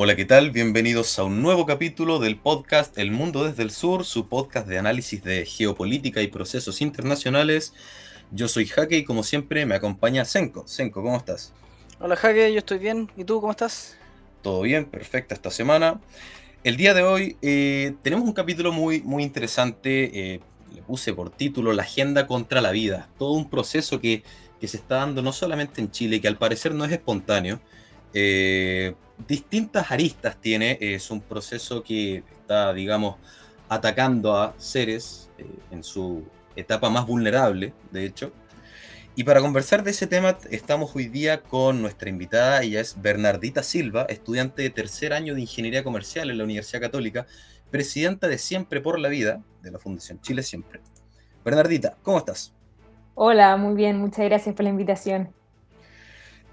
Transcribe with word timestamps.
Hola, 0.00 0.14
¿qué 0.14 0.24
tal? 0.24 0.52
Bienvenidos 0.52 1.18
a 1.18 1.24
un 1.24 1.42
nuevo 1.42 1.66
capítulo 1.66 2.20
del 2.20 2.36
podcast 2.36 2.96
El 2.98 3.10
Mundo 3.10 3.42
desde 3.42 3.64
el 3.64 3.72
Sur, 3.72 4.04
su 4.04 4.28
podcast 4.28 4.68
de 4.68 4.78
análisis 4.78 5.24
de 5.24 5.44
geopolítica 5.44 6.22
y 6.22 6.28
procesos 6.28 6.80
internacionales. 6.82 7.72
Yo 8.30 8.46
soy 8.46 8.66
Jaque 8.66 8.98
y 8.98 9.04
como 9.04 9.24
siempre 9.24 9.66
me 9.66 9.74
acompaña 9.74 10.24
Senko. 10.24 10.68
Senko, 10.68 11.02
¿cómo 11.02 11.16
estás? 11.16 11.52
Hola 11.98 12.14
Jaque, 12.14 12.52
yo 12.52 12.60
estoy 12.60 12.78
bien. 12.78 13.10
¿Y 13.16 13.24
tú 13.24 13.40
cómo 13.40 13.50
estás? 13.50 13.96
Todo 14.40 14.60
bien, 14.60 14.84
perfecta 14.84 15.34
esta 15.34 15.50
semana. 15.50 16.00
El 16.62 16.76
día 16.76 16.94
de 16.94 17.02
hoy 17.02 17.36
eh, 17.42 17.96
tenemos 18.04 18.24
un 18.24 18.34
capítulo 18.34 18.70
muy, 18.70 19.02
muy 19.02 19.24
interesante. 19.24 20.34
Eh, 20.34 20.40
le 20.76 20.82
puse 20.82 21.12
por 21.12 21.30
título 21.30 21.72
La 21.72 21.82
Agenda 21.82 22.28
contra 22.28 22.60
la 22.60 22.70
Vida. 22.70 23.08
Todo 23.18 23.32
un 23.32 23.50
proceso 23.50 24.00
que, 24.00 24.22
que 24.60 24.68
se 24.68 24.76
está 24.76 24.98
dando 24.98 25.22
no 25.22 25.32
solamente 25.32 25.80
en 25.80 25.90
Chile, 25.90 26.20
que 26.20 26.28
al 26.28 26.38
parecer 26.38 26.72
no 26.72 26.84
es 26.84 26.92
espontáneo, 26.92 27.58
eh, 28.12 28.94
distintas 29.26 29.90
aristas 29.90 30.36
tiene, 30.40 30.78
es 30.80 31.10
un 31.10 31.20
proceso 31.20 31.82
que 31.82 32.22
está, 32.40 32.72
digamos, 32.72 33.16
atacando 33.68 34.36
a 34.36 34.54
seres 34.56 35.30
eh, 35.38 35.46
en 35.70 35.82
su 35.82 36.24
etapa 36.56 36.90
más 36.90 37.06
vulnerable, 37.06 37.72
de 37.90 38.04
hecho. 38.04 38.32
Y 39.14 39.24
para 39.24 39.40
conversar 39.40 39.82
de 39.82 39.90
ese 39.90 40.06
tema 40.06 40.38
estamos 40.50 40.94
hoy 40.94 41.08
día 41.08 41.42
con 41.42 41.82
nuestra 41.82 42.08
invitada, 42.08 42.62
ella 42.62 42.80
es 42.80 43.00
Bernardita 43.00 43.62
Silva, 43.62 44.06
estudiante 44.08 44.62
de 44.62 44.70
tercer 44.70 45.12
año 45.12 45.34
de 45.34 45.40
Ingeniería 45.40 45.82
Comercial 45.82 46.30
en 46.30 46.38
la 46.38 46.44
Universidad 46.44 46.80
Católica, 46.80 47.26
presidenta 47.70 48.28
de 48.28 48.38
Siempre 48.38 48.80
por 48.80 48.98
la 48.98 49.08
Vida, 49.08 49.42
de 49.62 49.72
la 49.72 49.78
Fundación 49.78 50.20
Chile 50.20 50.42
Siempre. 50.42 50.80
Bernardita, 51.44 51.96
¿cómo 52.02 52.18
estás? 52.18 52.54
Hola, 53.14 53.56
muy 53.56 53.74
bien, 53.74 53.98
muchas 53.98 54.24
gracias 54.26 54.54
por 54.54 54.62
la 54.62 54.70
invitación. 54.70 55.34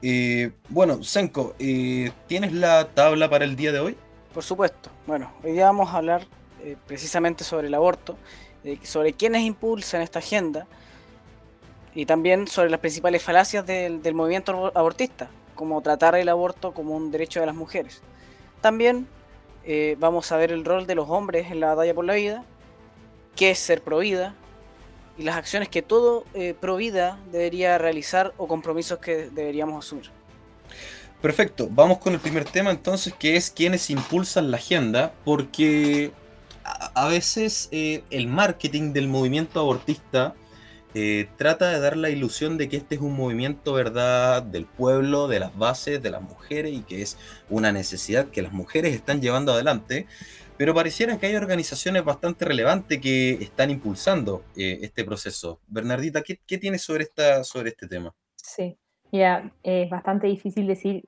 Eh, 0.01 0.51
bueno, 0.69 1.03
Senko, 1.03 1.55
eh, 1.59 2.11
¿tienes 2.27 2.53
la 2.53 2.87
tabla 2.89 3.29
para 3.29 3.45
el 3.45 3.55
día 3.55 3.71
de 3.71 3.79
hoy? 3.79 3.97
Por 4.33 4.43
supuesto. 4.43 4.89
Bueno, 5.07 5.31
hoy 5.43 5.53
día 5.53 5.65
vamos 5.65 5.89
a 5.89 5.97
hablar 5.97 6.25
eh, 6.63 6.75
precisamente 6.85 7.43
sobre 7.43 7.67
el 7.67 7.73
aborto, 7.73 8.17
sobre 8.83 9.13
quiénes 9.13 9.43
impulsan 9.43 10.01
esta 10.01 10.19
agenda 10.19 10.65
y 11.93 12.07
también 12.07 12.47
sobre 12.47 12.71
las 12.71 12.79
principales 12.79 13.21
falacias 13.21 13.65
del, 13.65 14.13
movimiento 14.15 14.71
abortista, 14.75 15.29
como 15.53 15.81
tratar 15.81 16.15
el 16.15 16.27
aborto 16.29 16.73
como 16.73 16.95
un 16.95 17.11
derecho 17.11 17.39
de 17.39 17.45
las 17.45 17.55
mujeres. 17.55 18.01
También 18.61 19.07
vamos 19.99 20.31
a 20.31 20.37
ver 20.37 20.51
el 20.51 20.65
rol 20.65 20.87
de 20.87 20.95
los 20.95 21.07
hombres 21.09 21.51
en 21.51 21.59
la 21.59 21.75
batalla 21.75 21.93
por 21.93 22.05
la 22.05 22.15
vida, 22.15 22.43
qué 23.35 23.51
es 23.51 23.59
ser 23.59 23.81
pro 23.81 23.99
vida, 23.99 24.33
y 25.17 25.23
las 25.23 25.35
acciones 25.37 25.69
que 25.69 25.81
todo 25.81 26.25
eh, 26.33 26.55
Provida 26.59 27.19
debería 27.31 27.77
realizar 27.77 28.33
o 28.37 28.47
compromisos 28.47 28.99
que 28.99 29.29
deberíamos 29.29 29.85
asumir. 29.85 30.09
Perfecto, 31.21 31.67
vamos 31.71 31.97
con 31.99 32.13
el 32.13 32.19
primer 32.19 32.45
tema 32.45 32.71
entonces, 32.71 33.13
que 33.13 33.35
es 33.35 33.49
quienes 33.49 33.89
impulsan 33.89 34.51
la 34.51 34.57
agenda, 34.57 35.13
porque 35.23 36.11
a, 36.63 37.07
veces 37.07 37.69
eh, 37.71 38.03
el 38.09 38.27
marketing 38.27 38.93
del 38.93 39.07
movimiento 39.07 39.59
abortista 39.59 40.35
eh, 40.97 41.27
trata 41.37 41.71
de 41.71 41.79
dar 41.79 41.97
la 41.97 42.09
ilusión 42.09 42.57
de 42.57 42.69
que 42.69 42.77
este 42.77 42.95
es 42.95 43.01
un 43.01 43.15
movimiento, 43.15 43.73
¿verdad?, 43.73 44.43
del 44.43 44.65
pueblo, 44.65 45.27
de 45.27 45.39
las 45.39 45.57
bases, 45.57 46.01
de 46.01 46.09
las 46.09 46.21
mujeres, 46.21 46.73
y 46.73 46.83
que 46.83 47.01
es 47.01 47.17
una 47.49 47.71
necesidad 47.71 48.27
que 48.27 48.41
las 48.41 48.53
mujeres 48.53 48.95
están 48.95 49.21
llevando 49.21 49.51
adelante, 49.51 50.07
pero 50.57 50.73
pareciera 50.73 51.17
que 51.17 51.27
hay 51.27 51.35
organizaciones 51.35 52.03
bastante 52.05 52.45
relevantes 52.45 52.99
que 53.01 53.31
están 53.33 53.69
impulsando 53.69 54.43
eh, 54.55 54.79
este 54.81 55.03
proceso. 55.03 55.59
Bernardita, 55.67 56.21
¿qué, 56.21 56.39
¿qué, 56.45 56.57
tienes 56.57 56.81
sobre, 56.81 57.03
esta, 57.03 57.43
sobre 57.43 57.69
este 57.69 57.87
tema? 57.87 58.13
Sí, 58.35 58.77
ya 59.11 59.51
es 59.63 59.89
bastante 59.89 60.27
difícil 60.27 60.67
decir 60.67 61.03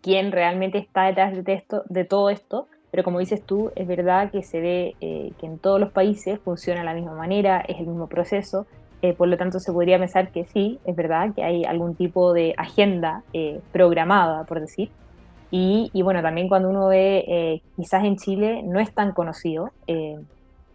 quién 0.00 0.32
realmente 0.32 0.78
está 0.78 1.04
detrás 1.04 1.44
de, 1.44 1.52
esto, 1.52 1.84
de 1.88 2.04
todo 2.04 2.30
esto, 2.30 2.68
pero 2.90 3.02
como 3.02 3.18
dices 3.18 3.44
tú, 3.44 3.72
es 3.74 3.86
verdad 3.86 4.30
que 4.30 4.42
se 4.42 4.60
ve 4.60 4.96
eh, 5.00 5.32
que 5.38 5.46
en 5.46 5.58
todos 5.58 5.80
los 5.80 5.90
países 5.90 6.38
funciona 6.40 6.80
de 6.80 6.86
la 6.86 6.94
misma 6.94 7.14
manera, 7.14 7.60
es 7.60 7.78
el 7.78 7.86
mismo 7.86 8.08
proceso, 8.08 8.66
eh, 9.00 9.14
por 9.14 9.26
lo 9.26 9.36
tanto 9.36 9.58
se 9.58 9.72
podría 9.72 9.98
pensar 9.98 10.30
que 10.30 10.44
sí, 10.44 10.78
es 10.84 10.94
verdad 10.94 11.34
que 11.34 11.42
hay 11.42 11.64
algún 11.64 11.96
tipo 11.96 12.32
de 12.32 12.54
agenda 12.56 13.24
programada, 13.72 14.44
por 14.44 14.60
decir, 14.60 14.92
y, 15.54 16.00
bueno, 16.00 16.22
también 16.22 16.48
cuando 16.48 16.70
uno 16.70 16.88
ve, 16.88 17.26
eh, 17.28 17.62
quizás 17.76 18.04
en 18.04 18.16
Chile 18.16 18.62
no 18.64 18.80
es 18.80 18.90
tan 18.90 19.12
conocido, 19.12 19.70
eh, 19.86 20.18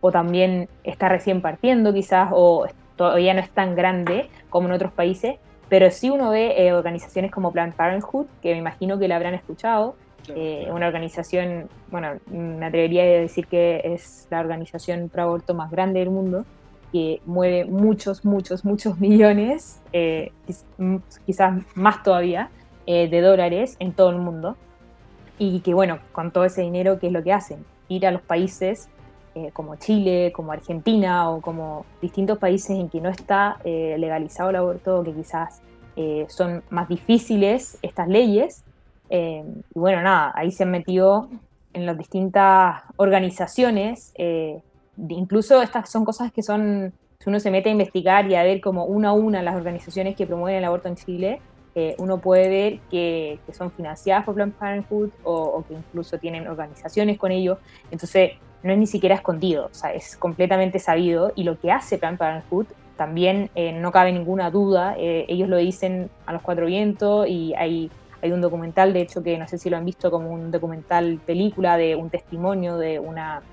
o 0.02 0.12
también 0.12 0.70
está 0.84 1.10
recién 1.10 1.42
partiendo 1.42 1.92
quizás, 1.96 2.30
o 2.32 2.68
todavía 2.96 3.34
no 3.34 3.40
es 3.40 3.50
tan 3.50 3.74
grande 3.76 4.30
como 4.52 4.68
en 4.68 4.74
otros 4.74 4.92
países, 4.92 5.38
pero 5.68 5.90
sí 5.90 6.12
uno 6.12 6.30
ve 6.30 6.54
eh, 6.68 6.74
organizaciones 6.74 7.32
como 7.32 7.52
Planned 7.52 7.74
Parenthood, 7.74 8.28
que 8.44 8.52
me 8.52 8.60
imagino 8.60 9.00
que 9.00 9.08
la 9.08 9.16
habrán 9.16 9.34
escuchado, 9.34 9.96
una 10.70 10.88
organización, 10.88 11.70
bueno, 11.90 12.18
me 12.30 12.66
atrevería 12.66 13.02
a 13.02 13.06
decir 13.06 13.48
que 13.48 13.82
es 13.84 14.28
la 14.30 14.42
organización 14.42 15.08
pro 15.08 15.24
aborto 15.24 15.54
más 15.54 15.72
grande 15.72 16.02
del 16.02 16.10
mundo, 16.10 16.46
que 16.92 17.22
mueve 17.26 17.64
muchos, 17.64 18.26
muchos, 18.26 18.66
muchos 18.66 19.00
millones, 19.00 19.82
quizás 21.26 21.64
más 21.74 22.04
todavía, 22.04 22.52
de 22.86 23.22
dólares 23.22 23.78
en 23.80 23.94
todo 23.94 24.12
el 24.12 24.18
mundo 24.18 24.56
y 25.40 25.60
que 25.62 25.74
bueno, 25.74 26.00
con 26.12 26.32
todo 26.32 26.46
ese 26.46 26.62
dinero, 26.62 27.00
¿qué 27.00 27.08
es 27.08 27.14
lo 27.14 27.24
que 27.24 27.34
hacen? 27.34 27.66
Ir 27.90 28.06
a 28.08 28.12
los 28.12 28.22
países 28.22 28.90
eh, 29.38 29.52
como 29.54 29.76
Chile, 29.76 30.32
como 30.34 30.52
Argentina 30.52 31.30
o 31.30 31.42
como 31.42 31.86
distintos 32.02 32.40
países 32.40 32.72
en 32.72 32.90
que 32.90 33.00
no 33.00 33.10
está 33.10 33.58
eh, 33.64 33.96
legalizado 34.00 34.50
el 34.50 34.56
aborto 34.56 35.04
que 35.04 35.14
quizás 35.14 35.62
eh, 35.96 36.26
son 36.28 36.64
más 36.72 36.88
difíciles 36.88 37.78
estas 37.84 38.08
leyes. 38.08 38.64
y 39.12 39.44
bueno, 39.76 40.02
nada, 40.02 40.34
ahí 40.36 40.52
se 40.52 40.64
han 40.64 40.72
metido 40.72 41.30
en 41.74 41.86
las 41.86 41.98
distintas 41.98 42.82
organizaciones, 42.96 44.12
incluso 44.98 45.62
estas 45.62 45.90
son 45.90 46.04
cosas 46.04 46.32
que 46.32 46.42
son, 46.42 46.92
si 47.20 47.30
uno 47.30 47.40
se 47.40 47.52
mete 47.52 47.70
a 47.70 47.72
investigar 47.72 48.30
y 48.30 48.34
a 48.34 48.44
ver 48.44 48.60
como 48.60 48.86
una 48.86 49.10
a 49.10 49.14
una 49.14 49.44
las 49.44 49.56
organizaciones 49.56 50.16
que 50.16 50.26
promueven 50.26 50.58
el 50.58 50.66
aborto 50.66 50.88
en 50.88 50.96
Chile, 50.96 51.42
eh, 51.80 51.94
uno 52.00 52.18
puede 52.18 52.50
ver 52.50 52.80
que, 52.90 53.38
son 53.54 53.72
financiadas 53.72 54.26
por 54.26 54.34
Planned 54.34 54.56
Parenthood 54.56 55.12
o, 55.24 55.64
que 55.68 55.76
incluso 55.76 56.18
tienen 56.18 56.48
organizaciones 56.48 57.20
con 57.20 57.32
ellos. 57.32 57.60
Entonces, 57.92 58.32
no 58.64 58.72
es 58.74 58.80
ni 58.80 58.88
siquiera 58.88 59.14
escondido, 59.14 59.68
o 59.68 59.74
sea, 59.76 59.94
es 59.94 60.18
completamente 60.18 60.80
sabido. 60.80 61.34
Y 61.36 61.44
lo 61.44 61.60
que 61.60 61.72
hace 61.72 62.00
Planned 62.00 62.18
Parenthood 62.18 62.66
también 62.96 63.52
eh, 63.54 63.74
no 63.74 63.92
cabe 63.92 64.12
ninguna 64.12 64.50
duda. 64.50 64.96
Eh, 64.98 65.26
ellos 65.28 65.50
lo 65.50 65.58
dicen 65.58 66.10
a 66.26 66.34
los 66.34 66.42
cuatro 66.42 66.66
vientos 66.66 67.28
y 67.28 67.54
hay, 67.54 67.92
hay 68.24 68.32
un 68.32 68.42
documental, 68.42 68.92
de 68.92 69.02
hecho, 69.02 69.22
que 69.22 69.38
no 69.38 69.48
sé 69.48 69.60
si 69.60 69.70
lo 69.70 69.78
han 69.78 69.86
visto 69.86 70.10
como 70.10 70.32
un 70.32 70.50
documental 70.50 71.20
película 71.28 71.78
de 71.78 71.96
un 71.96 72.10
testimonio 72.10 72.80
de 72.80 72.98
una 72.98 73.44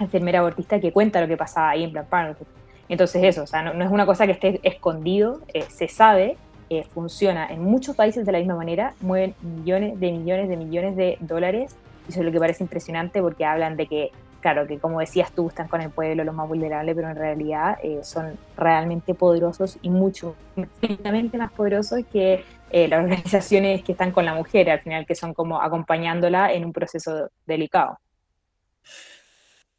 enfermera 0.00 0.38
abortista 0.38 0.80
que 0.80 0.90
cuenta 0.90 1.20
lo 1.20 1.28
que 1.28 1.36
pasaba 1.36 1.68
ahí 1.68 1.84
en 1.84 1.92
Planned 1.92 2.08
Parenthood. 2.08 2.46
Entonces 2.88 3.22
eso, 3.24 3.42
o 3.42 3.46
sea, 3.46 3.60
no, 3.60 3.74
no 3.74 3.84
es 3.84 3.90
una 3.90 4.06
cosa 4.06 4.24
que 4.24 4.32
esté 4.32 4.58
escondido, 4.62 5.42
se 5.68 5.88
sabe 5.88 6.38
eh, 6.70 6.84
funciona 6.92 7.46
en 7.46 7.62
muchos 7.62 7.96
países 7.96 8.26
de 8.26 8.32
la 8.32 8.38
misma 8.38 8.56
manera, 8.56 8.94
mueven 9.00 9.34
millones 9.40 9.98
de 9.98 10.12
millones 10.12 10.48
de 10.48 10.56
millones 10.56 10.96
de 10.96 11.16
dólares, 11.20 11.76
y 12.06 12.10
eso 12.10 12.20
es 12.20 12.26
lo 12.26 12.32
que 12.32 12.38
parece 12.38 12.62
impresionante 12.62 13.20
porque 13.22 13.44
hablan 13.44 13.76
de 13.76 13.86
que, 13.86 14.10
claro, 14.40 14.66
que 14.66 14.78
como 14.78 15.00
decías 15.00 15.32
tú, 15.32 15.48
están 15.48 15.68
con 15.68 15.80
el 15.80 15.90
pueblo, 15.90 16.24
los 16.24 16.34
más 16.34 16.46
vulnerables, 16.46 16.94
pero 16.94 17.08
en 17.08 17.16
realidad 17.16 17.78
eh, 17.82 18.00
son 18.02 18.38
realmente 18.56 19.14
poderosos 19.14 19.78
y 19.82 19.90
mucho, 19.90 20.34
infinitamente 20.56 21.38
más 21.38 21.52
poderosos 21.52 22.00
que 22.12 22.44
eh, 22.70 22.88
las 22.88 23.00
organizaciones 23.04 23.82
que 23.82 23.92
están 23.92 24.12
con 24.12 24.24
la 24.24 24.34
mujer, 24.34 24.68
al 24.70 24.80
final, 24.80 25.06
que 25.06 25.14
son 25.14 25.32
como 25.32 25.62
acompañándola 25.62 26.52
en 26.52 26.64
un 26.64 26.72
proceso 26.72 27.30
delicado. 27.46 27.98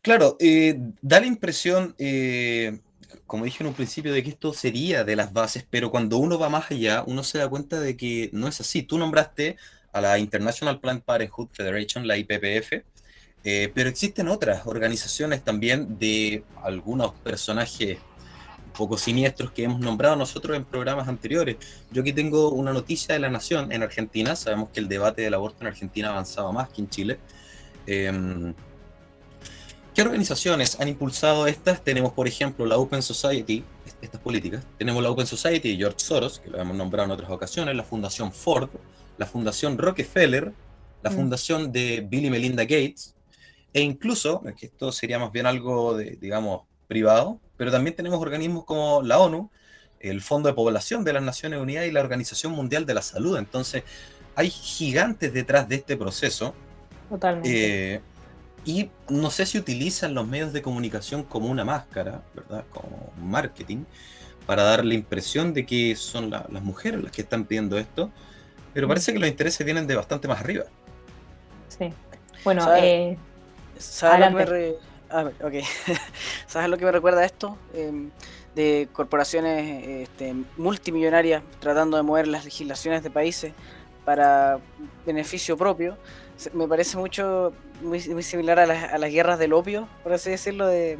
Claro, 0.01 0.37
da 1.01 1.19
la 1.19 1.25
impresión, 1.25 1.93
como 3.25 3.45
dije 3.45 3.63
en 3.63 3.67
un 3.67 3.73
principio, 3.73 4.13
de 4.13 4.23
que 4.23 4.29
esto 4.29 4.53
sería 4.53 5.03
de 5.03 5.15
las 5.15 5.33
bases, 5.33 5.65
pero 5.69 5.91
cuando 5.91 6.17
uno 6.17 6.37
va 6.39 6.49
más 6.49 6.71
allá, 6.71 7.03
uno 7.05 7.23
se 7.23 7.37
da 7.37 7.49
cuenta 7.49 7.79
de 7.79 7.97
que 7.97 8.29
no 8.33 8.47
es 8.47 8.59
así. 8.61 8.83
Tú 8.83 8.97
nombraste 8.97 9.57
a 9.91 10.01
la 10.01 10.19
International 10.19 10.79
Planned 10.79 11.03
Parenthood 11.03 11.49
Federation, 11.51 12.07
la 12.07 12.17
IPPF, 12.17 12.83
eh, 13.43 13.71
pero 13.73 13.89
existen 13.89 14.27
otras 14.27 14.67
organizaciones 14.67 15.43
también 15.43 15.97
de 15.97 16.43
algunos 16.61 17.13
personajes 17.13 17.97
un 18.65 18.73
poco 18.73 18.97
siniestros 18.97 19.51
que 19.51 19.63
hemos 19.63 19.79
nombrado 19.79 20.15
nosotros 20.15 20.55
en 20.55 20.65
programas 20.65 21.07
anteriores. 21.07 21.57
Yo 21.91 22.01
aquí 22.01 22.13
tengo 22.13 22.51
una 22.51 22.73
noticia 22.73 23.13
de 23.13 23.19
la 23.19 23.29
Nación 23.29 23.71
en 23.71 23.83
Argentina. 23.83 24.35
Sabemos 24.35 24.69
que 24.69 24.79
el 24.79 24.87
debate 24.87 25.21
del 25.21 25.33
aborto 25.33 25.57
en 25.61 25.67
Argentina 25.67 26.09
ha 26.09 26.11
avanzado 26.11 26.51
más 26.53 26.69
que 26.69 26.81
en 26.81 26.89
Chile. 26.89 27.19
Em, 27.87 28.53
¿Qué 29.93 30.01
organizaciones 30.01 30.79
han 30.79 30.87
impulsado 30.87 31.47
estas? 31.47 31.83
Tenemos, 31.83 32.13
por 32.13 32.27
ejemplo, 32.27 32.65
la 32.65 32.77
Open 32.77 33.01
Society, 33.01 33.63
estas 34.01 34.21
políticas. 34.21 34.63
Tenemos 34.77 35.01
la 35.03 35.09
Open 35.09 35.25
Society 35.25 35.71
de 35.71 35.77
George 35.77 35.99
Soros, 35.99 36.39
que 36.39 36.49
lo 36.49 36.59
hemos 36.59 36.75
nombrado 36.75 37.05
en 37.05 37.11
otras 37.11 37.31
ocasiones, 37.31 37.75
la 37.75 37.83
Fundación 37.83 38.31
Ford, 38.31 38.69
la 39.17 39.25
Fundación 39.25 39.77
Rockefeller, 39.77 40.53
la 41.01 41.09
mm. 41.09 41.13
Fundación 41.13 41.71
de 41.71 42.05
Bill 42.07 42.25
y 42.25 42.29
Melinda 42.29 42.63
Gates, 42.63 43.15
e 43.73 43.81
incluso, 43.81 44.41
que 44.57 44.67
esto 44.67 44.91
sería 44.91 45.19
más 45.19 45.31
bien 45.31 45.45
algo, 45.45 45.97
de, 45.97 46.17
digamos, 46.21 46.63
privado, 46.87 47.39
pero 47.57 47.71
también 47.71 47.95
tenemos 47.95 48.21
organismos 48.21 48.65
como 48.65 49.01
la 49.01 49.19
ONU, 49.19 49.49
el 49.99 50.21
Fondo 50.21 50.47
de 50.49 50.53
Población 50.53 51.03
de 51.03 51.13
las 51.13 51.23
Naciones 51.23 51.59
Unidas 51.59 51.85
y 51.87 51.91
la 51.91 51.99
Organización 51.99 52.53
Mundial 52.53 52.85
de 52.85 52.93
la 52.93 53.01
Salud. 53.01 53.37
Entonces, 53.37 53.83
hay 54.35 54.49
gigantes 54.49 55.33
detrás 55.33 55.67
de 55.67 55.75
este 55.75 55.97
proceso 55.97 56.53
Totalmente. 57.09 57.95
Eh, 57.95 58.01
y 58.65 58.89
no 59.09 59.31
sé 59.31 59.45
si 59.45 59.57
utilizan 59.57 60.13
los 60.13 60.27
medios 60.27 60.53
de 60.53 60.61
comunicación 60.61 61.23
como 61.23 61.47
una 61.47 61.65
máscara, 61.65 62.21
¿verdad? 62.33 62.65
Como 62.71 63.11
marketing, 63.21 63.85
para 64.45 64.63
dar 64.63 64.83
la 64.85 64.93
impresión 64.93 65.53
de 65.53 65.65
que 65.65 65.95
son 65.95 66.29
las 66.29 66.63
mujeres 66.63 67.01
las 67.03 67.11
que 67.11 67.21
están 67.21 67.45
pidiendo 67.45 67.77
esto, 67.77 68.11
pero 68.73 68.87
mm. 68.87 68.89
parece 68.89 69.13
que 69.13 69.19
los 69.19 69.29
intereses 69.29 69.65
vienen 69.65 69.87
de 69.87 69.95
bastante 69.95 70.27
más 70.27 70.39
arriba. 70.39 70.65
Sí. 71.67 71.93
Bueno, 72.43 72.63
¿Sabes, 72.63 73.17
¿sabes, 73.77 74.31
lo, 74.31 74.37
que 74.37 74.45
me 74.45 74.75
ah, 75.09 75.29
¿Sabes 76.47 76.69
lo 76.69 76.77
que 76.77 76.85
me 76.85 76.91
recuerda 76.91 77.25
esto? 77.25 77.57
Em, 77.73 78.09
de 78.55 78.89
corporaciones 78.91 80.07
este, 80.09 80.35
multimillonarias 80.57 81.43
tratando 81.59 81.97
de 81.97 82.03
mover 82.03 82.27
las 82.27 82.45
legislaciones 82.45 83.03
de 83.03 83.09
países 83.09 83.53
para 84.05 84.59
beneficio 85.05 85.55
propio. 85.55 85.97
Me 86.53 86.67
parece 86.67 86.97
mucho 86.97 87.53
muy, 87.81 87.99
similar 87.99 88.59
a 88.59 88.65
las, 88.65 88.93
a 88.93 88.97
las, 88.97 89.11
guerras 89.11 89.39
del 89.39 89.53
opio, 89.53 89.87
por 90.03 90.13
así 90.13 90.29
decirlo, 90.29 90.67
de, 90.67 90.97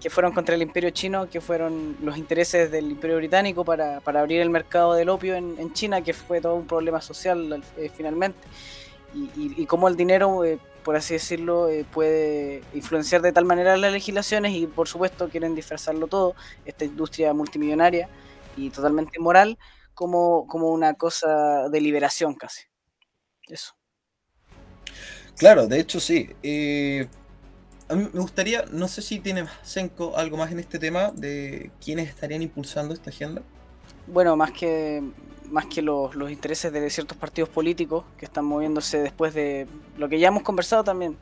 que 0.00 0.10
fueron 0.10 0.32
contra 0.32 0.54
el 0.54 0.62
imperio 0.62 0.90
chino, 0.90 1.28
que 1.28 1.40
fueron 1.40 1.96
los 2.02 2.16
intereses 2.16 2.70
del 2.70 2.90
imperio 2.90 3.18
británico 3.18 3.64
para, 3.64 4.00
para 4.00 4.20
abrir 4.20 4.40
el 4.40 4.50
mercado 4.50 4.94
del 4.94 5.10
opio 5.10 5.36
en, 5.36 5.72
China, 5.74 6.02
que 6.02 6.14
fue 6.14 6.40
todo 6.40 6.54
un 6.54 6.66
problema 6.66 7.00
social 7.00 7.62
eh, 7.76 7.90
finalmente. 7.94 8.38
Y, 9.14 9.30
y, 9.36 9.66
cómo 9.66 9.88
el 9.88 9.96
dinero, 9.96 10.44
eh, 10.44 10.58
por 10.84 10.96
así 10.96 11.14
decirlo, 11.14 11.68
eh, 11.68 11.84
puede 11.92 12.62
influenciar 12.74 13.22
de 13.22 13.32
tal 13.32 13.44
manera 13.44 13.76
las 13.76 13.92
legislaciones 13.92 14.52
y 14.52 14.66
por 14.66 14.86
supuesto 14.86 15.28
quieren 15.28 15.54
disfrazarlo 15.54 16.06
todo, 16.06 16.36
esta 16.64 16.84
industria 16.84 17.34
multimillonaria 17.34 18.08
y 18.56 18.70
totalmente 18.70 19.18
inmoral, 19.18 19.58
como, 19.94 20.46
como 20.46 20.70
una 20.70 20.94
cosa 20.94 21.68
de 21.68 21.80
liberación 21.80 22.34
casi. 22.34 22.62
Eso. 23.48 23.79
Claro, 25.40 25.66
de 25.66 25.80
hecho 25.80 26.00
sí. 26.00 26.28
Eh, 26.42 27.08
a 27.88 27.94
mí 27.94 28.06
me 28.12 28.20
gustaría, 28.20 28.66
no 28.70 28.88
sé 28.88 29.00
si 29.00 29.20
tiene 29.20 29.46
Senko 29.62 30.14
algo 30.18 30.36
más 30.36 30.52
en 30.52 30.58
este 30.58 30.78
tema 30.78 31.12
de 31.14 31.70
quiénes 31.82 32.10
estarían 32.10 32.42
impulsando 32.42 32.92
esta 32.92 33.08
agenda. 33.08 33.40
Bueno, 34.06 34.36
más 34.36 34.50
que 34.50 35.02
más 35.50 35.64
que 35.64 35.80
los, 35.80 36.14
los, 36.14 36.30
intereses 36.30 36.70
de 36.70 36.90
ciertos 36.90 37.16
partidos 37.16 37.48
políticos 37.48 38.04
que 38.18 38.26
están 38.26 38.44
moviéndose 38.44 38.98
después 38.98 39.32
de 39.32 39.66
lo 39.96 40.10
que 40.10 40.18
ya 40.18 40.28
hemos 40.28 40.42
conversado 40.42 40.84
también 40.84 41.16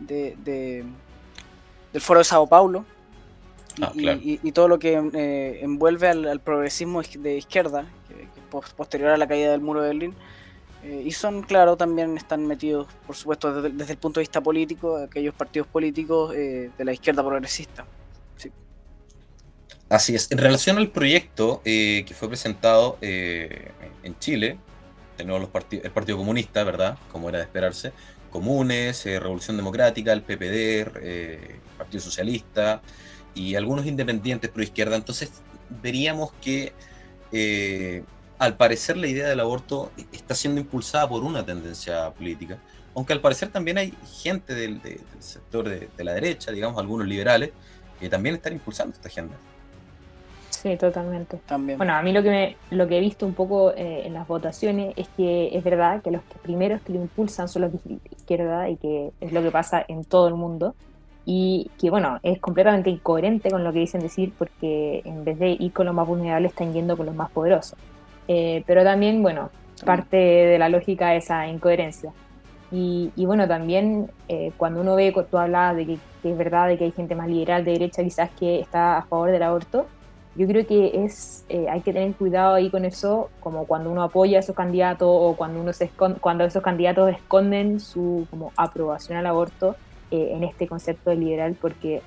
de, 0.00 0.36
del 0.44 2.00
foro 2.00 2.18
de 2.18 2.24
Sao 2.24 2.48
Paulo 2.48 2.84
y, 3.94 4.08
ah, 4.08 4.18
y, 4.20 4.52
todo 4.52 4.66
lo 4.66 4.80
que 4.80 5.00
eh, 5.14 5.60
envuelve 5.62 6.08
al, 6.08 6.40
progresismo 6.40 7.00
de 7.00 7.36
izquierda, 7.36 7.86
que, 8.08 8.26
posterior 8.76 9.10
a 9.10 9.16
la 9.16 9.28
caída 9.28 9.52
del 9.52 9.60
muro 9.60 9.80
de 9.82 9.88
Berlín. 9.88 10.14
Eh, 10.84 11.04
y 11.06 11.12
son, 11.12 11.42
claro, 11.42 11.76
también 11.76 12.16
están 12.16 12.46
metidos, 12.46 12.88
por 13.06 13.14
supuesto, 13.14 13.62
desde, 13.62 13.92
el 13.92 13.98
punto 13.98 14.18
de 14.18 14.22
vista 14.22 14.40
político, 14.40 14.96
aquellos 14.96 15.34
partidos 15.34 15.68
políticos 15.68 16.34
eh, 16.34 16.70
de 16.76 16.84
la 16.84 16.92
izquierda 16.92 17.24
progresista. 17.24 17.86
Así 19.88 20.14
es. 20.14 20.32
En 20.32 20.38
relación 20.38 20.78
al 20.78 20.88
proyecto 20.88 21.60
eh, 21.66 22.04
que 22.06 22.14
fue 22.14 22.26
presentado 22.28 22.96
en 23.02 24.18
Chile, 24.18 24.58
nuevo 25.22 25.50
los 25.54 25.64
el 25.70 25.90
Partido 25.92 26.16
Comunista, 26.16 26.64
¿verdad? 26.64 26.98
Como 27.12 27.28
era 27.28 27.38
de 27.38 27.44
esperarse, 27.44 27.92
Comunes, 28.30 29.04
Revolución 29.04 29.58
Democrática, 29.58 30.12
el 30.12 30.22
PPD, 30.22 31.76
Partido 31.76 32.00
Socialista 32.00 32.80
y 33.34 33.54
algunos 33.54 33.86
independientes 33.86 34.50
pro 34.50 34.62
izquierda. 34.62 34.96
Entonces 34.96 35.30
veríamos 35.82 36.32
que 36.40 36.72
al 38.42 38.56
parecer 38.56 38.96
la 38.96 39.06
idea 39.06 39.28
del 39.28 39.38
aborto 39.38 39.92
está 40.10 40.34
siendo 40.34 40.60
impulsada 40.60 41.08
por 41.08 41.22
una 41.22 41.46
tendencia 41.46 42.10
política, 42.10 42.58
aunque 42.92 43.12
al 43.12 43.20
parecer 43.20 43.50
también 43.50 43.78
hay 43.78 43.94
gente 44.20 44.52
del, 44.52 44.80
sector 45.20 45.68
de, 45.68 45.88
la 45.98 46.12
derecha, 46.12 46.50
digamos, 46.50 46.76
algunos 46.76 47.06
liberales, 47.06 47.52
que 48.00 48.08
también 48.08 48.34
están 48.34 48.54
impulsando 48.54 48.94
esta 48.94 49.06
agenda. 49.06 49.36
Sí, 50.50 50.76
totalmente. 50.76 51.38
También. 51.46 51.78
Bueno, 51.78 51.94
a 51.94 52.02
mí 52.02 52.12
lo 52.12 52.20
que, 52.24 52.30
me, 52.30 52.56
lo 52.70 52.88
que 52.88 52.98
he 52.98 53.00
visto 53.00 53.26
un 53.26 53.34
poco 53.34 53.70
eh, 53.74 54.06
en 54.06 54.12
las 54.12 54.26
votaciones 54.26 54.92
es 54.96 55.06
que 55.16 55.56
es 55.56 55.62
verdad 55.62 56.02
que 56.02 56.10
los 56.10 56.22
primeros 56.42 56.82
que 56.82 56.94
lo 56.94 57.00
impulsan 57.00 57.48
son 57.48 57.62
los 57.62 57.72
de 57.72 58.00
izquierda 58.10 58.68
y 58.68 58.76
que 58.76 59.12
es 59.20 59.32
lo 59.32 59.40
que 59.40 59.52
pasa 59.52 59.84
en 59.86 60.04
todo 60.04 60.26
el 60.26 60.34
mundo 60.34 60.74
y 61.24 61.70
que 61.78 61.90
bueno, 61.90 62.18
es 62.24 62.40
completamente 62.40 62.90
incoherente 62.90 63.52
con 63.52 63.62
lo 63.62 63.72
que 63.72 63.78
dicen 63.78 64.00
decir 64.00 64.32
porque 64.36 65.02
en 65.04 65.24
vez 65.24 65.38
de 65.38 65.50
ir 65.50 65.72
con 65.72 65.86
los 65.86 65.94
más 65.94 66.08
vulnerables 66.08 66.50
están 66.50 66.72
yendo 66.72 66.96
con 66.96 67.06
los 67.06 67.14
más 67.14 67.30
poderosos. 67.30 67.78
Eh, 68.28 68.62
pero 68.66 68.84
también, 68.84 69.22
bueno, 69.22 69.50
parte 69.84 70.16
de 70.16 70.58
la 70.58 70.68
lógica 70.68 71.14
esa 71.14 71.46
incoherencia. 71.46 72.12
Y, 72.74 73.12
bueno, 73.26 73.46
también 73.46 74.10
eh, 74.28 74.50
cuando 74.56 74.80
uno 74.80 74.94
ve, 74.94 75.12
tú 75.30 75.36
hablabas 75.36 75.76
de 75.76 75.84
que, 75.84 75.98
es 76.24 76.38
verdad 76.38 76.68
de 76.68 76.78
que 76.78 76.84
hay 76.84 76.92
gente 76.92 77.14
más 77.14 77.28
liberal 77.28 77.64
de 77.64 77.72
derecha 77.72 78.02
quizás 78.02 78.30
que 78.30 78.60
está 78.60 78.96
a 78.96 79.02
favor 79.02 79.30
del 79.30 79.42
aborto, 79.42 79.86
yo 80.36 80.46
creo 80.46 80.66
que 80.66 81.04
es 81.04 81.44
eh, 81.50 81.66
hay 81.68 81.82
que 81.82 81.92
tener 81.92 82.14
cuidado 82.14 82.54
ahí 82.54 82.70
con 82.70 82.86
eso, 82.86 83.28
como 83.40 83.66
cuando 83.66 83.90
uno 83.90 84.02
apoya 84.02 84.38
a 84.38 84.40
esos 84.40 84.56
candidatos 84.56 85.06
o 85.10 85.36
cuando 85.36 85.60
uno 85.60 85.74
se 85.74 85.90
cuando 86.20 86.44
esos 86.44 86.62
candidatos 86.62 87.10
esconden 87.10 87.78
su 87.78 88.26
como 88.30 88.52
aprobación 88.56 89.18
al 89.18 89.26
aborto 89.26 89.76
en 90.10 90.44
este 90.44 90.66
concepto 90.66 91.10
de 91.10 91.16
liberal, 91.16 91.56
porque 91.60 92.00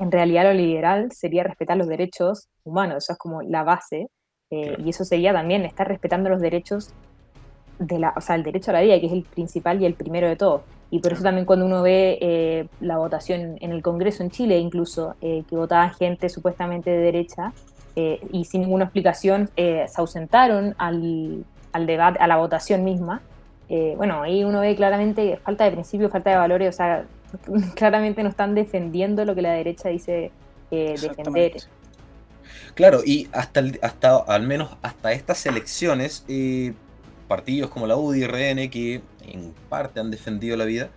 en 0.00 0.10
realidad 0.10 0.44
lo 0.44 0.52
liberal 0.52 1.12
sería 1.12 1.44
respetar 1.44 1.76
los 1.76 1.88
derechos 1.88 2.48
humanos, 2.64 3.04
eso 3.04 3.12
es 3.12 3.18
como 3.18 3.42
la 3.42 3.62
base, 3.62 4.08
eh, 4.50 4.76
y 4.84 4.90
eso 4.90 5.04
sería 5.04 5.32
también 5.32 5.64
estar 5.64 5.88
respetando 5.88 6.28
los 6.28 6.40
derechos 6.40 6.90
de 7.78 7.98
la, 7.98 8.12
o 8.16 8.20
sea, 8.20 8.36
el 8.36 8.42
derecho 8.42 8.70
a 8.70 8.74
la 8.74 8.80
vida, 8.82 9.00
que 9.00 9.06
es 9.06 9.12
el 9.12 9.22
principal 9.22 9.80
y 9.82 9.86
el 9.86 9.94
primero 9.94 10.28
de 10.28 10.36
todo. 10.36 10.62
Y 10.90 11.00
por 11.00 11.12
eso 11.12 11.22
también 11.22 11.44
cuando 11.44 11.66
uno 11.66 11.82
ve 11.82 12.18
eh, 12.20 12.66
la 12.80 12.98
votación 12.98 13.56
en 13.60 13.72
el 13.72 13.82
Congreso 13.82 14.22
en 14.22 14.30
Chile, 14.30 14.58
incluso, 14.58 15.16
eh, 15.20 15.42
que 15.48 15.56
votaba 15.56 15.90
gente 15.90 16.28
supuestamente 16.28 16.90
de 16.90 16.98
derecha, 16.98 17.52
y 17.96 18.44
sin 18.46 18.62
ninguna 18.62 18.86
explicación 18.86 19.50
se 19.54 19.88
ausentaron 19.98 20.74
al, 20.78 21.44
al, 21.70 21.86
debate, 21.86 22.18
a 22.18 22.26
la 22.26 22.38
votación 22.38 22.82
misma, 22.82 23.22
bueno, 23.96 24.22
ahí 24.22 24.42
uno 24.42 24.58
ve 24.58 24.74
claramente 24.74 25.36
falta 25.36 25.62
de 25.62 25.70
principios, 25.70 26.10
falta 26.10 26.30
de 26.30 26.36
valores, 26.36 26.74
o 26.74 26.76
sea, 26.76 27.04
claramente 27.76 28.24
no 28.24 28.30
están 28.30 28.56
defendiendo 28.56 29.24
lo 29.24 29.36
que 29.36 29.42
la 29.42 29.52
derecha 29.52 29.90
dice 29.90 30.32
defender. 30.72 31.52
Claro, 32.74 33.02
y 33.04 33.28
hasta, 33.32 33.62
hasta 33.82 34.16
al 34.16 34.42
menos 34.42 34.76
hasta 34.82 35.12
estas 35.12 35.46
elecciones, 35.46 36.24
eh, 36.28 36.72
partidos 37.28 37.70
como 37.70 37.86
la 37.86 37.96
UDI 37.96 38.26
RN, 38.26 38.70
que 38.70 39.02
en 39.22 39.54
parte 39.68 40.00
han 40.00 40.10
defendido 40.10 40.56
la 40.56 40.64
vida, 40.64 40.90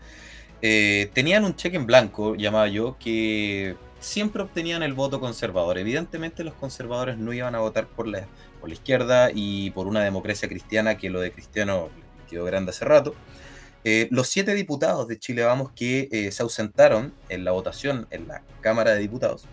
eh, 0.62 1.10
tenían 1.14 1.46
un 1.46 1.56
cheque 1.56 1.78
en 1.78 1.86
blanco, 1.86 2.36
llamaba 2.36 2.68
yo, 2.68 2.98
que 3.00 3.76
siempre 4.00 4.42
obtenían 4.42 4.84
el 4.84 4.94
voto 4.94 5.20
conservador. 5.20 5.78
Evidentemente 5.78 6.44
los 6.44 6.56
conservadores 6.56 7.18
no 7.18 7.34
iban 7.34 7.56
a 7.56 7.60
votar 7.60 7.88
por 7.88 8.08
la, 8.08 8.28
por 8.60 8.70
la 8.70 8.76
izquierda 8.76 9.30
y 9.34 9.70
por 9.72 9.88
una 9.88 10.04
democracia 10.04 10.50
cristiana 10.50 10.98
que 10.98 11.10
lo 11.10 11.20
de 11.20 11.32
cristiano 11.32 11.90
quedó 12.30 12.46
grande 12.46 12.72
hace 12.72 12.86
rato. 12.86 13.16
Eh, 13.84 14.08
los 14.12 14.28
siete 14.28 14.54
diputados 14.56 15.08
de 15.08 15.20
Chile 15.20 15.44
Vamos 15.44 15.72
que 15.74 16.30
se 16.32 16.44
ausentaron 16.44 17.14
en 17.30 17.46
la 17.46 17.52
votación 17.52 18.08
en 18.10 18.28
la 18.28 18.42
Cámara 18.62 18.92
de 18.94 19.00
Diputados 19.00 19.48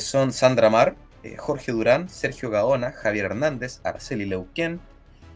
son 0.00 0.32
Sandra 0.32 0.70
Mar, 0.70 0.96
eh, 1.22 1.36
Jorge 1.38 1.72
Durán, 1.72 2.08
Sergio 2.08 2.50
Gaona, 2.50 2.92
Javier 2.92 3.26
Hernández, 3.26 3.80
Arceli 3.84 4.24
Leuquén, 4.24 4.80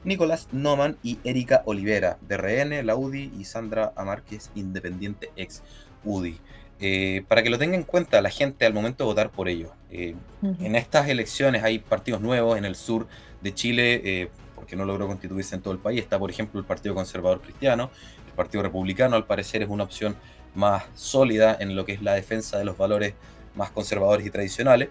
Nicolás 0.05 0.49
Noman 0.52 0.97
y 1.02 1.19
Erika 1.25 1.62
Olivera, 1.64 2.19
de 2.21 2.37
RN, 2.37 2.87
la 2.87 2.97
UDI 2.97 3.33
y 3.38 3.45
Sandra 3.45 3.93
Amárquez, 3.97 4.50
independiente 4.55 5.31
ex 5.37 5.62
UDI. 6.05 6.40
Eh, 6.81 7.25
para 7.26 7.43
que 7.43 7.50
lo 7.50 7.59
tenga 7.59 7.75
en 7.75 7.83
cuenta 7.83 8.23
la 8.23 8.31
gente 8.31 8.64
al 8.64 8.73
momento 8.73 9.05
de 9.05 9.09
votar 9.09 9.31
por 9.31 9.49
ellos. 9.49 9.71
Eh, 9.90 10.14
en 10.43 10.76
estas 10.76 11.09
elecciones 11.09 11.64
hay 11.64 11.78
partidos 11.78 12.21
nuevos 12.21 12.57
en 12.57 12.64
el 12.64 12.75
sur 12.75 13.07
de 13.43 13.52
Chile, 13.52 14.31
porque 14.55 14.76
no 14.76 14.85
logró 14.85 15.07
constituirse 15.07 15.57
en 15.57 15.62
todo 15.62 15.75
el 15.75 15.81
país. 15.81 16.00
Está, 16.00 16.19
por 16.19 16.31
ejemplo, 16.31 16.61
el 16.61 16.67
Partido 16.67 16.95
Conservador 16.95 17.40
Cristiano, 17.40 17.90
el 18.26 18.33
Partido 18.35 18.62
Republicano, 18.62 19.17
al 19.17 19.26
parecer 19.26 19.62
es 19.62 19.69
una 19.69 19.85
opción 19.85 20.17
más 20.55 20.85
sólida 20.95 21.57
en 21.59 21.75
lo 21.75 21.85
que 21.85 21.93
es 21.93 22.02
la 22.02 22.14
defensa 22.14 22.59
de 22.59 22.64
los 22.64 22.76
valores 22.76 23.14
más 23.58 23.70
conservadores 23.70 24.24
y 24.24 24.30
tradicionales. 24.30 24.88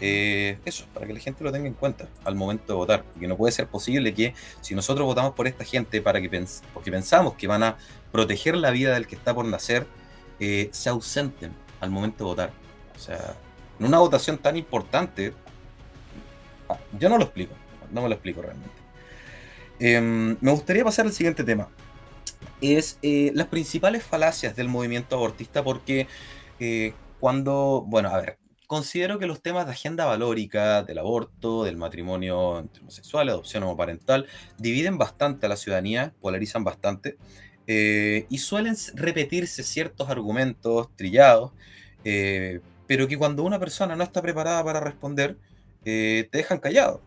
Eh, 0.00 0.58
eso, 0.64 0.86
para 0.92 1.06
que 1.06 1.12
la 1.12 1.20
gente 1.20 1.44
lo 1.44 1.52
tenga 1.52 1.68
en 1.68 1.74
cuenta 1.74 2.08
al 2.24 2.34
momento 2.34 2.72
de 2.72 2.72
votar, 2.74 3.04
porque 3.04 3.28
no 3.28 3.36
puede 3.36 3.52
ser 3.52 3.66
posible 3.66 4.14
que 4.14 4.34
si 4.60 4.74
nosotros 4.74 5.06
votamos 5.06 5.34
por 5.34 5.46
esta 5.46 5.64
gente 5.64 6.00
para 6.00 6.20
que 6.20 6.46
porque 6.72 6.90
pensamos 6.90 7.34
que 7.34 7.46
van 7.46 7.62
a 7.62 7.76
proteger 8.10 8.56
la 8.56 8.70
vida 8.70 8.94
del 8.94 9.06
que 9.06 9.14
está 9.14 9.34
por 9.34 9.44
nacer, 9.44 9.86
eh, 10.40 10.68
se 10.72 10.88
ausenten 10.88 11.52
al 11.80 11.90
momento 11.90 12.24
de 12.24 12.24
votar. 12.24 12.50
O 12.96 12.98
sea, 12.98 13.36
en 13.78 13.86
una 13.86 13.98
votación 13.98 14.38
tan 14.38 14.56
importante, 14.56 15.32
ah, 16.68 16.78
yo 16.98 17.08
no 17.08 17.18
lo 17.18 17.24
explico, 17.24 17.54
no 17.92 18.02
me 18.02 18.08
lo 18.08 18.14
explico 18.14 18.42
realmente. 18.42 18.74
Em, 19.78 20.36
me 20.40 20.50
gustaría 20.50 20.84
pasar 20.84 21.06
al 21.06 21.12
siguiente 21.12 21.44
tema. 21.44 21.68
Es 22.60 22.98
eh, 23.02 23.30
las 23.34 23.48
principales 23.48 24.02
falacias 24.02 24.56
del 24.56 24.68
movimiento 24.68 25.16
abortista, 25.16 25.62
porque 25.62 26.08
cuando, 27.18 27.84
bueno, 27.86 28.10
a 28.10 28.20
ver, 28.20 28.38
considero 28.66 29.18
que 29.18 29.26
los 29.26 29.42
temas 29.42 29.66
de 29.66 29.72
agenda 29.72 30.06
valórica, 30.06 30.82
del 30.84 30.98
aborto, 30.98 31.64
del 31.64 31.76
matrimonio 31.76 32.58
entre 32.60 32.82
homosexual, 32.82 33.28
adopción 33.28 33.62
homoparental, 33.64 34.26
dividen 34.58 34.98
bastante 34.98 35.46
a 35.46 35.48
la 35.50 35.56
ciudadanía, 35.56 36.14
polarizan 36.20 36.64
bastante. 36.64 37.18
eh, 37.66 38.26
y 38.30 38.38
suelen 38.38 38.76
repetirse 38.94 39.64
ciertos 39.64 40.10
argumentos 40.10 40.94
trillados, 40.96 41.52
eh, 42.04 42.62
pero 42.86 43.08
que 43.08 43.18
cuando 43.18 43.42
una 43.44 43.58
persona 43.60 43.96
no 43.96 44.04
está 44.04 44.22
preparada 44.22 44.64
para 44.64 44.80
responder, 44.80 45.40
te 45.82 46.28
dejan 46.32 46.60
callado. 46.60 47.06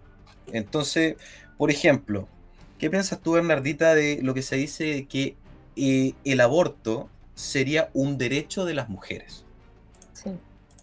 Entonces, 0.51 1.17
por 1.57 1.71
ejemplo, 1.71 2.31
¿qué 2.77 2.89
piensas 2.91 3.21
tú, 3.21 3.33
Bernardita, 3.33 3.95
de 3.95 4.19
lo 4.23 4.33
que 4.35 4.43
se 4.43 4.55
dice 4.57 5.07
que 5.07 5.39
el 5.75 6.41
aborto 6.41 7.13
sería 7.35 7.91
un 7.93 8.17
derecho 8.19 8.65
de 8.65 8.75
las 8.75 8.89
mujeres? 8.89 9.46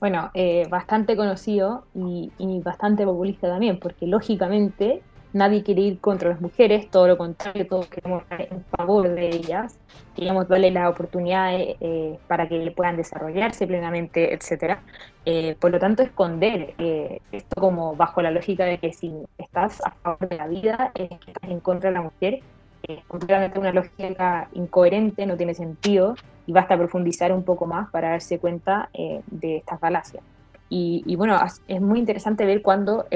Bueno, 0.04 0.30
bastante 0.68 1.16
conocido 1.16 1.86
y, 1.94 2.30
y, 2.36 2.60
bastante 2.60 3.06
populista 3.06 3.48
también, 3.48 3.78
porque 3.78 4.06
lógicamente 4.06 5.00
nadie 5.34 5.62
quiere 5.62 5.80
ir 5.80 5.98
contra 5.98 6.28
las 6.28 6.42
mujeres, 6.42 6.90
todo 6.90 7.08
lo 7.08 7.18
contrario, 7.18 7.66
todos 7.66 7.88
queremos 7.88 8.22
en 8.30 8.64
favor 8.64 9.08
de 9.08 9.28
ellas, 9.28 9.78
queremos 10.14 10.46
darle 10.46 10.70
las 10.70 10.90
oportunidades 10.90 11.76
eh, 11.80 12.18
para 12.28 12.48
que 12.48 12.70
puedan 12.70 12.96
desarrollarse 12.96 13.66
plenamente, 13.66 14.34
etcétera. 14.34 14.82
Eh, 15.24 15.56
por 15.58 15.72
lo 15.72 15.78
tanto, 15.78 16.02
esconder 16.02 16.74
eh, 16.78 17.22
esto 17.32 17.58
como 17.58 17.96
bajo 17.96 18.20
la 18.20 18.30
lógica 18.30 18.66
de 18.66 18.76
que 18.76 18.92
si 18.92 19.10
estás 19.38 19.80
a 19.84 19.90
favor 19.90 20.28
de 20.28 20.36
la 20.36 20.46
vida, 20.46 20.92
estás 20.94 21.50
en 21.50 21.60
contra 21.60 21.90
de 21.90 21.94
la 21.94 22.02
mujer, 22.02 22.40
es 22.88 23.04
completamente 23.06 23.58
una 23.58 23.72
lógica 23.72 24.48
incoherente, 24.52 25.26
no 25.26 25.36
tiene 25.36 25.54
sentido 25.54 26.16
y 26.46 26.52
basta 26.52 26.76
profundizar 26.76 27.32
un 27.32 27.42
poco 27.44 27.66
más 27.66 27.90
para 27.90 28.10
darse 28.10 28.38
cuenta 28.38 28.90
de 28.92 29.56
estas 29.56 29.80
falacias. 29.80 30.22
Y, 30.68 31.02
y, 31.06 31.16
bueno, 31.16 31.38
es 31.68 31.80
muy 31.80 31.98
interesante 31.98 32.44
ver 32.44 32.62
cuando 32.62 33.06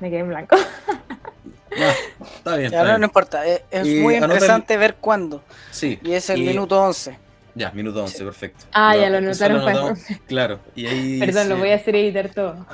me 0.00 0.10
quedé 0.10 0.20
en 0.20 0.28
blanco. 0.28 0.56
está 2.36 2.56
bien. 2.56 2.72
no, 2.72 3.04
importa. 3.04 3.42
Es, 3.46 3.86
muy 3.86 4.14
interesante 4.16 4.76
ver 4.76 4.96
cuándo. 4.96 5.42
Sí. 5.70 5.98
Y 6.02 6.12
es 6.12 6.30
el 6.30 6.42
minuto 6.42 6.80
11. 6.80 7.25
Ya, 7.56 7.70
minuto 7.72 8.02
11, 8.04 8.24
perfecto. 8.24 8.66
Ah, 8.72 8.96
ya 8.96 9.08
lo 9.08 9.20
notaron. 9.20 9.96
claro. 10.28 10.60
Y 10.74 10.86
ahí, 10.86 11.18
Perdón, 11.20 11.48
lo 11.48 11.56
voy 11.56 11.70
a 11.70 11.76
hacer 11.76 11.96
editar 11.96 12.28
todo. 12.28 12.66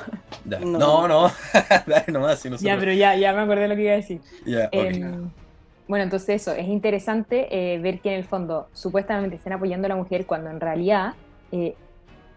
No, 0.45 1.09
no, 1.09 1.31
dale 1.87 2.05
nomás. 2.09 2.41
Si 2.41 2.51
Ya, 2.59 2.77
pero 2.79 2.93
ya, 2.93 3.15
ya 3.15 3.33
me 3.33 3.43
acordé 3.43 3.69
lo 3.69 3.77
que 3.77 3.83
iba 3.83 3.93
a 3.93 3.97
decir. 3.97 4.21
Ya, 4.45 4.69
em, 4.73 5.31
bueno, 5.87 6.03
entonces 6.03 6.43
eso, 6.43 6.53
es 6.53 6.67
interesante 6.67 7.47
eh, 7.51 7.79
ver 7.79 8.01
que 8.01 8.11
en 8.11 8.17
el 8.17 8.25
fondo 8.25 8.69
supuestamente 8.73 9.37
están 9.37 9.55
apoyando 9.55 9.87
a 9.87 9.91
la 9.91 9.97
mujer 9.97 10.27
cuando 10.27 10.51
en 10.51 10.61
realidad 10.61 11.15
eh, 11.53 11.75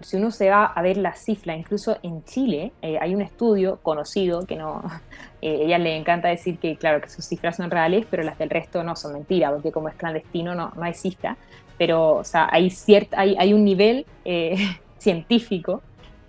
si 0.01 0.17
uno 0.17 0.31
se 0.31 0.49
va 0.49 0.65
a 0.65 0.81
ver 0.81 0.97
las 0.97 1.19
cifras, 1.19 1.57
incluso 1.57 1.97
en 2.03 2.23
Chile, 2.25 2.73
eh, 2.81 2.97
hay 2.99 3.15
un 3.15 3.21
estudio 3.21 3.79
conocido 3.81 4.45
que 4.45 4.55
no, 4.55 4.83
eh, 5.41 5.59
ella 5.63 5.77
le 5.77 5.95
encanta 5.95 6.27
decir 6.27 6.59
que, 6.59 6.75
claro, 6.77 7.01
que 7.01 7.09
sus 7.09 7.25
cifras 7.25 7.57
son 7.57 7.71
reales, 7.71 8.05
pero 8.09 8.23
las 8.23 8.37
del 8.37 8.49
resto 8.49 8.83
no 8.83 8.95
son 8.95 9.13
mentiras, 9.13 9.51
porque 9.53 9.71
como 9.71 9.89
es 9.89 9.95
clandestino 9.95 10.55
no, 10.55 10.71
no 10.75 10.83
hay 10.83 10.93
cifra, 10.93 11.37
pero, 11.77 12.15
o 12.15 12.23
sea, 12.23 12.47
hay, 12.51 12.69
cierta, 12.69 13.19
hay, 13.19 13.35
hay 13.37 13.53
un 13.53 13.63
nivel 13.63 14.05
eh, 14.23 14.57
científico 14.97 15.81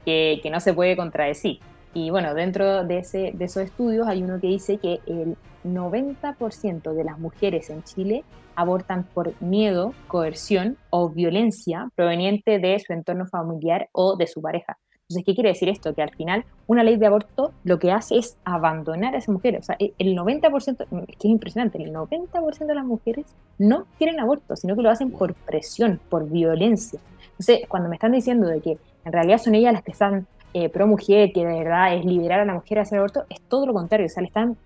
que, 0.04 0.40
que, 0.42 0.50
no 0.50 0.60
se 0.60 0.74
puede 0.74 0.96
contradecir. 0.96 1.60
Y 1.94 2.10
bueno, 2.10 2.34
dentro 2.34 2.84
de, 2.84 2.98
ese, 2.98 3.32
de 3.34 3.44
esos 3.46 3.62
estudios 3.62 4.06
hay 4.06 4.22
uno 4.22 4.38
que 4.40 4.48
dice 4.48 4.78
que 4.78 5.00
el 5.06 5.36
90% 5.64 6.92
de 6.92 7.04
las 7.04 7.18
mujeres 7.18 7.70
en 7.70 7.82
Chile 7.84 8.24
abortan 8.54 9.04
por 9.04 9.40
miedo, 9.40 9.94
coerción 10.06 10.76
o 10.90 11.10
violencia 11.10 11.88
proveniente 11.94 12.58
de 12.58 12.78
su 12.78 12.92
entorno 12.92 13.26
familiar 13.26 13.88
o 13.92 14.16
de 14.16 14.26
su 14.26 14.42
pareja. 14.42 14.78
Entonces, 15.08 15.24
¿qué 15.24 15.34
quiere 15.36 15.50
decir 15.50 15.68
esto? 15.68 15.94
Que 15.94 16.02
al 16.02 16.10
final 16.10 16.44
una 16.66 16.82
ley 16.82 16.96
de 16.96 17.06
aborto 17.06 17.52
lo 17.62 17.78
que 17.78 17.92
hace 17.92 18.18
es 18.18 18.36
abandonar 18.44 19.14
a 19.14 19.18
esa 19.18 19.30
mujer. 19.30 19.56
O 19.56 19.62
sea, 19.62 19.76
el 19.78 20.16
90%, 20.16 21.06
que 21.06 21.12
es 21.12 21.24
impresionante, 21.24 21.80
el 21.80 21.92
90% 21.92 22.66
de 22.66 22.74
las 22.74 22.84
mujeres 22.84 23.24
no 23.56 23.86
quieren 23.98 24.18
aborto, 24.18 24.56
sino 24.56 24.74
que 24.74 24.82
lo 24.82 24.90
hacen 24.90 25.12
por 25.12 25.34
presión, 25.34 26.00
por 26.08 26.28
violencia. 26.28 26.98
Entonces, 27.30 27.60
cuando 27.68 27.88
me 27.88 27.94
están 27.94 28.10
diciendo 28.10 28.48
de 28.48 28.60
que 28.60 28.78
en 29.04 29.12
realidad 29.12 29.38
son 29.38 29.54
ellas 29.54 29.74
las 29.74 29.84
que 29.84 29.92
están 29.92 30.26
eh, 30.54 30.70
pro 30.70 30.88
mujer, 30.88 31.32
que 31.32 31.46
de 31.46 31.54
verdad 31.62 31.94
es 31.94 32.04
liberar 32.04 32.40
a 32.40 32.44
la 32.44 32.54
mujer 32.54 32.80
a 32.80 32.82
hacer 32.82 32.98
aborto, 32.98 33.26
es 33.30 33.40
todo 33.42 33.64
lo 33.64 33.74
contrario. 33.74 34.06
O 34.06 34.08
sea, 34.08 34.22
le 34.22 34.26
están 34.26 34.56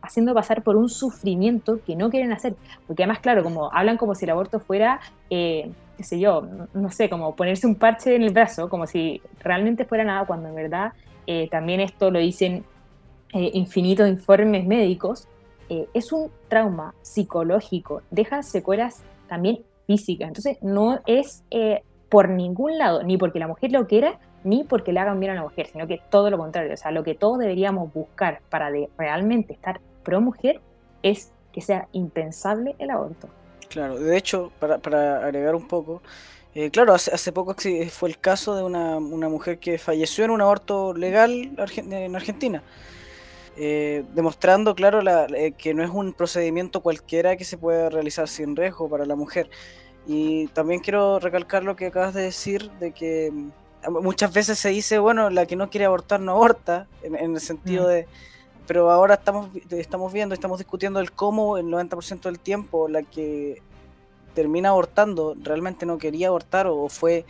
haciendo 0.00 0.32
pasar 0.32 0.62
por 0.62 0.76
un 0.76 0.88
sufrimiento 0.88 1.80
que 1.84 1.96
no 1.96 2.08
quieren 2.08 2.32
hacer. 2.32 2.54
Porque 2.86 3.02
además, 3.02 3.18
claro, 3.18 3.42
como 3.42 3.72
hablan 3.72 3.96
como 3.96 4.14
si 4.14 4.26
el 4.26 4.30
aborto 4.30 4.60
fuera, 4.60 5.00
eh, 5.28 5.72
qué 6.02 6.08
sé 6.08 6.20
yo, 6.20 6.46
no 6.74 6.90
sé, 6.90 7.08
como 7.08 7.34
ponerse 7.34 7.66
un 7.66 7.76
parche 7.76 8.14
en 8.14 8.22
el 8.22 8.32
brazo, 8.32 8.68
como 8.68 8.86
si 8.86 9.22
realmente 9.40 9.84
fuera 9.84 10.04
nada, 10.04 10.26
cuando 10.26 10.48
en 10.48 10.54
verdad 10.54 10.92
eh, 11.26 11.48
también 11.48 11.80
esto 11.80 12.10
lo 12.10 12.18
dicen 12.18 12.64
eh, 13.32 13.50
infinitos 13.54 14.08
informes 14.08 14.66
médicos, 14.66 15.28
es 15.94 16.12
un 16.12 16.30
trauma 16.48 16.94
psicológico, 17.00 18.02
deja 18.10 18.42
secuelas 18.42 19.02
también 19.26 19.60
físicas. 19.86 20.28
Entonces, 20.28 20.58
no 20.60 21.00
es 21.06 21.44
por 22.10 22.28
ningún 22.28 22.76
lado, 22.76 23.02
ni 23.02 23.16
porque 23.16 23.38
la 23.38 23.48
mujer 23.48 23.72
lo 23.72 23.86
quiera, 23.86 24.18
ni 24.44 24.64
porque 24.64 24.92
le 24.92 25.00
hagan 25.00 25.18
bien 25.18 25.32
a 25.32 25.36
la 25.36 25.42
mujer, 25.42 25.68
sino 25.68 25.86
que 25.86 25.98
todo 26.10 26.28
lo 26.28 26.36
contrario. 26.36 26.74
O 26.74 26.76
sea, 26.76 26.90
lo 26.90 27.04
que 27.04 27.14
todos 27.14 27.38
deberíamos 27.38 27.90
buscar 27.90 28.42
para 28.50 28.70
de 28.70 28.90
realmente 28.98 29.54
estar 29.54 29.80
pro 30.02 30.20
mujer 30.20 30.60
es 31.02 31.32
que 31.52 31.62
sea 31.62 31.88
impensable 31.92 32.76
el 32.78 32.90
aborto. 32.90 33.28
Claro, 33.72 33.98
de 33.98 34.18
hecho, 34.18 34.52
para, 34.58 34.76
para 34.78 35.24
agregar 35.24 35.54
un 35.54 35.66
poco, 35.66 36.02
eh, 36.54 36.70
claro, 36.70 36.92
hace, 36.92 37.10
hace, 37.10 37.32
poco 37.32 37.56
fue 37.90 38.10
el 38.10 38.18
caso 38.18 38.54
de 38.54 38.62
una, 38.62 38.98
una, 38.98 39.30
mujer 39.30 39.58
que 39.58 39.78
falleció 39.78 40.26
en 40.26 40.30
un 40.30 40.42
aborto 40.42 40.92
legal 40.92 41.54
en 41.56 42.14
Argentina, 42.14 42.62
eh, 43.56 44.04
demostrando, 44.14 44.74
claro, 44.74 45.00
la, 45.00 45.24
eh, 45.34 45.52
que 45.52 45.72
no 45.72 45.82
es 45.82 45.88
un 45.88 46.12
procedimiento 46.12 46.82
cualquiera 46.82 47.34
que 47.38 47.44
se 47.46 47.56
pueda 47.56 47.88
realizar 47.88 48.28
sin 48.28 48.56
riesgo 48.56 48.90
para 48.90 49.06
la 49.06 49.16
mujer. 49.16 49.48
Y 50.06 50.48
también 50.48 50.80
quiero 50.80 51.18
recalcar 51.18 51.64
lo 51.64 51.74
que 51.74 51.86
acabas 51.86 52.12
de 52.12 52.24
decir, 52.24 52.70
de 52.72 52.92
que 52.92 53.30
mm, 53.32 54.02
muchas 54.02 54.34
veces 54.34 54.58
se 54.58 54.68
dice, 54.68 54.98
bueno, 54.98 55.30
la 55.30 55.46
que 55.46 55.56
no 55.56 55.70
quiere 55.70 55.86
abortar 55.86 56.20
no 56.20 56.32
aborta, 56.32 56.88
en, 57.02 57.14
el 57.14 57.40
sentido 57.40 57.84
mm. 57.84 57.88
de 57.88 58.06
pero 58.66 58.90
ahora 58.90 59.14
estamos, 59.14 59.48
estamos 59.70 60.12
viendo, 60.12 60.34
estamos 60.34 60.58
discutiendo 60.58 61.00
el 61.00 61.12
cómo 61.12 61.58
el 61.58 61.66
90% 61.66 62.22
del 62.22 62.38
tiempo 62.38 62.88
la 62.88 63.02
que 63.02 63.62
termina 64.34 64.70
abortando 64.70 65.34
realmente 65.42 65.86
no 65.86 65.98
quería 65.98 66.28
abortar 66.28 66.66
o 66.66 66.88
fue 66.88 67.24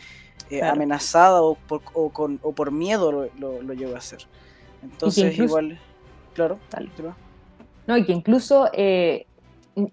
eh, 0.51 0.63
amenazada 0.63 1.43
o 1.43 1.55
por, 1.55 1.83
o, 1.95 2.11
con, 2.11 2.39
o 2.43 2.53
por 2.53 2.71
miedo 2.71 3.11
lo, 3.13 3.63
lo, 3.63 3.73
llegó 3.73 3.95
a 3.95 3.99
hacer. 3.99 4.21
Entonces, 4.83 5.39
igual, 5.39 5.79
claro, 6.35 6.59
No, 7.87 7.97
y 7.97 8.05
que 8.05 8.13
incluso, 8.13 8.69
eh, 8.73 9.27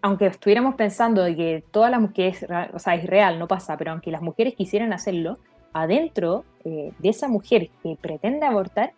aunque 0.01 0.27
estuviéramos 0.27 0.75
pensando 0.75 1.23
de 1.23 1.35
que 1.35 1.63
todas 1.71 1.91
las 1.91 2.01
mujeres, 2.01 2.45
o 2.73 2.79
sea, 2.79 2.95
es 2.95 3.05
real, 3.05 3.39
no 3.39 3.47
pasa, 3.47 3.77
pero 3.77 3.91
aunque 3.91 4.11
las 4.11 4.21
mujeres 4.21 4.55
quisieran 4.55 4.91
hacerlo, 4.93 5.37
adentro 5.71 6.43
eh, 6.65 6.91
de 6.97 7.09
esa 7.09 7.27
mujer 7.27 7.69
que 7.83 7.95
pretende 7.99 8.45
abortar, 8.45 8.93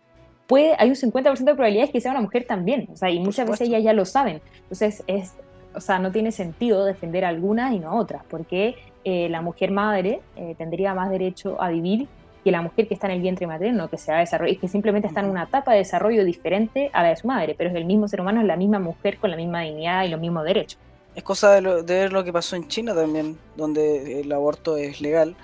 hay 0.56 0.88
un 0.88 0.96
50% 0.96 1.38
de 1.38 1.54
probabilidades 1.54 1.90
que 1.90 2.00
sea 2.00 2.12
una 2.12 2.20
mujer 2.20 2.44
también, 2.44 2.88
o 2.92 2.96
sea, 2.96 3.10
y 3.10 3.20
muchas 3.20 3.48
veces 3.48 3.68
ellas 3.68 3.82
ya 3.82 3.92
lo 3.92 4.04
saben. 4.04 4.40
Entonces, 4.62 5.02
es, 5.06 5.34
o 5.74 5.80
sea, 5.80 5.98
no 5.98 6.10
tiene 6.10 6.32
sentido 6.32 6.84
defender 6.84 7.24
a 7.24 7.28
algunas 7.28 7.72
y 7.72 7.78
no 7.78 7.90
a 7.90 7.94
otras, 7.94 8.22
porque 8.28 8.76
eh, 9.04 9.28
la 9.28 9.42
mujer 9.42 9.70
madre 9.70 10.20
eh, 10.36 10.54
tendría 10.58 10.94
más 10.94 11.10
derecho 11.10 11.60
a 11.60 11.68
vivir 11.70 12.08
que 12.44 12.50
la 12.50 12.60
mujer 12.60 12.88
que 12.88 12.94
está 12.94 13.06
en 13.06 13.14
el 13.14 13.20
vientre 13.20 13.46
materno, 13.46 13.88
que 13.88 13.98
se 13.98 14.10
va 14.10 14.18
a 14.18 14.20
desarrollar, 14.20 14.58
que 14.58 14.68
simplemente 14.68 15.06
está 15.06 15.20
en 15.20 15.30
una 15.30 15.44
etapa 15.44 15.72
de 15.72 15.78
desarrollo 15.78 16.24
diferente 16.24 16.90
a 16.92 17.02
la 17.02 17.10
de 17.10 17.16
su 17.16 17.26
madre, 17.26 17.54
pero 17.56 17.70
es 17.70 17.76
el 17.76 17.84
mismo 17.84 18.08
ser 18.08 18.20
humano, 18.20 18.40
es 18.40 18.46
la 18.46 18.56
misma 18.56 18.80
mujer 18.80 19.18
con 19.18 19.30
la 19.30 19.36
misma 19.36 19.60
dignidad 19.60 20.04
y 20.04 20.08
los 20.08 20.20
mismos 20.20 20.44
derechos. 20.44 20.78
Es 21.14 21.22
cosa 21.22 21.52
de, 21.52 21.82
de 21.82 21.94
ver 21.94 22.12
lo 22.12 22.24
que 22.24 22.32
pasó 22.32 22.56
en 22.56 22.66
China 22.68 22.94
también, 22.94 23.38
donde 23.56 24.20
el 24.22 24.32
aborto 24.32 24.76
es 24.76 25.00
legal 25.00 25.36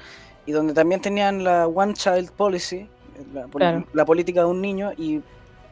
y 0.47 0.53
donde 0.53 0.73
también 0.73 1.01
tenían 1.01 1.45
la 1.45 1.67
One 1.67 1.95
Child 1.95 2.33
Policy, 2.33 2.89
la, 3.93 4.05
política 4.05 4.41
de 4.41 4.47
un 4.47 4.61
niño 4.61 4.93
y 4.97 5.23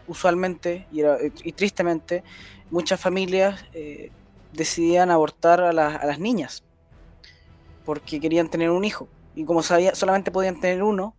usualmente 0.06 0.86
y, 0.92 1.52
tristemente 1.52 2.22
muchas 2.70 3.00
familias 3.00 3.64
eh, 3.72 4.10
decidían 4.52 5.10
abortar 5.10 5.60
a, 5.60 5.72
las 5.72 6.18
niñas 6.18 6.64
porque 7.84 8.20
querían 8.20 8.48
tener 8.48 8.70
un 8.70 8.84
hijo. 8.84 9.08
Y 9.34 9.44
como 9.44 9.62
sabía, 9.62 9.94
solamente 9.94 10.30
podían 10.30 10.60
tener 10.60 10.82
uno 10.82 11.14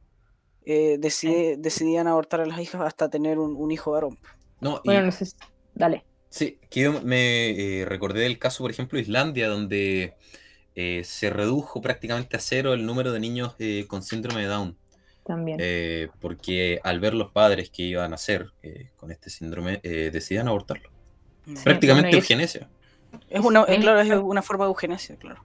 eh, 0.65 0.97
decidían 0.99 2.07
abortar 2.07 2.41
a 2.41 2.45
las 2.45 2.59
hijas 2.59 2.81
hasta 2.81 3.09
tener 3.09 3.39
un, 3.39 3.71
hijo 3.71 3.91
varón. 3.91 4.17
No, 4.59 4.81
bueno, 4.83 5.05
no 5.05 5.11
sé, 5.13 5.27
dale. 5.73 6.03
Sí, 6.29 6.59
que 6.69 6.81
yo 6.81 7.01
me 7.03 7.51
eh, 7.51 7.85
recordé 7.85 8.21
del 8.21 8.37
caso 8.37 8.63
por 8.63 8.71
ejemplo 8.71 8.97
de 8.97 9.03
Islandia 9.03 9.47
donde 9.47 10.15
se 10.75 11.31
redujo 11.31 11.81
prácticamente 11.81 12.37
a 12.37 12.39
cero 12.39 12.75
el 12.75 12.85
número 12.85 13.11
de 13.11 13.19
niños 13.19 13.55
con 13.87 14.03
síndrome 14.03 14.41
de 14.41 14.47
Down 14.47 14.77
también. 15.27 15.59
Eh, 15.61 16.07
porque 16.19 16.79
al 16.83 16.99
ver 16.99 17.13
los 17.13 17.31
padres 17.31 17.69
que 17.69 17.83
iban 17.83 18.05
a 18.05 18.09
nacer 18.09 18.51
eh, 18.63 18.89
con 18.95 19.11
este 19.11 19.29
síndrome, 19.29 19.79
eh, 19.83 20.09
decidían 20.11 20.47
abortarlo. 20.47 20.89
Prácticamente 21.63 22.15
eugenesia. 22.15 22.69
Es 23.29 23.43
una, 23.43 23.65
claro, 23.65 24.01
es 24.01 24.09
una 24.09 24.41
forma 24.41 24.65
de 24.65 24.69
eugenesia, 24.69 25.15
claro. 25.17 25.43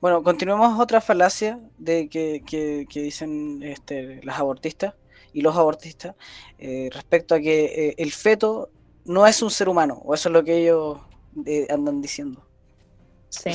Bueno, 0.00 0.22
continuemos 0.22 0.78
otra 0.80 1.00
falacia 1.00 1.60
de 1.78 2.08
que, 2.08 2.42
que, 2.46 2.86
dicen 3.00 3.62
este, 3.62 4.20
las 4.24 4.38
abortistas 4.38 4.94
y 5.32 5.42
los 5.42 5.56
abortistas 5.56 6.14
respecto 6.58 7.34
a 7.34 7.40
que 7.40 7.94
el 7.96 8.12
feto 8.12 8.70
no 9.04 9.26
es 9.26 9.42
un 9.42 9.50
ser 9.50 9.68
humano, 9.68 10.00
o 10.04 10.14
eso 10.14 10.28
es 10.28 10.32
lo 10.32 10.44
que 10.44 10.58
ellos 10.58 10.98
eh, 11.46 11.66
andan 11.70 12.00
diciendo. 12.00 12.46
Sí. 13.28 13.50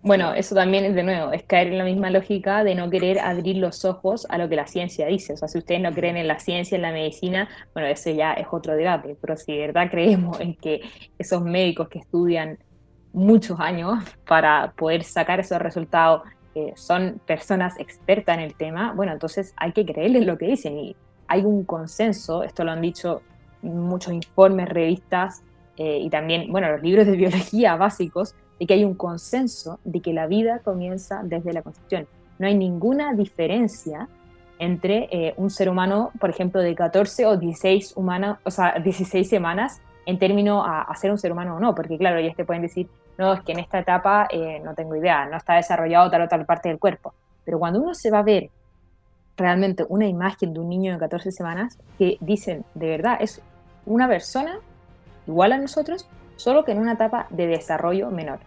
Bueno, 0.00 0.32
eso 0.32 0.54
también 0.54 0.84
es 0.84 0.94
de 0.94 1.02
nuevo, 1.02 1.32
es 1.32 1.42
caer 1.42 1.68
en 1.68 1.78
la 1.78 1.84
misma 1.84 2.10
lógica 2.10 2.62
de 2.62 2.74
no 2.76 2.88
querer 2.88 3.18
abrir 3.18 3.56
los 3.56 3.84
ojos 3.84 4.26
a 4.30 4.38
lo 4.38 4.48
que 4.48 4.54
la 4.54 4.66
ciencia 4.66 5.06
dice. 5.06 5.32
O 5.32 5.36
sea, 5.36 5.48
si 5.48 5.58
ustedes 5.58 5.80
no 5.80 5.92
creen 5.92 6.16
en 6.16 6.28
la 6.28 6.38
ciencia, 6.38 6.76
en 6.76 6.82
la 6.82 6.92
medicina, 6.92 7.48
bueno, 7.74 7.88
ese 7.88 8.14
ya 8.14 8.32
es 8.34 8.46
otro 8.50 8.74
debate. 8.74 9.16
Pero 9.20 9.36
si 9.36 9.52
de 9.52 9.66
verdad 9.66 9.90
creemos 9.90 10.38
en 10.40 10.54
que 10.54 10.82
esos 11.18 11.42
médicos 11.42 11.88
que 11.88 11.98
estudian 11.98 12.58
muchos 13.12 13.58
años 13.58 14.04
para 14.26 14.72
poder 14.76 15.02
sacar 15.02 15.40
esos 15.40 15.58
resultados 15.58 16.22
eh, 16.54 16.72
son 16.76 17.20
personas 17.26 17.78
expertas 17.80 18.38
en 18.38 18.44
el 18.44 18.54
tema, 18.54 18.92
bueno, 18.92 19.12
entonces 19.12 19.52
hay 19.56 19.72
que 19.72 19.84
creerles 19.84 20.24
lo 20.26 20.38
que 20.38 20.46
dicen. 20.46 20.78
Y 20.78 20.96
hay 21.26 21.44
un 21.44 21.64
consenso, 21.64 22.44
esto 22.44 22.62
lo 22.62 22.70
han 22.70 22.80
dicho 22.80 23.22
muchos 23.62 24.12
informes, 24.12 24.68
revistas 24.68 25.42
eh, 25.76 25.98
y 25.98 26.08
también, 26.08 26.50
bueno, 26.52 26.70
los 26.70 26.82
libros 26.82 27.06
de 27.06 27.16
biología 27.16 27.76
básicos, 27.76 28.36
de 28.58 28.66
que 28.66 28.74
hay 28.74 28.84
un 28.84 28.94
consenso 28.94 29.78
de 29.84 30.00
que 30.00 30.12
la 30.12 30.26
vida 30.26 30.60
comienza 30.60 31.22
desde 31.22 31.52
la 31.52 31.62
concepción. 31.62 32.06
No 32.38 32.46
hay 32.46 32.54
ninguna 32.54 33.14
diferencia 33.14 34.08
entre 34.58 35.08
eh, 35.10 35.34
un 35.36 35.50
ser 35.50 35.68
humano, 35.68 36.10
por 36.18 36.30
ejemplo, 36.30 36.60
de 36.60 36.74
14 36.74 37.26
o 37.26 37.36
16, 37.36 37.96
humana, 37.96 38.40
o 38.44 38.50
sea, 38.50 38.74
16 38.82 39.28
semanas 39.28 39.80
en 40.06 40.18
términos 40.18 40.64
a, 40.66 40.92
ser 40.96 41.10
un 41.10 41.18
ser 41.18 41.32
humano 41.32 41.56
o 41.56 41.60
no, 41.60 41.74
porque 41.74 41.98
claro, 41.98 42.18
ellos 42.18 42.34
te 42.34 42.44
pueden 42.44 42.62
decir, 42.62 42.88
no, 43.18 43.34
es 43.34 43.42
que 43.42 43.52
en 43.52 43.58
esta 43.58 43.78
etapa 43.78 44.26
eh, 44.30 44.60
no 44.64 44.74
tengo 44.74 44.96
idea, 44.96 45.26
no 45.26 45.36
está 45.36 45.54
desarrollado 45.54 46.10
tal 46.10 46.22
o 46.22 46.28
tal 46.28 46.46
parte 46.46 46.70
del 46.70 46.78
cuerpo. 46.78 47.12
Pero 47.44 47.58
cuando 47.58 47.80
uno 47.80 47.94
se 47.94 48.10
va 48.10 48.20
a 48.20 48.22
ver 48.22 48.50
realmente 49.36 49.84
una 49.88 50.06
imagen 50.06 50.54
de 50.54 50.60
un 50.60 50.68
niño 50.68 50.92
de 50.92 50.98
14 50.98 51.30
semanas, 51.30 51.78
que 51.98 52.16
dicen, 52.20 52.64
de 52.74 52.88
verdad, 52.88 53.18
es 53.20 53.42
una 53.86 54.08
persona 54.08 54.58
igual 55.26 55.52
a 55.52 55.58
nosotros, 55.58 56.08
solo 56.38 56.64
que 56.64 56.72
en 56.72 56.78
una 56.78 56.92
etapa 56.92 57.26
de 57.30 57.46
desarrollo 57.48 58.10
menor. 58.10 58.38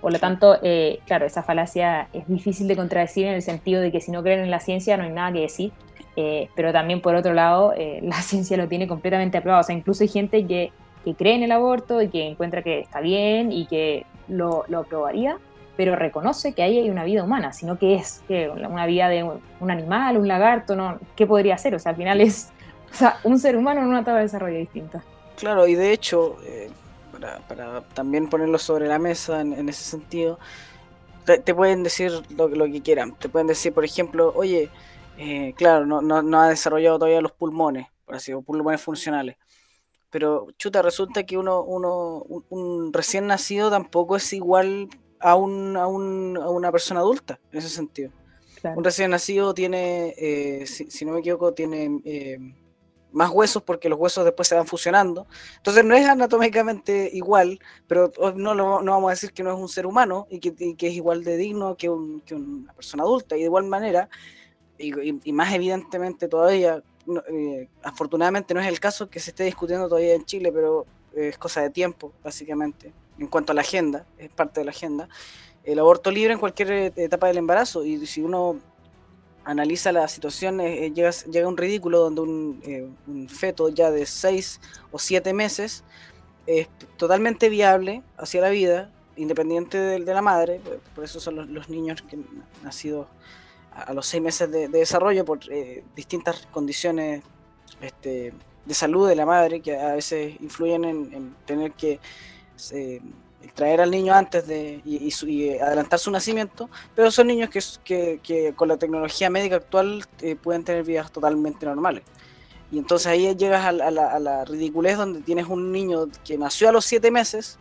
Por 0.00 0.12
lo 0.12 0.18
tanto, 0.18 0.58
eh, 0.62 0.98
claro, 1.06 1.26
esa 1.26 1.42
falacia 1.42 2.08
es 2.12 2.28
difícil 2.28 2.68
de 2.68 2.76
contradecir 2.76 3.26
en 3.26 3.34
el 3.34 3.42
sentido 3.42 3.80
de 3.80 3.90
que 3.90 4.00
si 4.00 4.10
no 4.10 4.22
creen 4.22 4.40
en 4.40 4.50
la 4.50 4.60
ciencia 4.60 4.96
no 4.96 5.04
hay 5.04 5.10
nada 5.10 5.32
que 5.32 5.40
decir, 5.40 5.72
eh, 6.16 6.48
pero 6.56 6.72
también 6.72 7.00
por 7.00 7.14
otro 7.14 7.32
lado, 7.32 7.72
eh, 7.76 8.00
la 8.02 8.20
ciencia 8.20 8.56
lo 8.56 8.68
tiene 8.68 8.86
completamente 8.86 9.38
aprobado. 9.38 9.60
O 9.60 9.64
sea, 9.64 9.74
incluso 9.74 10.02
hay 10.02 10.08
gente 10.08 10.46
que, 10.46 10.72
que, 11.04 11.14
cree 11.14 11.34
en 11.34 11.44
el 11.44 11.52
aborto 11.52 12.02
y 12.02 12.08
que 12.08 12.26
encuentra 12.26 12.62
que 12.62 12.80
está 12.80 13.00
bien 13.00 13.52
y 13.52 13.66
que 13.66 14.04
lo, 14.28 14.64
lo 14.68 14.80
aprobaría, 14.80 15.38
pero 15.76 15.94
reconoce 15.94 16.52
que 16.52 16.62
ahí 16.62 16.78
hay 16.78 16.90
una 16.90 17.04
vida 17.04 17.22
humana, 17.22 17.52
sino 17.52 17.78
que 17.78 17.94
es 17.94 18.22
que 18.26 18.48
una 18.48 18.86
vida 18.86 19.08
de 19.08 19.22
un 19.24 19.70
animal, 19.70 20.16
un 20.16 20.26
lagarto, 20.26 20.74
¿no? 20.74 20.98
¿qué 21.14 21.26
podría 21.26 21.56
ser? 21.58 21.74
O 21.74 21.78
sea, 21.78 21.90
al 21.90 21.96
final 21.96 22.20
es 22.20 22.50
o 22.92 22.94
sea, 22.94 23.18
un 23.24 23.38
ser 23.38 23.56
humano 23.56 23.82
en 23.82 23.88
una 23.88 24.00
etapa 24.00 24.16
de 24.16 24.22
desarrollo 24.22 24.58
distinta. 24.58 25.04
Claro, 25.36 25.66
y 25.66 25.74
de 25.74 25.92
hecho, 25.92 26.36
para, 27.48 27.82
también 27.94 28.28
ponerlo 28.28 28.58
sobre 28.58 28.86
la 28.86 28.98
mesa 28.98 29.40
en, 29.40 29.68
ese 29.68 29.84
sentido, 29.84 30.38
te, 31.24 31.54
pueden 31.54 31.82
decir 31.82 32.12
lo, 32.36 32.48
lo, 32.48 32.66
que 32.66 32.82
quieran. 32.82 33.16
Te 33.18 33.28
pueden 33.28 33.46
decir, 33.46 33.72
por 33.72 33.84
ejemplo, 33.84 34.32
oye, 34.36 34.70
eh, 35.18 35.54
claro, 35.56 35.86
no, 35.86 36.00
no, 36.00 36.40
ha 36.40 36.48
desarrollado 36.48 36.98
todavía 36.98 37.20
los 37.20 37.32
pulmones, 37.32 37.88
por 38.04 38.14
así 38.14 38.32
pulmones 38.34 38.80
funcionales. 38.80 39.36
Pero, 40.10 40.48
chuta, 40.56 40.82
resulta 40.82 41.24
que 41.24 41.36
uno, 41.36 41.62
uno 41.62 42.18
un, 42.48 42.92
recién 42.92 43.26
nacido 43.26 43.70
tampoco 43.70 44.16
es 44.16 44.32
igual 44.32 44.88
a, 45.20 45.34
un, 45.34 45.76
a, 45.76 45.86
un, 45.86 46.38
a 46.40 46.48
una 46.48 46.70
persona 46.70 47.00
adulta, 47.00 47.40
en 47.50 47.58
ese 47.58 47.68
sentido. 47.68 48.12
Un 48.74 48.82
recién 48.82 49.10
nacido 49.10 49.54
tiene, 49.54 50.14
eh, 50.16 50.66
si, 50.66 50.90
si, 50.90 51.04
no 51.04 51.12
me 51.12 51.20
equivoco, 51.20 51.52
tiene 51.52 52.00
eh, 52.04 52.38
más 53.16 53.30
huesos 53.30 53.62
porque 53.62 53.88
los 53.88 53.98
huesos 53.98 54.26
después 54.26 54.46
se 54.46 54.54
van 54.54 54.66
fusionando. 54.66 55.26
Entonces 55.56 55.82
no 55.86 55.94
es 55.94 56.06
anatómicamente 56.06 57.08
igual, 57.14 57.58
pero 57.86 58.12
no, 58.36 58.54
no 58.54 58.82
vamos 58.82 59.08
a 59.08 59.12
decir 59.12 59.32
que 59.32 59.42
no 59.42 59.50
es 59.54 59.58
un 59.58 59.70
ser 59.70 59.86
humano 59.86 60.26
y 60.28 60.38
que, 60.38 60.54
es 60.86 60.92
igual 60.92 61.24
de 61.24 61.38
digno 61.38 61.76
que, 61.76 61.88
una 61.88 62.74
persona 62.74 63.04
adulta. 63.04 63.34
Y 63.34 63.40
de 63.40 63.46
igual 63.46 63.64
manera, 63.64 64.10
y, 64.78 65.32
más 65.32 65.54
evidentemente 65.54 66.28
todavía, 66.28 66.82
eh, 67.32 67.68
afortunadamente 67.82 68.52
no 68.52 68.60
es 68.60 68.66
el 68.66 68.80
caso 68.80 69.08
que 69.08 69.18
se 69.18 69.30
esté 69.30 69.44
discutiendo 69.44 69.88
todavía 69.88 70.14
en 70.14 70.26
Chile, 70.26 70.52
pero 70.52 70.84
es 71.14 71.38
cosa 71.38 71.62
de 71.62 71.70
tiempo, 71.70 72.12
básicamente, 72.22 72.92
en 73.18 73.28
cuanto 73.28 73.52
a 73.52 73.54
la 73.54 73.62
agenda, 73.62 74.04
es 74.18 74.28
parte 74.28 74.60
de 74.60 74.66
la 74.66 74.72
agenda. 74.72 75.08
El 75.64 75.78
aborto 75.78 76.10
libre 76.10 76.34
en 76.34 76.38
cualquier 76.38 76.70
eh, 76.70 76.92
etapa 76.96 77.28
del 77.28 77.38
embarazo, 77.38 77.82
y 77.82 78.04
si 78.04 78.20
uno 78.20 78.60
analiza 79.46 79.92
la 79.92 80.08
situación, 80.08 80.60
eh, 80.60 80.92
llega, 80.92 81.10
llega, 81.30 81.46
a 81.46 81.48
un 81.48 81.56
ridículo 81.56 82.10
donde 82.10 82.22
eh, 82.68 82.88
un, 83.06 83.28
feto 83.28 83.68
ya 83.68 83.92
de 83.92 84.04
6 84.04 84.60
o 84.90 84.98
7 84.98 85.32
meses 85.32 85.84
es 86.46 86.68
totalmente 86.96 87.48
viable 87.48 88.02
hacia 88.18 88.40
la 88.40 88.50
vida, 88.50 88.90
independiente 89.16 89.78
de, 89.78 90.00
de 90.00 90.14
la 90.14 90.20
madre, 90.20 90.60
por, 90.94 91.04
eso 91.04 91.20
son 91.20 91.54
los, 91.54 91.68
niños 91.68 92.02
que 92.02 92.16
han 92.16 92.26
nacido 92.64 93.06
a, 93.72 93.94
los 93.94 94.06
6 94.08 94.22
meses 94.22 94.50
de, 94.50 94.66
desarrollo 94.66 95.24
por 95.24 95.38
eh, 95.48 95.84
distintas 95.94 96.48
condiciones 96.50 97.22
este, 97.80 98.34
de 98.64 98.74
salud 98.74 99.08
de 99.08 99.14
la 99.14 99.26
madre 99.26 99.60
que 99.60 99.78
a 99.78 99.94
veces 99.94 100.34
influyen 100.40 100.84
en, 100.84 101.36
tener 101.46 101.70
que 101.72 102.00
traer 103.54 103.80
al 103.80 103.90
niño 103.90 104.14
antes 104.14 104.46
de 104.46 104.80
y, 104.84 105.58
adelantar 105.58 105.98
su 105.98 106.10
nacimiento, 106.10 106.68
pero 106.94 107.10
son 107.10 107.26
niños 107.26 107.50
que, 107.50 108.20
que, 108.22 108.52
con 108.54 108.68
la 108.68 108.76
tecnología 108.76 109.30
médica 109.30 109.56
actual 109.56 110.04
eh, 110.20 110.36
pueden 110.36 110.64
tener 110.64 110.84
vidas 110.84 111.10
totalmente 111.10 111.66
normales. 111.66 112.02
Y 112.70 112.78
entonces 112.78 113.06
ahí 113.06 113.34
llegas 113.36 113.64
a, 113.64 113.72
la, 113.72 114.44
ridiculez 114.44 114.96
donde 114.96 115.20
tienes 115.20 115.46
un 115.46 115.70
niño 115.70 116.08
que 116.24 116.36
nació 116.36 116.68
a 116.68 116.72
los 116.72 116.84
siete 116.84 117.10
meses 117.10 117.58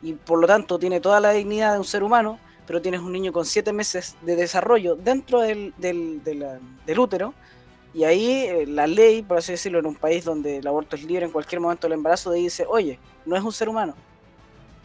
y 0.00 0.12
por 0.12 0.38
lo 0.38 0.46
tanto 0.46 0.78
tiene 0.78 1.00
toda 1.00 1.18
la 1.18 1.32
dignidad 1.32 1.72
de 1.72 1.78
un 1.78 1.84
ser 1.84 2.02
humano, 2.02 2.38
pero 2.66 2.80
tienes 2.80 3.00
un 3.00 3.12
niño 3.12 3.32
con 3.32 3.44
siete 3.44 3.72
meses 3.72 4.16
de 4.22 4.36
desarrollo 4.36 4.94
dentro 4.94 5.40
del, 5.40 5.74
del, 5.78 6.22
del 6.22 6.98
útero. 6.98 7.34
Y 7.94 8.04
ahí 8.04 8.44
eh, 8.46 8.66
la 8.66 8.86
ley, 8.86 9.22
por 9.22 9.38
así 9.38 9.52
decirlo, 9.52 9.80
en 9.80 9.86
un 9.86 9.96
país 9.96 10.24
donde 10.24 10.58
el 10.58 10.66
aborto 10.66 10.94
es 10.94 11.02
libre 11.02 11.24
en 11.24 11.32
cualquier 11.32 11.60
momento 11.60 11.88
del 11.88 11.94
embarazo, 11.94 12.30
dice, 12.30 12.64
oye, 12.68 12.98
no 13.26 13.34
es 13.36 13.42
un 13.42 13.52
ser 13.52 13.68
humano, 13.68 13.94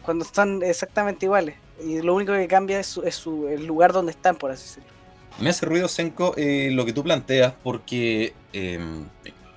cuando 0.04 0.24
están 0.24 0.62
exactamente 0.62 1.26
iguales. 1.26 1.56
Y 1.84 2.00
lo 2.02 2.14
único 2.14 2.32
que 2.32 2.46
cambia 2.46 2.80
es, 2.80 2.86
su, 2.86 3.48
el 3.48 3.66
lugar 3.66 3.92
donde 3.92 4.12
están, 4.12 4.36
por 4.36 4.50
así 4.50 4.64
decirlo. 4.64 4.88
Me 5.40 5.50
hace 5.50 5.66
ruido, 5.66 5.88
Senko, 5.88 6.34
eh, 6.36 6.70
lo 6.72 6.84
que 6.84 6.92
tú 6.92 7.02
planteas, 7.02 7.54
porque, 7.62 8.34
em, 8.52 9.06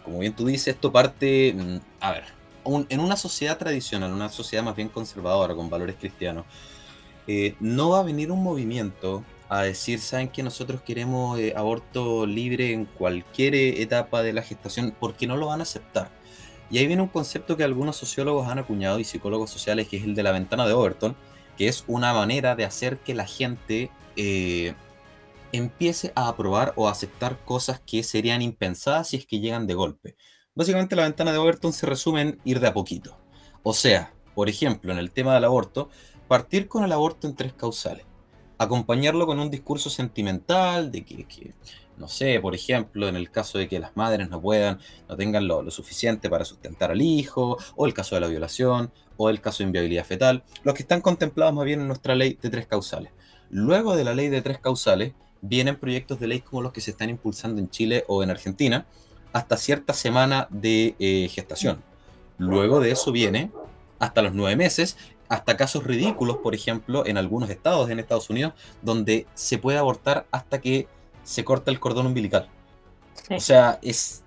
como 0.03 0.19
bien 0.19 0.33
tú 0.33 0.45
dices, 0.45 0.69
esto 0.69 0.91
parte, 0.91 1.53
mm, 1.53 1.77
a 1.99 2.11
ver, 2.11 2.23
en 2.89 2.99
una 2.99 3.15
sociedad 3.15 3.57
tradicional, 3.57 4.11
una 4.11 4.29
sociedad 4.29 4.63
más 4.63 4.75
bien 4.75 4.89
conservadora, 4.89 5.55
con 5.55 5.69
valores 5.69 5.95
cristianos, 5.99 6.45
eh, 7.27 7.55
no 7.59 7.89
va 7.89 7.99
a 7.99 8.03
venir 8.03 8.31
un 8.31 8.41
movimiento 8.41 9.23
a 9.49 9.63
decir, 9.63 9.99
saben 9.99 10.29
que 10.29 10.43
nosotros 10.43 10.81
queremos 10.81 11.39
eh, 11.39 11.53
aborto 11.55 12.25
libre 12.25 12.73
en 12.73 12.85
cualquier 12.85 13.55
etapa 13.55 14.23
de 14.23 14.33
la 14.33 14.41
gestación, 14.41 14.95
porque 14.99 15.27
no 15.27 15.37
lo 15.37 15.47
van 15.47 15.59
a 15.59 15.63
aceptar. 15.63 16.09
Y 16.69 16.77
ahí 16.77 16.87
viene 16.87 17.01
un 17.01 17.07
concepto 17.07 17.55
que 17.55 17.63
algunos 17.63 17.95
sociólogos 17.95 18.47
han 18.47 18.59
acuñado 18.59 18.99
y 18.99 19.03
psicólogos 19.03 19.49
sociales, 19.49 19.87
que 19.87 19.97
es 19.97 20.03
el 20.03 20.15
de 20.15 20.23
la 20.23 20.31
ventana 20.31 20.65
de 20.67 20.73
Overton, 20.73 21.15
que 21.57 21.67
es 21.67 21.83
una 21.87 22.13
manera 22.13 22.55
de 22.55 22.65
hacer 22.65 22.99
que 22.99 23.15
la 23.15 23.25
gente 23.25 23.89
eh, 24.15 24.73
empiece 25.51 26.11
a 26.15 26.27
aprobar 26.27 26.73
o 26.75 26.87
aceptar 26.87 27.43
cosas 27.45 27.79
que 27.79 28.03
serían 28.03 28.41
impensadas 28.41 29.09
si 29.09 29.17
es 29.17 29.25
que 29.25 29.39
llegan 29.39 29.65
de 29.67 29.73
golpe. 29.73 30.15
Básicamente 30.55 30.95
la 30.95 31.03
ventana 31.03 31.31
de 31.31 31.37
Overton 31.37 31.71
se 31.71 31.85
resume 31.85 32.21
en 32.21 32.41
ir 32.43 32.59
de 32.59 32.67
a 32.67 32.73
poquito. 32.73 33.17
O 33.63 33.73
sea, 33.73 34.13
por 34.35 34.49
ejemplo, 34.49 34.91
en 34.91 34.97
el 34.97 35.11
tema 35.11 35.33
del 35.33 35.45
aborto, 35.45 35.89
partir 36.27 36.67
con 36.67 36.83
el 36.83 36.91
aborto 36.91 37.27
en 37.27 37.35
tres 37.35 37.53
causales. 37.53 38.05
Acompañarlo 38.57 39.25
con 39.25 39.39
un 39.39 39.49
discurso 39.51 39.89
sentimental 39.89 40.91
de 40.91 41.05
que, 41.05 41.25
que 41.25 41.53
no 41.97 42.07
sé, 42.07 42.39
por 42.39 42.53
ejemplo, 42.53 43.07
en 43.07 43.15
el 43.15 43.31
caso 43.31 43.57
de 43.57 43.67
que 43.67 43.79
las 43.79 43.95
madres 43.97 44.29
no 44.29 44.39
puedan, 44.41 44.79
no 45.09 45.15
tengan 45.15 45.47
lo, 45.47 45.69
suficiente 45.71 46.29
para 46.29 46.45
sustentar 46.45 46.91
al 46.91 47.01
hijo, 47.01 47.57
o 47.75 47.85
el 47.85 47.93
caso 47.93 48.15
de 48.15 48.21
la 48.21 48.27
violación, 48.27 48.91
o 49.17 49.29
el 49.29 49.41
caso 49.41 49.59
de 49.59 49.65
inviabilidad 49.65 50.05
fetal, 50.05 50.43
los 50.63 50.75
que 50.75 50.83
están 50.83 51.01
contemplados 51.01 51.53
más 51.53 51.65
bien 51.65 51.81
en 51.81 51.87
nuestra 51.87 52.15
ley 52.15 52.37
de 52.41 52.49
tres 52.49 52.67
causales. 52.67 53.11
Luego 53.49 53.95
de 53.95 54.03
la 54.03 54.13
ley 54.13 54.29
de 54.29 54.41
tres 54.41 54.59
causales, 54.59 55.13
vienen 55.41 55.77
proyectos 55.77 56.19
de 56.19 56.27
ley 56.27 56.41
como 56.41 56.61
los 56.61 56.71
que 56.71 56.81
se 56.81 56.91
están 56.91 57.09
impulsando 57.09 57.59
en 57.59 57.69
Chile 57.69 58.03
o 58.07 58.23
en 58.23 58.29
Argentina, 58.29 58.85
hasta 59.33 59.57
cierta 59.57 59.93
semana 59.93 60.47
de 60.49 60.95
eh, 60.99 61.27
gestación. 61.29 61.83
Luego 62.37 62.79
de 62.79 62.91
eso 62.91 63.11
viene 63.11 63.51
hasta 63.99 64.21
los 64.21 64.33
nueve 64.33 64.55
meses, 64.55 64.97
hasta 65.29 65.57
casos 65.57 65.83
ridículos, 65.83 66.37
por 66.37 66.55
ejemplo, 66.55 67.05
en 67.05 67.17
algunos 67.17 67.49
estados 67.49 67.89
en 67.89 67.99
Estados 67.99 68.29
Unidos, 68.29 68.53
donde 68.81 69.27
se 69.33 69.57
puede 69.57 69.77
abortar 69.77 70.25
hasta 70.31 70.61
que 70.61 70.87
se 71.27 71.43
corta 71.43 71.69
el 71.71 71.79
cordón 71.79 72.07
umbilical. 72.07 72.49
O 73.29 73.39
sea, 73.41 73.79
es, 73.81 74.23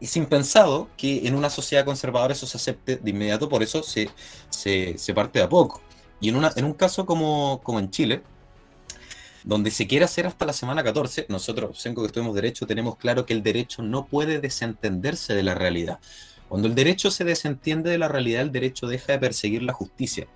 es, 0.00 0.16
impensado 0.16 0.88
que 0.96 1.28
en 1.28 1.36
una 1.36 1.48
sociedad 1.48 1.84
conservadora 1.84 2.32
eso 2.32 2.46
se 2.46 2.56
acepte 2.56 2.96
de 2.96 3.10
inmediato, 3.10 3.48
por 3.48 3.62
eso 3.62 3.84
se, 3.84 4.10
se, 4.50 5.14
parte 5.14 5.38
de 5.38 5.44
a 5.44 5.48
poco. 5.48 5.80
Y 6.20 6.28
en, 6.28 6.36
una, 6.36 6.52
en 6.56 6.64
un 6.64 6.74
caso 6.74 7.06
como, 7.06 7.60
como 7.62 7.78
en 7.78 7.90
Chile, 7.90 8.22
donde 9.44 9.70
se 9.70 9.86
quiere 9.86 10.04
hacer 10.04 10.26
hasta 10.26 10.44
la 10.44 10.52
semana 10.52 10.82
14, 10.82 11.26
nosotros, 11.28 11.86
en 11.86 11.94
que 11.94 12.04
estuvimos 12.04 12.34
derecho, 12.34 12.66
tenemos 12.66 12.96
claro 12.96 13.24
que 13.24 13.32
el 13.32 13.44
derecho 13.44 13.82
no 13.82 14.06
puede 14.06 14.40
desentenderse 14.40 15.34
de 15.34 15.44
la 15.44 15.54
realidad. 15.54 16.00
Cuando 16.48 16.66
el 16.66 16.74
derecho 16.74 17.12
se 17.12 17.24
desentiende 17.24 17.90
de 17.90 17.98
la 17.98 18.08
realidad, 18.08 18.42
el 18.42 18.50
derecho 18.50 18.88
deja 18.88 19.12
de 19.12 19.20
perseguir 19.20 19.62
la 19.62 19.72
justicia. 19.72 20.26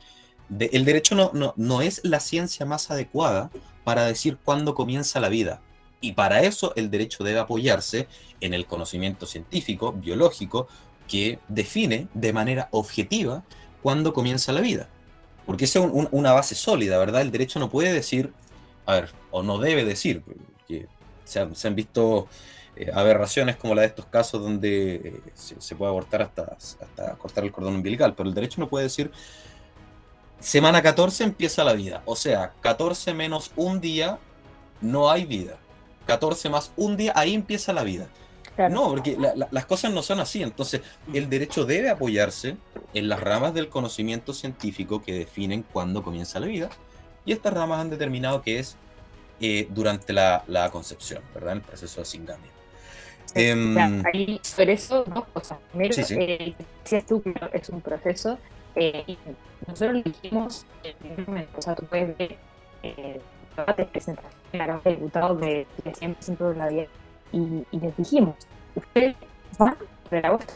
el 0.60 0.84
derecho 0.84 1.16
no, 1.16 1.32
no, 1.34 1.54
no 1.56 1.82
es 1.82 2.00
la 2.04 2.20
ciencia 2.20 2.64
más 2.64 2.92
adecuada 2.92 3.50
para 3.82 4.04
decir 4.04 4.38
cuándo 4.44 4.76
comienza 4.76 5.18
la 5.18 5.28
vida. 5.28 5.60
Y 6.04 6.12
para 6.12 6.42
eso 6.42 6.74
el 6.76 6.90
derecho 6.90 7.24
debe 7.24 7.38
apoyarse 7.38 8.08
en 8.42 8.52
el 8.52 8.66
conocimiento 8.66 9.24
científico, 9.24 9.94
biológico, 9.94 10.68
que 11.08 11.38
define 11.48 12.08
de 12.12 12.30
manera 12.34 12.68
objetiva 12.72 13.42
cuándo 13.82 14.12
comienza 14.12 14.52
la 14.52 14.60
vida. 14.60 14.90
Porque 15.46 15.64
esa 15.64 15.78
es 15.78 15.86
una 16.10 16.32
base 16.34 16.54
sólida, 16.54 16.98
¿verdad? 16.98 17.22
El 17.22 17.30
derecho 17.30 17.58
no 17.58 17.70
puede 17.70 17.90
decir, 17.90 18.34
a 18.84 18.96
ver, 18.96 19.12
o 19.30 19.42
no 19.42 19.56
debe 19.56 19.86
decir, 19.86 20.22
que 20.68 20.88
se 21.24 21.40
han, 21.40 21.74
visto 21.74 22.28
eh, 22.76 22.90
aberraciones 22.92 23.56
como 23.56 23.74
la 23.74 23.80
de 23.80 23.88
estos 23.88 24.04
casos 24.04 24.42
donde 24.42 24.96
eh, 24.96 25.20
se, 25.32 25.74
puede 25.74 25.88
abortar 25.88 26.20
hasta, 26.20 26.42
hasta 26.42 27.14
cortar 27.14 27.44
el 27.44 27.50
cordón 27.50 27.76
umbilical, 27.76 28.12
pero 28.14 28.28
el 28.28 28.34
derecho 28.34 28.60
no 28.60 28.68
puede 28.68 28.84
decir, 28.84 29.10
semana 30.38 30.82
14 30.82 31.24
empieza 31.24 31.64
la 31.64 31.72
vida, 31.72 32.02
o 32.04 32.14
sea, 32.14 32.52
14 32.60 33.14
menos 33.14 33.52
un 33.56 33.80
día 33.80 34.18
no 34.82 35.10
hay 35.10 35.24
vida, 35.24 35.58
14 36.06 36.48
más 36.48 36.72
un 36.76 36.96
día, 36.96 37.12
ahí 37.14 37.34
empieza 37.34 37.72
la 37.72 37.82
vida. 37.82 38.08
No, 38.70 38.90
porque 38.90 39.16
las 39.50 39.66
cosas 39.66 39.92
no 39.92 40.02
son 40.02 40.20
así. 40.20 40.42
Entonces, 40.42 40.80
el 41.12 41.28
derecho 41.28 41.64
debe 41.64 41.90
apoyarse 41.90 42.56
en 42.92 43.08
las 43.08 43.20
ramas 43.20 43.52
del 43.52 43.68
conocimiento 43.68 44.32
científico 44.32 45.02
que 45.02 45.12
definen 45.12 45.64
cuándo 45.72 46.02
comienza 46.02 46.38
la 46.38 46.46
vida. 46.46 46.70
Y 47.24 47.32
estas 47.32 47.52
ramas 47.52 47.80
han 47.80 47.90
determinado 47.90 48.42
que 48.42 48.60
es 48.60 48.76
eh, 49.40 49.66
durante 49.70 50.12
la, 50.12 50.68
concepción, 50.70 51.22
¿verdad? 51.34 51.54
El 51.54 51.62
proceso 51.62 52.00
de 52.00 52.04
singamia. 52.04 52.50
Em, 53.34 53.76
ahí, 54.06 54.38
sobre 54.42 54.74
eso, 54.74 55.02
dos 55.02 55.24
cosas. 55.32 55.58
Primero, 55.72 55.94
eh, 56.10 56.54
tú 57.08 57.22
que 57.22 57.34
es 57.52 57.68
un 57.70 57.80
proceso. 57.80 58.38
Eh, 58.76 59.16
nosotros 59.66 60.04
dijimos. 60.04 60.64
O 61.56 61.62
sea, 61.62 61.74
tú 61.74 61.86
puedes 61.86 62.16
ver 62.16 62.36
eh, 62.84 63.20
debates, 63.56 63.86
presentaciones 63.88 64.38
en 64.52 64.58
la 64.58 64.66
Cámara 64.66 64.84
de 64.84 64.96
Diputados 64.96 65.40
de 65.40 65.66
100% 65.84 66.48
de 66.50 66.54
la 66.56 66.68
vida 66.68 66.86
y, 67.32 67.78
les 67.78 67.96
dijimos, 67.96 68.36
ustedes 68.74 69.16
van 69.58 69.76
por 70.08 70.22
la 70.22 70.30
voz 70.30 70.46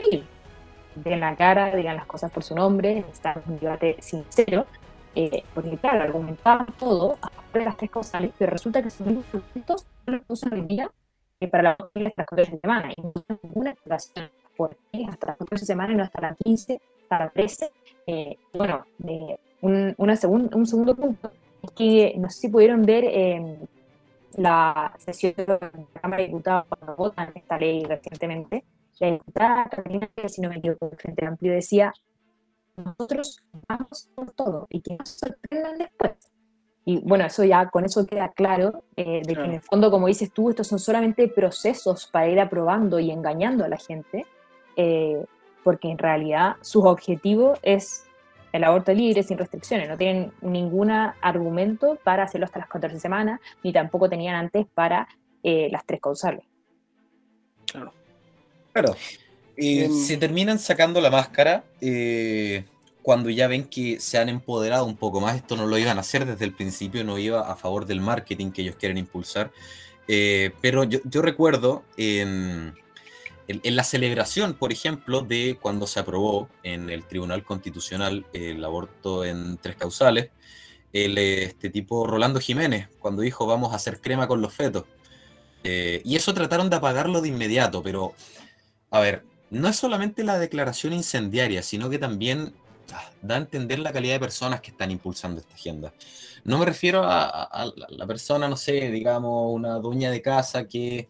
den 0.94 1.20
la 1.20 1.36
cara, 1.36 1.74
digan 1.74 1.96
las 1.96 2.06
cosas 2.06 2.30
por 2.30 2.42
su 2.42 2.54
nombre, 2.54 2.94
necesitan 2.96 3.42
un 3.46 3.58
debate 3.58 3.96
sincero, 4.00 4.66
eh, 5.14 5.42
porque 5.54 5.76
claro, 5.76 6.02
argumentaban 6.02 6.66
todo 6.78 7.16
a 7.22 7.30
de 7.52 7.64
las 7.64 7.76
tres 7.76 7.90
causales, 7.90 8.32
pero 8.38 8.52
resulta 8.52 8.82
que 8.82 8.90
son 8.90 9.22
puntos 9.54 9.86
no 10.06 10.14
los 10.14 10.22
usan 10.28 10.52
hoy 10.52 10.62
día 10.62 10.90
eh, 11.40 11.48
para 11.48 11.62
la 11.62 11.76
de 11.94 12.02
las 12.02 12.14
14 12.14 12.58
semanas, 12.60 12.94
y 12.96 13.02
no 13.02 13.12
hay 13.28 13.38
ninguna 13.42 13.70
explicación 13.70 14.30
por 14.56 14.76
qué 14.92 15.04
hasta 15.08 15.28
las 15.28 15.36
14 15.38 15.66
semanas 15.66 15.94
y 15.94 15.96
no 15.96 16.02
hasta 16.04 16.20
las 16.20 16.36
15, 16.36 16.80
hasta 17.02 17.18
las 17.18 17.32
13. 17.32 17.70
Eh, 18.06 18.36
bueno, 18.52 18.84
un, 19.60 19.94
una 19.96 20.14
un 20.22 20.66
segundo 20.66 20.94
punto 20.96 21.30
es 21.68 21.72
que 21.74 22.14
no 22.18 22.28
sé 22.30 22.40
si 22.40 22.48
pudieron 22.48 22.82
ver 22.82 23.04
la 24.36 24.94
sesión 24.98 25.34
de 25.36 25.46
la 25.46 25.72
Cámara 26.00 26.22
de 26.22 26.28
Diputados 26.28 26.66
cuando 26.68 26.96
votan 26.96 27.32
esta 27.34 27.58
ley 27.58 27.84
recientemente, 27.84 28.64
la 29.00 29.12
diputada 29.12 29.64
Carolina, 29.66 30.10
si 30.26 30.40
no 30.40 30.48
me 30.48 30.56
equivoco, 30.56 30.88
del 30.88 30.98
Frente 30.98 31.26
Amplio 31.26 31.52
decía, 31.52 31.92
nosotros 32.76 33.42
vamos 33.68 34.08
por 34.14 34.30
todo 34.32 34.66
y 34.70 34.80
que 34.80 34.96
nos 34.96 35.08
sorprendan 35.10 35.78
después. 35.78 36.12
Y 36.84 37.00
bueno, 37.00 37.26
eso 37.26 37.44
ya, 37.44 37.68
con 37.68 37.84
eso 37.84 38.06
queda 38.06 38.30
claro, 38.30 38.84
eh, 38.96 39.20
de 39.24 39.34
que 39.34 39.44
en 39.44 39.52
el 39.52 39.60
fondo, 39.60 39.90
como 39.90 40.06
dices 40.06 40.32
tú, 40.32 40.50
estos 40.50 40.68
son 40.68 40.78
solamente 40.78 41.28
procesos 41.28 42.06
para 42.06 42.28
ir 42.28 42.40
aprobando 42.40 42.98
y 42.98 43.10
engañando 43.10 43.64
a 43.64 43.68
la 43.68 43.76
gente, 43.76 44.24
eh, 44.76 45.24
porque 45.62 45.90
en 45.90 45.98
realidad 45.98 46.56
su 46.62 46.82
objetivo 46.84 47.54
es 47.62 48.07
el 48.52 48.64
aborto 48.64 48.92
libre, 48.92 49.22
sin 49.22 49.38
restricciones. 49.38 49.88
No 49.88 49.96
tienen 49.96 50.32
ningún 50.40 50.90
argumento 50.90 51.98
para 52.02 52.24
hacerlo 52.24 52.46
hasta 52.46 52.60
las 52.60 52.68
14 52.68 52.98
semanas, 52.98 53.40
ni 53.62 53.72
tampoco 53.72 54.08
tenían 54.08 54.34
antes 54.34 54.66
para 54.74 55.08
eh, 55.42 55.68
las 55.70 55.84
tres 55.84 56.00
causales. 56.00 56.44
Claro. 57.70 57.92
Claro. 58.72 58.96
Y 59.56 59.84
em, 59.84 59.92
se 59.92 60.16
terminan 60.16 60.58
sacando 60.58 61.00
la 61.00 61.10
máscara 61.10 61.64
eh, 61.80 62.64
cuando 63.02 63.28
ya 63.30 63.48
ven 63.48 63.64
que 63.64 64.00
se 64.00 64.18
han 64.18 64.28
empoderado 64.28 64.84
un 64.84 64.96
poco 64.96 65.20
más. 65.20 65.36
Esto 65.36 65.56
no 65.56 65.66
lo 65.66 65.78
iban 65.78 65.98
a 65.98 66.00
hacer 66.00 66.24
desde 66.24 66.44
el 66.44 66.52
principio, 66.52 67.04
no 67.04 67.18
iba 67.18 67.50
a 67.50 67.56
favor 67.56 67.86
del 67.86 68.00
marketing 68.00 68.50
que 68.50 68.62
ellos 68.62 68.76
quieren 68.76 68.98
impulsar. 68.98 69.50
Eh, 70.06 70.52
pero 70.62 70.84
yo, 70.84 71.00
yo 71.04 71.20
recuerdo 71.20 71.84
en 71.96 72.74
en, 73.48 73.76
la 73.76 73.82
celebración, 73.82 74.54
por 74.54 74.72
ejemplo, 74.72 75.22
de 75.22 75.58
cuando 75.60 75.86
se 75.86 76.00
aprobó 76.00 76.50
en 76.62 76.90
el 76.90 77.06
Tribunal 77.06 77.42
Constitucional 77.44 78.26
el 78.34 78.62
aborto 78.62 79.24
en 79.24 79.56
tres 79.56 79.76
causales, 79.76 80.30
el, 80.92 81.16
este 81.16 81.70
tipo 81.70 82.06
Rolando 82.06 82.40
Jiménez, 82.40 82.88
cuando 82.98 83.22
dijo 83.22 83.46
vamos 83.46 83.72
a 83.72 83.76
hacer 83.76 84.00
crema 84.02 84.28
con 84.28 84.42
los 84.42 84.52
fetos. 84.52 84.84
Eh, 85.64 86.02
y 86.04 86.16
eso 86.16 86.34
trataron 86.34 86.68
de 86.68 86.76
apagarlo 86.76 87.22
de 87.22 87.28
inmediato, 87.28 87.82
pero, 87.82 88.12
a 88.90 89.00
ver, 89.00 89.24
no 89.50 89.68
es 89.68 89.76
solamente 89.76 90.24
la 90.24 90.38
declaración 90.38 90.92
incendiaria, 90.92 91.62
sino 91.62 91.88
que 91.88 91.98
también 91.98 92.54
ah, 92.92 93.10
da 93.22 93.36
a 93.36 93.38
entender 93.38 93.78
la 93.78 93.92
calidad 93.92 94.14
de 94.14 94.20
personas 94.20 94.60
que 94.60 94.72
están 94.72 94.90
impulsando 94.90 95.40
esta 95.40 95.54
agenda. 95.54 95.94
No 96.44 96.58
me 96.58 96.66
refiero 96.66 97.02
a 97.02 97.72
la 97.88 98.06
persona, 98.06 98.46
no 98.46 98.56
sé, 98.56 98.90
digamos, 98.90 99.54
una 99.54 99.76
dueña 99.76 100.10
de 100.10 100.20
casa 100.20 100.68
que 100.68 101.08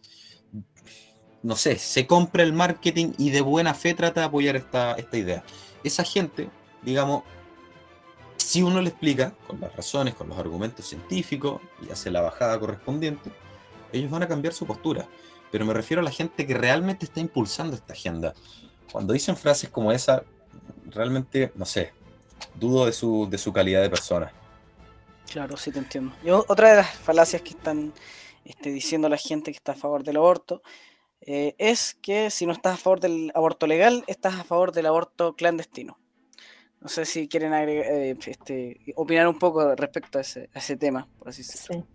no 1.43 1.55
sé, 1.55 1.77
se 1.77 2.05
compra 2.05 2.43
el 2.43 2.53
marketing 2.53 3.13
y 3.17 3.29
de 3.29 3.41
buena 3.41 3.73
fe 3.73 3.93
trata 3.93 4.21
de 4.21 4.27
apoyar 4.27 4.55
esta, 4.55 4.93
esta 4.93 5.17
idea. 5.17 5.43
Esa 5.83 6.03
gente, 6.03 6.49
digamos, 6.81 7.23
si 8.37 8.61
uno 8.61 8.81
le 8.81 8.89
explica 8.89 9.33
con 9.47 9.59
las 9.59 9.75
razones, 9.75 10.15
con 10.15 10.29
los 10.29 10.37
argumentos 10.37 10.85
científicos 10.85 11.61
y 11.85 11.91
hace 11.91 12.09
la 12.09 12.21
bajada 12.21 12.59
correspondiente, 12.59 13.31
ellos 13.91 14.11
van 14.11 14.23
a 14.23 14.27
cambiar 14.27 14.53
su 14.53 14.65
postura. 14.65 15.07
Pero 15.51 15.65
me 15.65 15.73
refiero 15.73 16.01
a 16.01 16.03
la 16.03 16.11
gente 16.11 16.45
que 16.45 16.53
realmente 16.53 17.05
está 17.05 17.19
impulsando 17.19 17.75
esta 17.75 17.93
agenda. 17.93 18.33
Cuando 18.91 19.13
dicen 19.13 19.35
frases 19.35 19.69
como 19.69 19.91
esa, 19.91 20.23
realmente, 20.85 21.51
no 21.55 21.65
sé, 21.65 21.93
dudo 22.55 22.85
de 22.85 22.91
su, 22.91 23.27
de 23.29 23.37
su 23.37 23.51
calidad 23.53 23.81
de 23.81 23.89
persona. 23.89 24.31
Claro, 25.31 25.57
sí 25.57 25.71
te 25.71 25.79
entiendo. 25.79 26.13
Yo, 26.23 26.45
otra 26.47 26.71
de 26.71 26.75
las 26.77 26.89
falacias 26.91 27.41
que 27.41 27.51
están 27.51 27.93
este, 28.45 28.71
diciendo 28.71 29.09
la 29.09 29.17
gente 29.17 29.51
que 29.51 29.57
está 29.57 29.73
a 29.73 29.75
favor 29.75 30.03
del 30.03 30.17
aborto 30.17 30.61
eh, 31.21 31.55
es 31.57 31.95
que 32.01 32.29
si 32.29 32.45
no 32.45 32.53
estás 32.53 32.75
a 32.75 32.77
favor 32.77 32.99
del 32.99 33.31
aborto 33.35 33.67
legal, 33.67 34.03
estás 34.07 34.39
a 34.39 34.43
favor 34.43 34.71
del 34.71 34.85
aborto 34.85 35.35
clandestino. 35.35 35.97
No 36.81 36.87
sé 36.87 37.05
si 37.05 37.27
quieren 37.27 37.53
eh, 37.53 38.17
este, 38.25 38.79
opinar 38.95 39.27
un 39.27 39.37
poco 39.37 39.75
respecto 39.75 40.17
a 40.17 40.21
ese, 40.21 40.77
tema, 40.77 41.07
por 41.17 41.29
así 41.29 41.41
decirlo. 41.41 41.85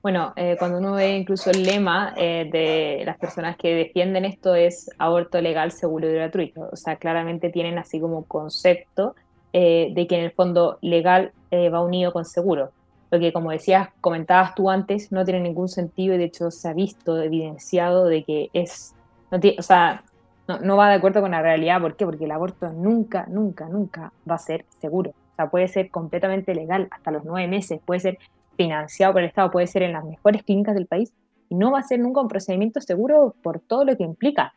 Bueno, 0.00 0.32
eh, 0.36 0.54
cuando 0.58 0.78
uno 0.78 0.92
ve 0.92 1.16
incluso 1.16 1.50
el 1.50 1.64
lema 1.64 2.14
de 2.14 3.02
las 3.04 3.18
personas 3.18 3.56
que 3.56 3.74
defienden 3.74 4.24
esto 4.24 4.54
es 4.54 4.88
aborto 4.96 5.40
legal, 5.40 5.72
seguro 5.72 6.08
y 6.08 6.14
gratuito. 6.14 6.68
O 6.72 6.76
sea, 6.76 6.96
claramente 6.96 7.50
tienen 7.50 7.78
así 7.78 7.98
como 7.98 8.24
concepto 8.24 9.16
de 9.52 10.06
que 10.08 10.14
en 10.14 10.24
el 10.24 10.30
fondo 10.30 10.78
legal 10.82 11.32
va 11.52 11.80
unido 11.80 12.12
con 12.12 12.24
seguro 12.24 12.70
lo 13.10 13.18
que 13.18 13.32
como 13.32 13.50
decías, 13.50 13.88
comentabas 14.00 14.54
tú 14.54 14.70
antes, 14.70 15.12
no 15.12 15.24
tiene 15.24 15.40
ningún 15.40 15.68
sentido 15.68 16.14
y 16.14 16.18
de 16.18 16.24
hecho 16.24 16.50
se 16.50 16.68
ha 16.68 16.74
visto, 16.74 17.20
evidenciado 17.20 18.04
de 18.06 18.24
que 18.24 18.50
es, 18.52 18.94
no 19.30 19.38
o 19.58 19.62
sea, 19.62 20.04
no, 20.62 20.76
va 20.76 20.88
de 20.88 20.94
acuerdo 20.94 21.20
con 21.20 21.32
la 21.32 21.42
realidad. 21.42 21.80
¿Por 21.80 21.96
qué? 21.96 22.06
Porque 22.06 22.24
el 22.24 22.30
aborto 22.30 22.72
nunca, 22.72 23.26
nunca, 23.28 23.68
nunca 23.68 24.12
va 24.28 24.36
a 24.36 24.38
ser 24.38 24.64
seguro. 24.80 25.10
O 25.10 25.36
sea, 25.36 25.50
puede 25.50 25.68
ser 25.68 25.90
completamente 25.90 26.54
legal 26.54 26.88
hasta 26.90 27.10
los 27.10 27.24
nueve 27.24 27.46
meses, 27.48 27.80
puede 27.84 28.00
ser 28.00 28.18
financiado 28.56 29.12
por 29.12 29.22
el 29.22 29.28
Estado, 29.28 29.50
puede 29.50 29.66
ser 29.66 29.82
en 29.82 29.92
las 29.92 30.04
mejores 30.04 30.42
clínicas 30.42 30.74
del 30.74 30.86
país 30.86 31.12
y 31.48 31.54
no 31.54 31.70
va 31.70 31.80
a 31.80 31.82
ser 31.82 32.00
nunca 32.00 32.20
un 32.20 32.28
procedimiento 32.28 32.80
seguro 32.80 33.34
por 33.42 33.60
todo 33.60 33.84
lo 33.84 33.96
que 33.96 34.02
implica, 34.02 34.54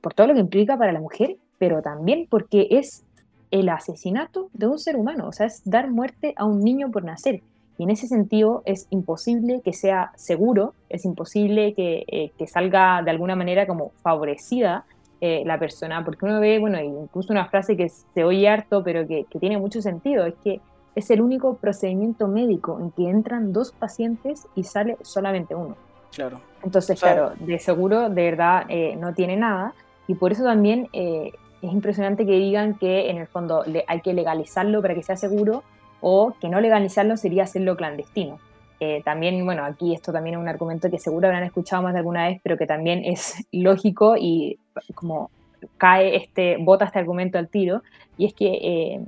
por 0.00 0.14
todo 0.14 0.26
lo 0.26 0.34
que 0.34 0.40
implica 0.40 0.76
para 0.76 0.92
la 0.92 1.00
mujer, 1.00 1.36
pero 1.58 1.82
también 1.82 2.26
porque 2.28 2.66
es 2.70 3.04
el 3.50 3.68
asesinato 3.68 4.50
de 4.52 4.66
un 4.66 4.78
ser 4.78 4.96
humano, 4.96 5.28
o 5.28 5.32
sea, 5.32 5.46
es 5.46 5.62
dar 5.64 5.90
muerte 5.90 6.34
a 6.36 6.44
un 6.44 6.62
niño 6.62 6.90
por 6.90 7.04
nacer. 7.04 7.42
Y 7.78 7.84
en 7.84 7.90
ese 7.90 8.08
sentido 8.08 8.62
es 8.66 8.88
imposible 8.90 9.62
que 9.64 9.72
sea 9.72 10.10
seguro, 10.16 10.74
es 10.88 11.04
imposible 11.04 11.74
que, 11.74 12.04
eh, 12.08 12.32
que 12.36 12.48
salga 12.48 13.02
de 13.02 13.12
alguna 13.12 13.36
manera 13.36 13.68
como 13.68 13.92
favorecida 14.02 14.84
eh, 15.20 15.44
la 15.46 15.60
persona, 15.60 16.04
porque 16.04 16.26
uno 16.26 16.40
ve, 16.40 16.58
bueno, 16.58 16.80
incluso 16.80 17.32
una 17.32 17.46
frase 17.46 17.76
que 17.76 17.88
se 17.88 18.24
oye 18.24 18.48
harto, 18.48 18.82
pero 18.82 19.06
que, 19.06 19.26
que, 19.30 19.38
tiene 19.38 19.58
mucho 19.58 19.80
sentido, 19.80 20.26
es 20.26 20.34
que 20.42 20.60
es 20.96 21.08
el 21.10 21.20
único 21.20 21.54
procedimiento 21.54 22.26
médico 22.26 22.78
en 22.80 22.90
que 22.90 23.08
entran 23.08 23.52
dos 23.52 23.70
pacientes 23.70 24.48
y 24.56 24.64
sale 24.64 24.96
solamente 25.02 25.54
uno. 25.54 25.76
Claro. 26.12 26.40
Entonces, 26.64 26.98
claro, 26.98 27.32
de 27.38 27.60
seguro, 27.60 28.10
de 28.10 28.22
verdad, 28.22 28.64
eh, 28.68 28.96
no 28.96 29.14
tiene 29.14 29.36
nada, 29.36 29.72
y 30.08 30.14
por 30.14 30.32
eso 30.32 30.42
también 30.42 30.88
es 30.92 31.32
impresionante 31.62 32.26
que 32.26 32.32
digan 32.32 32.74
que 32.74 33.10
en 33.10 33.18
el 33.18 33.28
fondo 33.28 33.62
hay 33.86 34.00
que 34.00 34.14
legalizarlo 34.14 34.82
para 34.82 34.94
que 34.94 35.02
sea 35.04 35.16
seguro, 35.16 35.62
o 36.00 36.34
que 36.40 36.48
no 36.48 36.60
legalizarlo 36.60 37.16
sería 37.16 37.44
hacerlo 37.44 37.76
clandestino. 37.76 38.38
Eh, 38.80 39.02
también, 39.04 39.44
bueno, 39.44 39.64
aquí 39.64 39.92
esto 39.92 40.12
también 40.12 40.36
es 40.36 40.40
un 40.40 40.48
argumento 40.48 40.90
que 40.90 40.98
seguro 40.98 41.26
habrán 41.26 41.42
escuchado 41.42 41.82
más 41.82 41.92
de 41.92 41.98
alguna 41.98 42.28
vez, 42.28 42.40
pero 42.42 42.56
que 42.56 42.66
también 42.66 43.04
es 43.04 43.34
lógico 43.52 44.16
y 44.16 44.58
como 44.94 45.30
cae 45.76 46.16
este, 46.16 46.56
bota 46.58 46.84
este 46.84 47.00
argumento 47.00 47.38
al 47.38 47.48
tiro, 47.48 47.82
y 48.16 48.26
es 48.26 48.34
que 48.34 48.46
eh, 48.46 49.00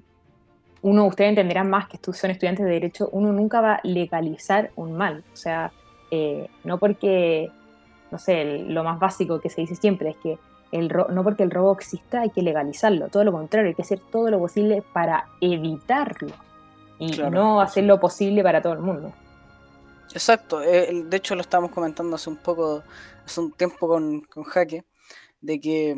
uno, 0.82 1.06
ustedes 1.06 1.30
entenderán 1.30 1.70
más 1.70 1.88
que 1.88 1.98
son 2.12 2.30
estudiantes 2.30 2.64
de 2.64 2.72
derecho, 2.72 3.08
uno 3.12 3.32
nunca 3.32 3.60
va 3.60 3.74
a 3.74 3.80
legalizar 3.84 4.70
un 4.76 4.94
mal. 4.94 5.22
O 5.32 5.36
sea, 5.36 5.72
eh, 6.10 6.48
no 6.64 6.78
porque, 6.78 7.50
no 8.10 8.18
sé, 8.18 8.44
lo 8.44 8.82
más 8.82 8.98
básico 8.98 9.40
que 9.40 9.50
se 9.50 9.60
dice 9.60 9.76
siempre 9.76 10.10
es 10.10 10.16
que 10.16 10.38
el 10.72 10.88
no 10.88 11.24
porque 11.24 11.42
el 11.42 11.50
robo 11.50 11.72
exista 11.72 12.20
hay 12.22 12.30
que 12.30 12.42
legalizarlo, 12.42 13.08
todo 13.08 13.24
lo 13.24 13.32
contrario, 13.32 13.68
hay 13.68 13.74
que 13.74 13.82
hacer 13.82 14.00
todo 14.10 14.30
lo 14.30 14.38
posible 14.38 14.82
para 14.92 15.26
evitarlo 15.40 16.32
y 17.00 17.10
no 17.30 17.60
hacer 17.60 17.84
lo 17.84 17.98
posible 17.98 18.42
para 18.42 18.62
todo 18.62 18.74
el 18.74 18.80
mundo. 18.80 19.12
Exacto, 20.12 20.62
eh, 20.62 20.90
de 21.04 21.16
hecho 21.16 21.34
lo 21.34 21.40
estábamos 21.40 21.72
comentando 21.72 22.14
hace 22.14 22.30
un 22.30 22.36
poco, 22.36 22.82
hace 23.24 23.40
un 23.40 23.52
tiempo 23.52 23.88
con, 23.88 24.20
con 24.22 24.44
Jaque, 24.44 24.84
de 25.40 25.60
que 25.60 25.96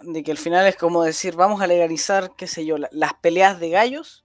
de 0.00 0.22
que 0.22 0.30
al 0.30 0.38
final 0.38 0.66
es 0.66 0.76
como 0.76 1.02
decir, 1.02 1.34
vamos 1.34 1.60
a 1.60 1.66
legalizar, 1.66 2.30
qué 2.36 2.46
sé 2.46 2.64
yo, 2.64 2.76
las 2.78 3.14
peleas 3.14 3.58
de 3.58 3.70
gallos, 3.70 4.24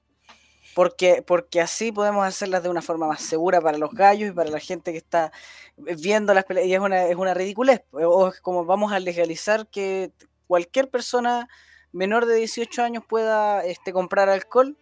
porque, 0.76 1.23
porque 1.26 1.62
así 1.62 1.91
podemos 1.91 2.26
hacerlas 2.26 2.63
de 2.63 2.69
una 2.69 2.82
forma 2.82 3.08
más 3.08 3.21
segura 3.21 3.60
para 3.60 3.78
los 3.78 3.91
gallos 3.91 4.30
y 4.30 4.34
para 4.34 4.49
la 4.49 4.60
gente 4.60 4.91
que 4.91 4.97
está 4.97 5.32
viendo 5.78 6.34
las 6.34 6.45
peleas, 6.45 6.67
y 6.67 6.73
es 6.73 6.80
una, 6.80 7.06
es 7.06 7.15
una 7.15 7.34
ridiculez, 7.34 7.82
o 7.91 8.28
es 8.28 8.39
como 8.41 8.65
vamos 8.65 8.91
a 8.91 8.99
legalizar 8.99 9.67
que 9.67 10.12
cualquier 10.47 10.89
persona 10.89 11.47
menor 11.91 12.26
de 12.26 12.36
18 12.36 12.84
años 12.84 13.04
pueda 13.08 13.65
este, 13.65 13.93
comprar 13.93 14.30
alcohol, 14.30 14.78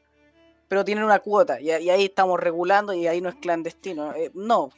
pero 0.72 0.86
tienen 0.86 1.04
una 1.04 1.20
cuota, 1.20 1.60
y, 1.60 1.70
ahí 1.70 2.06
estamos 2.06 2.40
regulando 2.40 2.94
y 2.94 3.06
ahí 3.06 3.20
no 3.20 3.28
es 3.28 3.36
clandestino. 3.36 4.14
Eh, 4.14 4.32
no, 4.34 4.70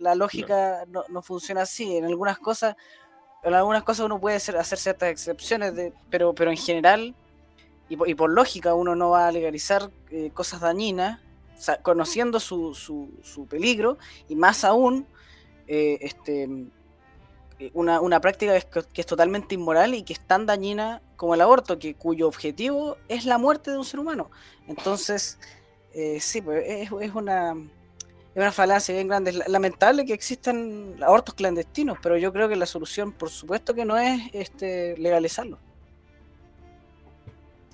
la 0.00 0.16
lógica 0.16 0.82
no, 0.88 1.04
no 1.08 1.22
funciona 1.22 1.62
así, 1.62 1.96
en 1.96 2.04
algunas 2.04 2.36
cosas 2.36 2.74
en 3.44 3.54
algunas 3.54 3.84
cosas 3.84 4.06
uno 4.06 4.18
puede 4.18 4.38
hacer, 4.38 4.56
ciertas 4.76 5.08
excepciones, 5.08 5.72
de, 5.76 5.92
pero, 6.10 6.34
pero 6.34 6.50
en 6.50 6.56
general, 6.56 7.14
y 7.88 8.14
por, 8.16 8.28
lógica, 8.28 8.74
uno 8.74 8.96
no 8.96 9.10
va 9.10 9.28
a 9.28 9.30
legalizar 9.30 9.88
eh, 10.10 10.32
cosas 10.34 10.62
dañinas, 10.62 11.20
conociendo 11.82 12.40
su, 12.40 12.74
su, 12.74 13.46
peligro, 13.46 13.98
y 14.28 14.34
más 14.34 14.64
aún, 14.64 15.06
eh, 15.68 15.98
este, 16.00 16.48
una, 17.72 18.00
una, 18.00 18.20
práctica 18.20 18.58
que 18.60 19.00
es, 19.00 19.06
totalmente 19.06 19.54
inmoral 19.54 19.94
y 19.94 20.02
que 20.02 20.12
es 20.12 20.20
tan 20.20 20.46
dañina 20.46 21.02
como 21.16 21.34
el 21.34 21.40
aborto, 21.40 21.78
que, 21.78 21.94
cuyo 21.94 22.28
objetivo 22.28 22.96
es 23.08 23.24
la 23.24 23.38
muerte 23.38 23.70
de 23.70 23.78
un 23.78 23.84
ser 23.84 24.00
humano. 24.00 24.30
Entonces, 24.68 25.38
sí, 26.20 26.42
pues 26.42 26.64
es 26.66 27.14
una 27.14 27.54
es 28.36 28.42
una 28.42 28.52
falacia 28.52 28.94
bien 28.94 29.08
grande. 29.08 29.30
Es 29.30 29.48
lamentable 29.48 30.04
que 30.04 30.12
existan 30.12 30.96
abortos 31.02 31.34
clandestinos, 31.34 31.96
pero 32.02 32.18
yo 32.18 32.34
creo 32.34 32.50
que 32.50 32.56
la 32.56 32.66
solución, 32.66 33.10
por 33.10 33.30
supuesto, 33.30 33.72
que 33.72 33.86
no 33.86 33.96
es 33.96 34.20
este, 34.34 34.94
legalizarlo. 34.98 35.58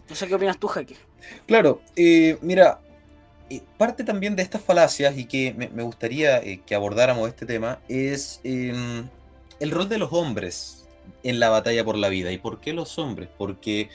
No 0.09 0.15
sé 0.15 0.29
qué 0.29 0.37
opinas 0.37 0.59
tú, 0.59 0.69
Jaque. 0.69 0.95
Claro, 1.47 1.83
eh, 1.97 2.39
mira, 2.43 2.79
eh, 3.51 3.61
parte 3.77 4.05
también 4.05 4.37
de 4.37 4.45
estas 4.45 4.63
falacias 4.63 5.19
y 5.19 5.25
que 5.25 5.53
me, 5.53 5.83
gustaría 5.83 6.39
eh, 6.39 6.61
que 6.65 6.77
abordáramos 6.77 7.29
este 7.29 7.45
tema 7.45 7.81
es 7.89 8.41
em, 8.45 9.09
el 9.63 9.71
rol 9.71 9.89
de 9.89 9.99
los 9.99 10.13
hombres 10.13 10.89
en 11.23 11.39
la 11.39 11.49
batalla 11.49 11.85
por 11.85 11.97
la 11.97 12.09
vida. 12.09 12.33
¿Y 12.33 12.39
por 12.39 12.61
qué 12.61 12.73
los 12.73 12.99
hombres? 12.99 13.29
Porque 13.39 13.91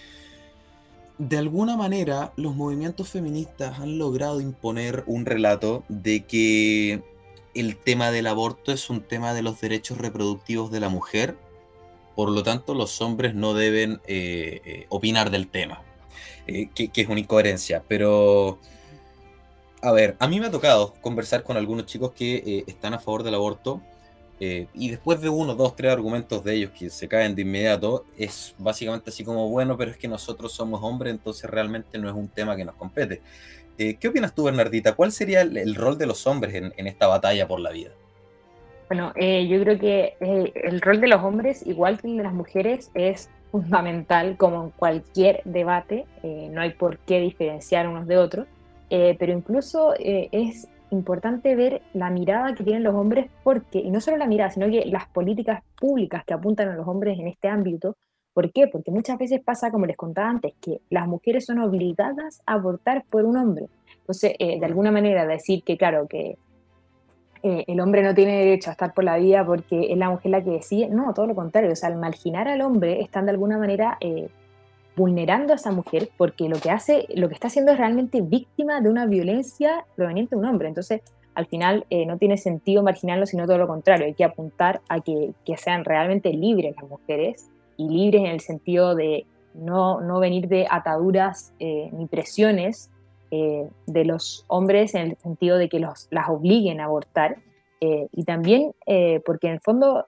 de 1.17 1.37
alguna 1.37 1.75
manera 1.75 2.31
los 2.37 2.55
movimientos 2.55 3.09
feministas 3.09 3.77
han 3.79 3.97
logrado 3.97 4.39
imponer 4.39 5.03
un 5.07 5.25
relato 5.25 5.83
de 5.89 6.23
que 6.23 7.03
el 7.53 7.75
tema 7.75 8.11
del 8.11 8.27
aborto 8.27 8.71
es 8.71 8.89
un 8.89 9.01
tema 9.01 9.33
de 9.33 9.41
los 9.41 9.59
derechos 9.59 9.97
reproductivos 9.97 10.71
de 10.71 10.79
la 10.79 10.87
mujer, 10.87 11.35
por 12.15 12.29
lo 12.29 12.43
tanto 12.43 12.73
los 12.73 13.01
hombres 13.01 13.35
no 13.35 13.53
deben 13.53 13.99
eh, 14.07 14.61
eh, 14.63 14.85
opinar 14.87 15.31
del 15.31 15.49
tema, 15.49 15.81
eh, 16.45 16.69
que, 16.73 16.87
que, 16.89 17.01
es 17.01 17.09
una 17.09 17.19
incoherencia, 17.19 17.83
pero... 17.87 18.57
A 19.81 19.91
ver, 19.91 20.15
a 20.19 20.27
mí 20.27 20.39
me 20.39 20.47
ha 20.47 20.51
tocado 20.51 20.93
conversar 21.01 21.43
con 21.43 21.55
algunos 21.55 21.85
chicos 21.85 22.11
que 22.13 22.63
están 22.65 22.95
a 22.95 22.99
favor 22.99 23.21
del 23.21 23.35
aborto 23.35 23.81
eh, 24.39 24.67
y 24.73 24.89
después 24.89 25.19
de 25.19 25.29
uno, 25.29 25.55
dos, 25.55 25.75
tres 25.75 25.91
argumentos 25.91 26.43
de 26.43 26.55
ellos 26.55 26.71
que 26.71 26.89
se 26.89 27.07
caen 27.07 27.33
de 27.33 27.41
inmediato, 27.41 28.05
es 28.17 28.53
básicamente 28.57 29.09
así 29.09 29.23
como, 29.23 29.49
bueno, 29.49 29.77
pero 29.77 29.91
es 29.91 29.97
que 29.97 30.07
nosotros 30.07 30.51
somos 30.51 30.81
hombres, 30.83 31.11
entonces 31.11 31.49
realmente 31.49 31.97
no 31.97 32.07
es 32.07 32.15
un 32.15 32.27
tema 32.27 32.55
que 32.55 32.63
nos 32.63 32.75
compete. 32.75 33.21
Eh, 33.79 33.95
¿Qué 33.95 34.07
opinas 34.07 34.33
tú, 34.35 34.43
Bernardita? 34.43 34.93
¿Cuál 34.93 35.11
sería 35.11 35.41
el, 35.41 35.75
rol 35.75 35.97
de 35.97 36.05
los 36.05 36.25
hombres 36.27 36.53
en, 36.53 36.87
esta 36.87 37.07
batalla 37.07 37.47
por 37.47 37.59
la 37.59 37.71
vida? 37.71 37.91
Bueno, 38.89 39.11
eh, 39.15 39.47
yo 39.47 39.59
creo 39.61 39.79
que 39.79 40.13
el 40.19 40.81
rol 40.81 41.01
de 41.01 41.07
los 41.07 41.21
hombres, 41.23 41.65
igual 41.65 41.99
que 41.99 42.07
el 42.07 42.17
de 42.17 42.23
las 42.23 42.33
mujeres, 42.33 42.91
es 42.93 43.29
fundamental 43.51 44.37
como 44.37 44.65
en 44.65 44.69
cualquier 44.71 45.41
debate. 45.45 46.05
no 46.23 46.61
hay 46.61 46.71
por 46.71 46.99
qué 46.99 47.19
diferenciar 47.19 47.87
unos 47.87 48.07
de 48.07 48.17
otros. 48.17 48.47
pero 48.89 49.33
incluso 49.33 49.93
es 49.97 50.67
importante 50.91 51.55
ver 51.55 51.81
la 51.93 52.09
mirada 52.09 52.53
que 52.55 52.63
tienen 52.63 52.83
los 52.83 52.95
hombres, 52.95 53.29
porque, 53.43 53.79
y 53.79 53.91
no 53.91 54.01
solo 54.01 54.17
la 54.17 54.27
mirada, 54.27 54.49
sino 54.51 54.67
que 54.67 54.85
las 54.85 55.07
políticas 55.07 55.63
públicas 55.79 56.23
que 56.25 56.33
apuntan 56.33 56.69
a 56.69 56.75
los 56.75 56.87
hombres 56.87 57.19
en 57.19 57.27
este 57.27 57.47
ámbito. 57.47 57.95
¿Por 58.33 58.51
qué? 58.51 58.67
Porque 58.67 58.91
muchas 58.91 59.17
veces 59.17 59.41
pasa, 59.43 59.71
como 59.71 59.85
les 59.85 59.97
contaba 59.97 60.29
antes, 60.29 60.53
que 60.61 60.81
las 60.89 61.07
mujeres 61.07 61.45
son 61.45 61.59
obligadas 61.59 62.41
a 62.45 62.53
abortar 62.53 63.03
por 63.09 63.25
un 63.25 63.37
hombre. 63.37 63.67
Entonces, 63.99 64.35
eh, 64.39 64.59
de 64.59 64.65
alguna 64.65 64.91
manera, 64.91 65.25
decir 65.25 65.63
que, 65.63 65.75
claro, 65.75 66.07
que 66.07 66.37
eh, 67.43 67.65
el 67.67 67.79
hombre 67.79 68.03
no 68.03 68.13
tiene 68.13 68.39
derecho 68.39 68.69
a 68.69 68.73
estar 68.73 68.93
por 68.93 69.03
la 69.03 69.17
vida 69.17 69.45
porque 69.45 69.91
es 69.91 69.97
la 69.97 70.09
mujer 70.09 70.31
la 70.31 70.43
que 70.43 70.51
decide, 70.51 70.89
no, 70.89 71.13
todo 71.13 71.27
lo 71.27 71.35
contrario. 71.35 71.71
O 71.71 71.75
sea, 71.75 71.89
al 71.89 71.97
marginar 71.97 72.47
al 72.47 72.61
hombre, 72.61 73.01
están 73.01 73.25
de 73.25 73.31
alguna 73.31 73.57
manera 73.57 73.97
eh, 74.01 74.29
vulnerando 74.97 75.53
a 75.53 75.57
esa 75.57 75.71
mujer 75.71 76.09
porque 76.17 76.49
lo 76.49 76.59
que 76.59 76.71
hace, 76.71 77.05
lo 77.15 77.29
que 77.29 77.35
está 77.35 77.47
haciendo 77.47 77.71
es 77.71 77.77
realmente 77.77 78.21
víctima 78.21 78.81
de 78.81 78.89
una 78.89 79.05
violencia 79.05 79.85
proveniente 79.95 80.35
de 80.35 80.39
un 80.41 80.47
hombre. 80.47 80.67
Entonces, 80.67 81.01
al 81.35 81.45
final 81.45 81.85
eh, 81.91 82.07
no 82.07 82.17
tiene 82.17 82.35
sentido 82.37 82.81
marginarlo, 82.81 83.27
sino 83.27 83.45
todo 83.45 83.59
lo 83.59 83.67
contrario. 83.67 84.07
Hay 84.07 84.15
que 84.15 84.23
apuntar 84.23 84.81
a 84.89 84.99
que, 85.01 85.33
sean 85.55 85.85
realmente 85.85 86.33
libres 86.33 86.75
las 86.75 86.89
mujeres 86.89 87.47
y 87.77 87.87
libres 87.87 88.21
en 88.21 88.31
el 88.31 88.39
sentido 88.39 88.95
de 88.95 89.27
no, 89.53 90.01
no 90.01 90.19
venir 90.19 90.47
de 90.47 90.65
ataduras 90.67 91.53
eh, 91.59 91.91
ni 91.93 92.07
presiones 92.07 92.89
eh, 93.29 93.69
de 93.85 94.03
los 94.03 94.45
hombres 94.47 94.95
en 94.95 95.11
el 95.11 95.17
sentido 95.17 95.59
de 95.59 95.69
que 95.69 95.79
los, 95.79 96.07
las 96.09 96.27
obliguen 96.27 96.81
a 96.81 96.85
abortar. 96.85 97.37
y 97.79 98.23
también 98.23 98.73
porque 99.23 99.47
en 99.47 99.53
el 99.53 99.59
fondo 99.59 100.07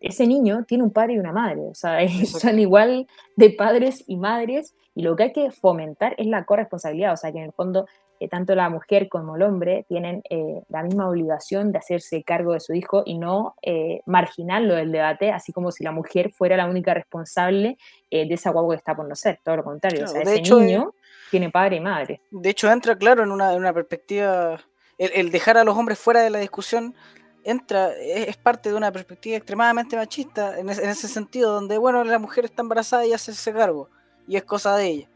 ese 0.00 0.26
niño 0.26 0.64
tiene 0.66 0.84
un 0.84 0.90
padre 0.90 1.14
y 1.14 1.18
una 1.18 1.32
madre, 1.32 1.60
o 1.70 1.74
sea, 1.74 1.98
son 2.26 2.58
igual 2.58 3.06
de 3.36 3.50
padres 3.50 4.04
y 4.06 4.16
madres, 4.16 4.74
y 4.94 5.02
lo 5.02 5.14
que 5.16 5.24
hay 5.24 5.32
que 5.32 5.50
fomentar 5.50 6.14
es 6.18 6.26
la 6.26 6.44
corresponsabilidad, 6.44 7.12
o 7.12 7.16
sea, 7.16 7.32
que 7.32 7.38
en 7.38 7.44
el 7.44 7.52
fondo 7.52 7.86
eh, 8.22 8.28
tanto 8.28 8.54
la 8.54 8.68
mujer 8.68 9.08
como 9.08 9.36
el 9.36 9.42
hombre 9.42 9.86
tienen 9.88 10.22
eh, 10.28 10.62
la 10.68 10.82
misma 10.82 11.08
obligación 11.08 11.72
de 11.72 11.78
hacerse 11.78 12.22
cargo 12.22 12.52
de 12.52 12.60
su 12.60 12.74
hijo 12.74 13.02
y 13.06 13.16
no 13.16 13.54
eh, 13.62 14.02
marginarlo 14.04 14.74
del 14.74 14.92
debate, 14.92 15.30
así 15.32 15.54
como 15.54 15.72
si 15.72 15.84
la 15.84 15.90
mujer 15.90 16.30
fuera 16.30 16.54
la 16.58 16.66
única 16.66 16.92
responsable 16.92 17.78
de 18.10 18.34
esa 18.34 18.50
guagua 18.50 18.74
que 18.74 18.78
está 18.78 18.94
por 18.94 19.08
nacer, 19.08 19.38
todo 19.44 19.56
lo 19.56 19.64
contrario, 19.64 20.04
o 20.04 20.08
sea, 20.08 20.20
ese 20.22 20.42
niño 20.42 20.92
tiene 21.30 21.48
padre 21.48 21.76
y 21.76 21.80
madre. 21.80 22.20
De 22.32 22.50
hecho, 22.50 22.70
entra 22.70 22.98
claro 22.98 23.22
en 23.22 23.30
una, 23.30 23.72
perspectiva, 23.72 24.60
el 24.98 25.30
dejar 25.30 25.56
a 25.56 25.64
los 25.64 25.78
hombres 25.78 25.96
fuera 25.96 26.20
de 26.20 26.30
la 26.30 26.40
discusión 26.40 26.94
entra, 27.44 27.92
es, 27.92 28.36
parte 28.36 28.70
de 28.70 28.74
una 28.74 28.92
perspectiva 28.92 29.36
extremadamente 29.36 29.96
machista 29.96 30.58
en, 30.58 30.68
ese 30.68 31.08
sentido, 31.08 31.52
donde, 31.52 31.78
bueno, 31.78 32.04
la 32.04 32.18
mujer 32.18 32.44
está 32.44 32.62
embarazada 32.62 33.06
y 33.06 33.12
hace 33.12 33.32
ese 33.32 33.52
cargo, 33.52 33.88
y 34.26 34.36
es 34.36 34.44
cosa 34.44 34.76
de 34.76 34.86
ella. 34.86 35.08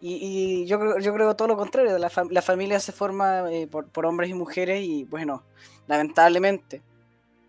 Y, 0.00 0.66
yo, 0.66 0.98
yo 0.98 1.14
creo 1.14 1.36
todo 1.36 1.46
lo 1.46 1.56
contrario, 1.56 1.96
la, 1.96 2.10
la 2.30 2.42
familia 2.42 2.80
se 2.80 2.90
forma 2.90 3.52
eh, 3.52 3.68
por, 3.68 4.04
hombres 4.04 4.30
y 4.30 4.34
mujeres 4.34 4.82
y, 4.82 5.04
bueno, 5.04 5.44
lamentablemente, 5.86 6.82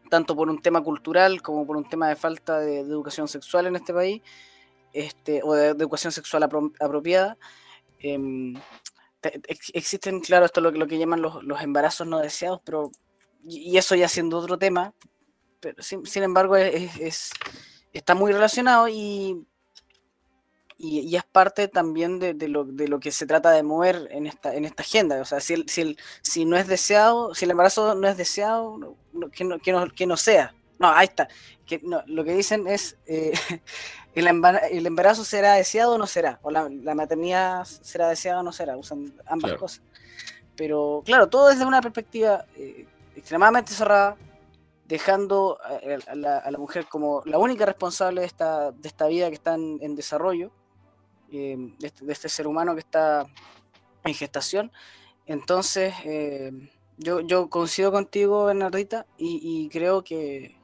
tanto 0.10 0.36
por 0.36 0.50
un 0.50 0.62
tema 0.62 0.82
cultural 0.84 1.42
como 1.42 1.66
por 1.66 1.78
un 1.78 1.90
tema 1.90 2.10
de 2.10 2.16
falta 2.16 2.60
de, 2.60 2.82
educación 2.82 3.28
sexual 3.28 3.66
en 3.66 3.76
este 3.76 3.92
país, 3.92 4.22
este, 4.94 5.42
o 5.44 5.56
de, 5.56 5.70
educación 5.70 6.12
sexual 6.12 6.44
apropiada, 6.44 7.38
em, 7.98 8.54
existen, 9.74 10.20
claro, 10.20 10.46
esto 10.46 10.60
es 10.60 10.64
lo, 10.64 10.72
lo 10.72 10.86
que 10.86 11.00
llaman 11.00 11.24
los, 11.24 11.44
los 11.44 11.62
embarazos 11.62 12.06
no 12.06 12.20
deseados, 12.20 12.62
pero 12.64 12.92
y 13.44 13.78
eso 13.78 13.96
ya 13.96 14.08
siendo 14.08 14.38
otro 14.38 14.58
tema, 14.58 14.94
pero 15.64 15.82
sin, 15.82 16.24
embargo 16.24 16.58
es, 16.58 17.32
está 17.94 18.16
muy 18.16 18.34
relacionado 18.34 18.90
y, 18.90 19.48
y, 20.78 21.16
es 21.16 21.24
parte 21.24 21.70
también 21.70 22.20
de, 22.20 22.34
lo, 22.50 22.66
de, 22.66 22.88
lo, 22.90 23.00
que 23.00 23.12
se 23.12 23.26
trata 23.26 23.52
de 23.52 23.64
mover 23.64 24.10
en 24.12 24.28
esta, 24.28 24.54
en 24.54 24.66
esta 24.66 24.84
agenda. 24.84 25.22
O 25.22 25.26
sea, 25.26 25.40
si, 25.40 25.54
el, 25.54 25.70
si, 25.70 25.96
si 26.22 26.44
no 26.44 26.58
es 26.58 26.68
deseado, 26.68 27.34
si 27.34 27.46
el 27.46 27.52
embarazo 27.52 27.96
no 27.96 28.08
es 28.08 28.18
deseado, 28.18 28.98
que, 29.32 29.46
no, 29.46 29.60
que, 29.60 29.72
no, 29.72 29.88
que 29.88 30.06
no 30.06 30.18
sea. 30.18 30.54
No, 30.80 30.90
ahí 30.90 31.06
está. 31.06 31.30
Que, 31.66 31.82
lo 32.08 32.24
que 32.26 32.34
dicen 32.34 32.68
es, 32.68 32.98
eh, 33.06 33.32
el, 34.16 34.28
embarazo, 34.28 35.24
será 35.24 35.54
deseado 35.54 35.94
o 35.94 35.98
no 35.98 36.08
será, 36.08 36.40
o 36.42 36.52
la, 36.52 36.68
maternidad 36.94 37.64
será 37.64 38.10
deseada 38.10 38.42
o 38.42 38.44
no 38.44 38.52
será, 38.52 38.76
usan 38.76 39.14
ambas 39.26 39.54
cosas. 39.54 39.82
Pero 40.58 41.02
claro, 41.06 41.30
todo 41.30 41.50
desde 41.50 41.66
una 41.66 41.82
perspectiva 41.82 42.46
eh, 42.58 42.86
extremadamente 43.16 43.74
cerrada, 43.74 44.18
dejando 44.88 45.60
a, 45.62 46.16
la, 46.16 46.58
mujer 46.58 46.88
como 46.88 47.22
la 47.26 47.38
única 47.38 47.66
responsable 47.66 48.22
de 48.22 48.28
esta, 48.28 48.72
de 48.72 48.88
esta 48.88 49.08
vida 49.08 49.30
que 49.30 49.36
está 49.36 49.56
en, 49.56 49.96
desarrollo, 49.96 50.52
eh, 51.32 51.58
este, 51.82 52.06
de, 52.06 52.14
este, 52.14 52.30
ser 52.30 52.48
humano 52.48 52.74
que 52.74 52.82
está 52.82 53.26
en 54.04 54.14
gestación. 54.14 54.72
Entonces, 55.26 55.94
eh, 56.04 56.52
yo, 56.98 57.22
yo 57.22 57.50
coincido 57.50 57.92
contigo, 57.92 58.46
Bernardita, 58.46 59.06
y, 59.18 59.70
creo 59.70 60.04
que, 60.04 60.56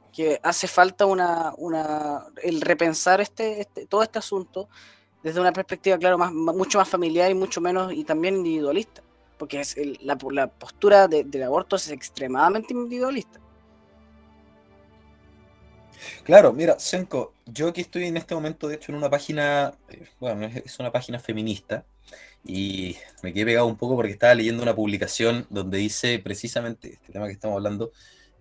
hace 0.42 0.68
falta 0.68 1.06
una, 1.06 1.54
una, 1.56 2.26
el 2.42 2.60
repensar 2.60 3.22
este, 3.22 3.62
este, 3.62 3.86
todo 3.86 4.02
este 4.02 4.18
asunto 4.18 4.68
desde 5.22 5.40
una 5.40 5.52
perspectiva, 5.52 5.96
claro, 5.98 6.18
mucho 6.18 6.78
más 6.78 6.88
familiar 6.88 7.30
y 7.30 7.34
mucho 7.34 7.60
menos 7.62 7.92
y 7.92 8.04
también 8.04 8.36
individualista, 8.36 9.02
porque 9.40 9.58
es 9.58 9.74
la, 10.02 10.18
la, 10.30 10.46
postura 10.48 11.08
del 11.08 11.42
aborto 11.42 11.76
es 11.76 11.90
extremadamente 11.90 12.74
individualista. 12.74 13.40
Claro, 16.24 16.52
mira, 16.52 16.78
Senko, 16.78 17.32
yo 17.46 17.68
aquí 17.68 17.80
estoy 17.80 18.04
en 18.04 18.18
este 18.18 18.34
momento, 18.34 18.68
de 18.68 18.74
hecho, 18.74 18.92
en 18.92 18.98
una 18.98 19.08
página, 19.08 19.72
eh, 19.88 20.06
bueno, 20.20 20.46
es 20.46 20.78
una 20.78 20.92
página 20.92 21.18
feminista, 21.18 21.86
y 22.44 22.96
me 23.22 23.32
quedé 23.32 23.46
pegado 23.46 23.66
un 23.66 23.76
poco 23.76 23.96
porque 23.96 24.12
estaba 24.12 24.34
leyendo 24.34 24.62
una 24.62 24.74
publicación 24.74 25.46
donde 25.48 25.78
dice 25.78 26.18
precisamente 26.18 26.92
este 26.92 27.12
tema 27.12 27.26
que 27.26 27.32
estamos 27.32 27.56
hablando, 27.56 27.92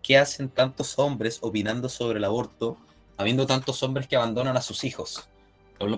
¿qué 0.03 0.17
hacen 0.17 0.49
tantos 0.49 0.99
hombres 0.99 1.39
opinando 1.41 1.87
sobre 1.87 2.17
el 2.17 2.25
aborto, 2.25 2.77
habiendo 3.15 3.47
tantos 3.47 3.83
hombres 3.83 4.07
que 4.07 4.17
abandonan 4.17 4.57
a 4.57 4.61
sus 4.61 4.83
hijos? 4.83 5.29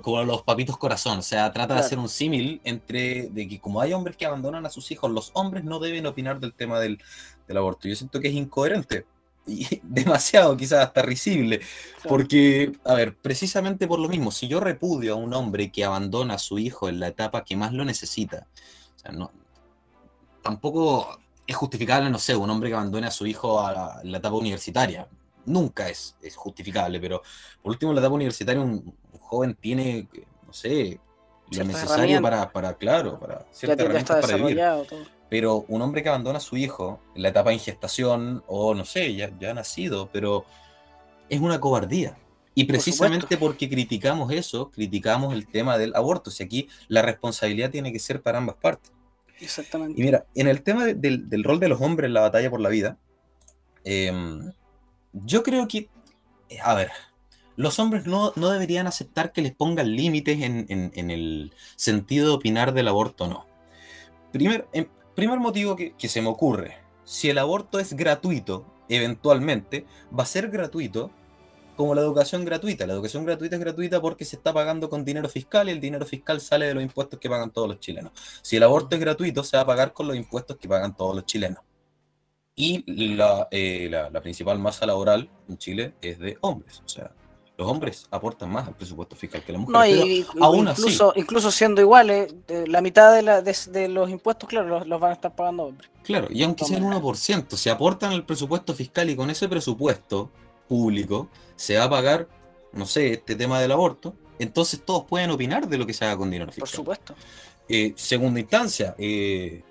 Como 0.01 0.23
los 0.23 0.43
papitos 0.43 0.77
corazón, 0.77 1.19
o 1.19 1.21
sea, 1.23 1.51
trata 1.51 1.73
de 1.73 1.79
hacer 1.79 1.97
un 1.97 2.07
símil 2.09 2.61
entre 2.63 3.29
de 3.29 3.47
que 3.47 3.59
como 3.59 3.81
hay 3.81 3.93
hombres 3.93 4.15
que 4.15 4.25
abandonan 4.25 4.65
a 4.65 4.69
sus 4.69 4.91
hijos, 4.91 5.09
los 5.11 5.31
hombres 5.33 5.63
no 5.63 5.79
deben 5.79 6.05
opinar 6.05 6.39
del 6.39 6.53
tema 6.53 6.79
del, 6.79 6.99
del 7.47 7.57
aborto. 7.57 7.87
Yo 7.87 7.95
siento 7.95 8.19
que 8.19 8.27
es 8.27 8.33
incoherente, 8.35 9.05
y 9.45 9.67
demasiado, 9.83 10.55
quizás 10.55 10.85
hasta 10.85 11.01
risible, 11.01 11.61
porque, 12.07 12.71
a 12.85 12.93
ver, 12.93 13.15
precisamente 13.17 13.87
por 13.87 13.99
lo 13.99 14.07
mismo, 14.07 14.31
si 14.31 14.47
yo 14.47 14.59
repudio 14.59 15.13
a 15.13 15.17
un 15.17 15.33
hombre 15.33 15.71
que 15.71 15.83
abandona 15.83 16.35
a 16.35 16.39
su 16.39 16.59
hijo 16.59 16.89
en 16.89 16.99
la 16.99 17.07
etapa 17.07 17.43
que 17.43 17.55
más 17.55 17.73
lo 17.73 17.85
necesita, 17.85 18.47
o 18.95 18.99
sea, 18.99 19.11
no, 19.11 19.31
tampoco 20.41 21.19
es 21.47 21.55
justificable, 21.55 22.09
no 22.09 22.19
sé, 22.19 22.35
un 22.35 22.49
hombre 22.49 22.69
que 22.69 22.75
abandone 22.75 23.07
a 23.07 23.11
su 23.11 23.25
hijo 23.25 23.65
a 23.65 24.01
la, 24.03 24.17
etapa 24.17 24.35
universitaria, 24.35 25.07
nunca 25.45 25.89
es, 25.89 26.15
es, 26.21 26.35
justificable, 26.35 26.99
pero 26.99 27.21
por 27.61 27.71
último, 27.71 27.93
la 27.93 28.01
etapa 28.01 28.15
universitaria 28.15 28.61
un, 28.61 28.95
joven 29.19 29.55
tiene, 29.59 30.07
no 30.45 30.53
sé, 30.53 30.99
lo 31.51 31.63
necesario 31.63 32.21
para, 32.21 32.51
para, 32.51 32.73
claro, 32.75 33.19
para 33.19 33.45
ciertas 33.51 33.85
herramientas 33.85 34.21
para 34.21 34.37
vivir. 34.37 34.61
Pero 35.29 35.63
un 35.69 35.81
hombre 35.81 36.03
que 36.03 36.09
abandona 36.09 36.37
a 36.37 36.41
su 36.41 36.57
hijo 36.57 36.99
en 37.15 37.21
la 37.23 37.29
etapa 37.29 37.49
de 37.49 37.55
ingestación, 37.55 38.43
o 38.47 38.73
no 38.73 38.83
sé, 38.83 39.15
ya, 39.15 39.31
ya 39.39 39.51
ha 39.51 39.53
nacido, 39.53 40.09
pero 40.11 40.45
es 41.29 41.39
una 41.39 41.61
cobardía. 41.61 42.17
Y 42.53 42.65
precisamente 42.65 43.37
porque 43.37 43.69
criticamos 43.69 44.31
eso, 44.33 44.69
criticamos 44.71 45.33
el 45.33 45.47
tema 45.47 45.77
del 45.77 45.95
aborto. 45.95 46.31
Si 46.31 46.43
aquí 46.43 46.67
la 46.89 47.01
responsabilidad 47.01 47.71
tiene 47.71 47.93
que 47.93 47.99
ser 47.99 48.21
para 48.21 48.39
ambas 48.39 48.57
partes. 48.57 48.91
Exactamente. 49.39 49.99
Y 49.99 50.03
mira, 50.03 50.25
en 50.35 50.47
el 50.47 50.61
tema 50.61 50.85
del, 50.85 51.43
rol 51.43 51.59
de 51.59 51.69
los 51.69 51.79
hombres 51.81 52.09
en 52.09 52.13
la 52.13 52.21
batalla 52.21 52.49
por 52.49 52.59
la 52.59 52.69
vida, 52.69 52.97
em, 53.85 54.51
yo 55.13 55.43
creo 55.43 55.67
que, 55.67 55.89
a 56.63 56.73
ver, 56.73 56.91
los 57.55 57.79
hombres 57.79 58.05
no, 58.05 58.31
deberían 58.31 58.87
aceptar 58.87 59.31
que 59.31 59.41
les 59.41 59.53
pongan 59.53 59.95
límites 59.95 60.41
en, 60.41 60.65
en, 60.69 61.11
el 61.11 61.53
sentido 61.75 62.27
de 62.27 62.33
opinar 62.33 62.73
del 62.73 62.87
aborto, 62.87 63.27
no. 63.27 63.45
Primero, 64.31 64.67
em, 64.73 64.87
Primer 65.15 65.39
motivo 65.39 65.75
que, 65.75 65.93
se 66.07 66.21
me 66.21 66.29
ocurre, 66.29 66.77
si 67.03 67.29
el 67.29 67.37
aborto 67.37 67.79
es 67.79 67.93
gratuito, 67.93 68.65
eventualmente, 68.87 69.85
va 70.17 70.23
a 70.23 70.25
ser 70.25 70.49
gratuito 70.49 71.11
como 71.75 71.95
la 71.95 72.01
educación 72.01 72.45
gratuita. 72.45 72.87
La 72.87 72.93
educación 72.93 73.25
gratuita 73.25 73.57
es 73.57 73.61
gratuita 73.61 74.01
porque 74.01 74.23
se 74.23 74.37
está 74.37 74.53
pagando 74.53 74.89
con 74.89 75.03
dinero 75.03 75.27
fiscal 75.27 75.67
y 75.67 75.73
el 75.73 75.81
dinero 75.81 76.05
fiscal 76.05 76.39
sale 76.39 76.67
de 76.67 76.73
los 76.73 76.83
impuestos 76.83 77.19
que 77.19 77.29
pagan 77.29 77.51
todos 77.51 77.67
los 77.67 77.79
chilenos. 77.79 78.13
Si 78.41 78.55
el 78.55 78.63
aborto 78.63 78.95
es 78.95 79.01
gratuito, 79.01 79.43
se 79.43 79.57
va 79.57 79.63
a 79.63 79.65
pagar 79.65 79.91
con 79.91 80.07
los 80.07 80.15
impuestos 80.15 80.57
que 80.57 80.69
pagan 80.69 80.95
todos 80.95 81.13
los 81.15 81.25
chilenos. 81.25 81.61
Y 82.61 83.15
la, 83.15 83.47
eh, 83.51 83.89
la 83.89 84.21
principal 84.21 84.59
masa 84.59 84.85
laboral 84.85 85.29
en 85.49 85.57
Chile 85.57 85.93
es 86.01 86.19
de 86.19 86.37
hombres. 86.41 86.81
O 86.85 86.89
sea, 86.89 87.11
los 87.61 87.69
hombres 87.69 88.07
aportan 88.09 88.51
más 88.51 88.67
al 88.67 88.75
presupuesto 88.75 89.15
fiscal 89.15 89.43
que 89.43 89.51
las 89.51 89.61
mujeres. 89.61 90.25
No, 90.33 90.55
incluso, 90.55 91.13
incluso 91.15 91.51
siendo 91.51 91.79
iguales, 91.79 92.33
la 92.47 92.81
mitad 92.81 93.13
de, 93.13 93.87
los 93.87 94.09
impuestos, 94.09 94.49
claro, 94.49 94.83
los, 94.83 94.99
van 94.99 95.11
a 95.11 95.13
estar 95.13 95.35
pagando 95.35 95.65
hombres. 95.65 95.89
Claro, 96.03 96.27
y 96.31 96.41
aunque 96.41 96.65
sea 96.65 96.77
el 96.77 96.83
1%, 96.83 97.55
se 97.55 97.69
aportan 97.69 98.13
al 98.13 98.25
presupuesto 98.25 98.73
fiscal 98.73 99.11
y 99.11 99.15
con 99.15 99.29
ese 99.29 99.47
presupuesto 99.47 100.31
público 100.67 101.29
se 101.55 101.77
va 101.77 101.83
a 101.83 101.89
pagar, 101.89 102.27
no 102.73 102.87
sé, 102.87 103.13
este 103.13 103.35
tema 103.35 103.61
del 103.61 103.71
aborto, 103.71 104.15
entonces 104.39 104.81
todos 104.83 105.05
pueden 105.05 105.29
opinar 105.29 105.67
de 105.67 105.77
lo 105.77 105.85
que 105.85 105.93
se 105.93 106.05
haga 106.05 106.17
con 106.17 106.31
dinero 106.31 106.51
fiscal. 106.51 106.67
Por 106.67 106.75
supuesto. 106.75 107.15
Eh, 107.69 107.93
segunda 107.95 108.39
instancia, 108.39 108.95
eh, 108.97 109.61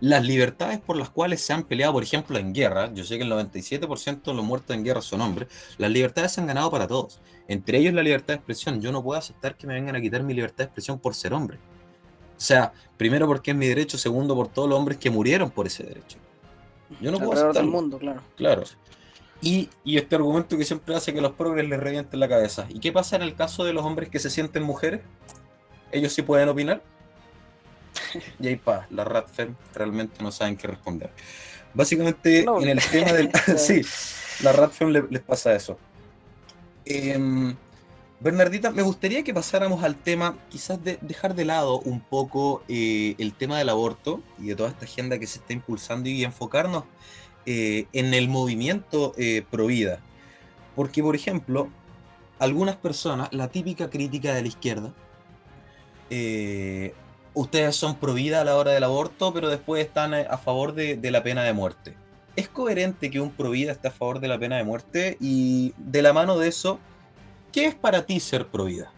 las 0.00 0.24
libertades 0.24 0.78
por 0.78 0.96
las 0.96 1.10
cuales 1.10 1.40
se 1.40 1.52
han 1.52 1.64
peleado, 1.64 1.94
por 1.94 2.02
ejemplo, 2.02 2.38
en 2.38 2.52
guerra, 2.52 2.92
yo 2.92 3.04
sé 3.04 3.16
que 3.16 3.24
el 3.24 3.32
97% 3.32 4.22
de 4.22 4.34
los 4.34 4.44
muertos 4.44 4.76
en 4.76 4.84
guerra 4.84 5.00
son 5.00 5.20
hombres, 5.22 5.48
las 5.78 5.90
libertades 5.90 6.32
se 6.32 6.40
han 6.40 6.46
ganado 6.46 6.70
para 6.70 6.86
todos, 6.86 7.20
entre 7.48 7.78
ellos 7.78 7.94
la 7.94 8.02
libertad 8.02 8.28
de 8.28 8.34
expresión. 8.34 8.80
Yo 8.80 8.92
no 8.92 9.02
puedo 9.02 9.18
aceptar 9.18 9.56
que 9.56 9.66
me 9.66 9.74
vengan 9.74 9.96
a 9.96 10.00
quitar 10.00 10.22
mi 10.22 10.34
libertad 10.34 10.58
de 10.58 10.64
expresión 10.64 10.98
por 10.98 11.14
ser 11.14 11.32
hombre. 11.32 11.58
O 12.36 12.40
sea, 12.40 12.72
primero 12.96 13.26
porque 13.26 13.52
es 13.52 13.56
mi 13.56 13.66
derecho, 13.66 13.96
segundo 13.96 14.34
por 14.34 14.48
todos 14.48 14.68
los 14.68 14.78
hombres 14.78 14.98
que 14.98 15.10
murieron 15.10 15.50
por 15.50 15.66
ese 15.66 15.84
derecho. 15.84 16.18
Yo 17.00 17.10
no 17.10 17.18
puedo 17.18 17.32
aceptar. 17.32 17.64
el 17.64 17.70
mundo, 17.70 17.98
claro. 17.98 18.20
Claro. 18.36 18.64
Y, 19.40 19.68
y, 19.84 19.98
este 19.98 20.16
argumento 20.16 20.56
que 20.56 20.64
siempre 20.64 20.94
hace 20.94 21.12
que 21.12 21.20
los 21.20 21.32
progres 21.32 21.68
les 21.68 21.78
revienten 21.78 22.18
la 22.20 22.28
cabeza. 22.28 22.66
¿Y 22.70 22.80
qué 22.80 22.90
pasa 22.90 23.16
en 23.16 23.22
el 23.22 23.34
caso 23.34 23.64
de 23.64 23.72
los 23.72 23.84
hombres 23.84 24.08
que 24.08 24.18
se 24.18 24.30
sienten 24.30 24.62
mujeres? 24.62 25.02
¿Ellos 25.92 26.12
sí 26.12 26.22
pueden 26.22 26.48
opinar? 26.48 26.82
y 28.40 28.48
ahí 28.48 28.56
pa, 28.56 28.86
la 28.90 29.04
RATFEM 29.04 29.54
realmente 29.74 30.22
no 30.22 30.32
saben 30.32 30.56
qué 30.56 30.66
responder. 30.66 31.10
Básicamente, 31.74 32.40
en 32.40 32.68
el 32.68 32.80
tema 32.82 33.12
del. 33.12 33.30
sí, 33.58 33.82
la 34.42 34.52
RATFEM 34.52 34.88
les 35.10 35.22
pasa 35.22 35.54
eso. 35.54 35.78
Em, 36.84 37.54
Bernardita, 38.18 38.70
me 38.70 38.82
gustaría 38.82 39.22
que 39.22 39.34
pasáramos 39.34 39.82
al 39.84 39.96
tema, 39.96 40.38
quizás 40.48 40.82
de 40.82 40.98
dejar 41.02 41.34
de 41.34 41.44
lado 41.44 41.80
un 41.80 42.00
poco 42.00 42.62
eh, 42.66 43.14
el 43.18 43.34
tema 43.34 43.58
del 43.58 43.68
aborto 43.68 44.22
y 44.38 44.46
de 44.46 44.56
toda 44.56 44.70
esta 44.70 44.86
agenda 44.86 45.18
que 45.18 45.26
se 45.26 45.40
está 45.40 45.52
impulsando 45.52 46.08
y 46.08 46.24
enfocarnos 46.24 46.84
eh, 47.44 47.86
en 47.92 48.14
el 48.14 48.28
movimiento 48.28 49.12
eh, 49.18 49.44
pro 49.50 49.66
vida. 49.66 50.00
Porque, 50.74 51.02
por 51.02 51.14
ejemplo, 51.14 51.68
algunas 52.38 52.76
personas, 52.76 53.28
la 53.32 53.48
típica 53.48 53.90
crítica 53.90 54.34
de 54.34 54.42
la 54.42 54.48
izquierda, 54.48 54.94
ustedes 57.36 57.76
son 57.76 57.96
pro 57.96 58.14
vida 58.14 58.40
a 58.40 58.44
la 58.44 58.56
hora 58.56 58.72
del 58.72 58.82
aborto, 58.82 59.32
pero 59.32 59.48
después 59.48 59.84
están 59.84 60.14
eh, 60.14 60.26
a 60.28 60.38
favor 60.38 60.72
de, 60.72 60.98
la 61.10 61.22
pena 61.22 61.44
de 61.44 61.52
muerte. 61.52 61.94
¿Es 62.34 62.48
coherente 62.48 63.10
que 63.10 63.20
un 63.20 63.30
pro 63.30 63.50
vida 63.50 63.72
esté 63.72 63.88
a 63.88 63.90
favor 63.90 64.20
de 64.20 64.28
la 64.28 64.38
pena 64.38 64.56
de 64.56 64.64
muerte? 64.64 65.16
Y 65.20 65.74
de 65.76 66.02
la 66.02 66.12
mano 66.14 66.38
de 66.38 66.48
eso, 66.48 66.80
¿qué 67.52 67.66
es 67.66 67.74
para 67.74 68.06
ti 68.06 68.20
ser 68.20 68.46
pro 68.46 68.64
vida? 68.64 68.90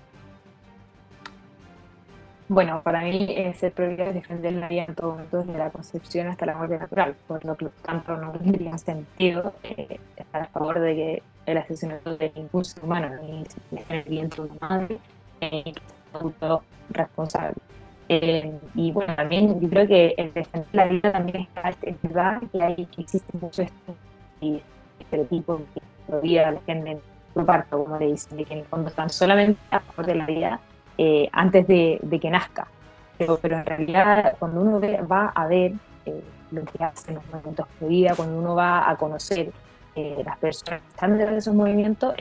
Bueno, 2.48 2.80
para 2.82 3.02
mí 3.02 3.26
eh, 3.28 3.52
ser 3.54 3.72
pro 3.72 3.88
vida 3.88 4.04
es 4.04 4.14
defender 4.14 4.52
la 4.54 4.68
vida 4.68 4.84
en 4.84 4.94
todo 4.94 5.10
momento, 5.10 5.38
desde 5.38 5.58
la 5.58 5.70
concepción 5.70 6.28
hasta 6.28 6.46
la 6.46 6.56
muerte 6.56 6.78
natural, 6.78 7.16
por 7.26 7.44
lo 7.44 7.56
que 7.56 7.66
tanto 7.82 8.16
no 8.16 8.32
tendría 8.32 8.78
sentido 8.78 9.52
eh, 9.64 9.98
estar 10.16 10.42
a 10.42 10.46
favor 10.46 10.78
de 10.78 10.94
que 10.94 11.22
el 11.46 11.58
asesinato 11.58 12.16
del 12.16 12.32
impulso 12.36 12.80
humano 12.82 13.10
ni 13.20 13.44
el 13.88 14.02
viento 14.04 14.44
de 14.44 14.50
una 14.52 14.68
madre 14.68 14.98
eh, 15.40 15.74
responsable. 16.90 17.56
Eh, 18.08 18.58
y 18.74 18.90
bueno, 18.90 19.14
también 19.14 19.60
yo 19.60 19.68
creo 19.68 19.86
que 19.86 20.14
el 20.16 20.32
defender 20.32 20.68
la 20.72 20.86
vida 20.86 21.12
también 21.12 21.42
está, 21.42 21.74
es 21.82 22.02
verdad 22.02 22.40
que 22.50 22.62
hay 22.62 22.86
que 22.86 23.02
existe 23.02 23.36
mucho 23.38 23.62
este 23.62 24.62
estereotipo 24.98 25.60
que 25.74 25.82
todavía 26.06 26.50
la 26.50 26.60
gente 26.62 26.98
por 27.34 27.44
parto, 27.44 27.84
como 27.84 27.98
le 27.98 28.06
dicen, 28.06 28.38
de 28.38 28.44
que 28.44 28.54
en 28.54 28.60
el 28.60 28.64
fondo 28.66 28.88
están 28.88 29.10
solamente 29.10 29.60
a 29.70 29.80
favor 29.80 30.06
de 30.06 30.14
la 30.14 30.26
vida 30.26 30.60
eh, 30.96 31.28
antes 31.32 31.66
de, 31.66 31.98
de, 32.02 32.18
que 32.18 32.30
nazca. 32.30 32.66
Pero, 33.18 33.38
pero 33.40 33.58
en 33.58 33.66
realidad, 33.66 34.36
cuando 34.38 34.62
uno 34.62 34.80
ve, 34.80 35.02
va 35.02 35.28
a 35.34 35.46
ver 35.46 35.72
eh, 36.06 36.22
lo 36.50 36.64
que 36.64 36.82
hacen 36.82 37.16
los 37.16 37.26
movimientos 37.26 37.66
de 37.78 37.88
vida, 37.88 38.14
cuando 38.16 38.38
uno 38.38 38.54
va 38.54 38.88
a 38.88 38.96
conocer 38.96 39.52
las 40.24 40.38
personas 40.38 40.80
que 40.80 40.88
están 40.90 41.18
detrás 41.18 41.32
de 41.32 41.38
esos 41.38 41.54
movimientos, 41.56 42.14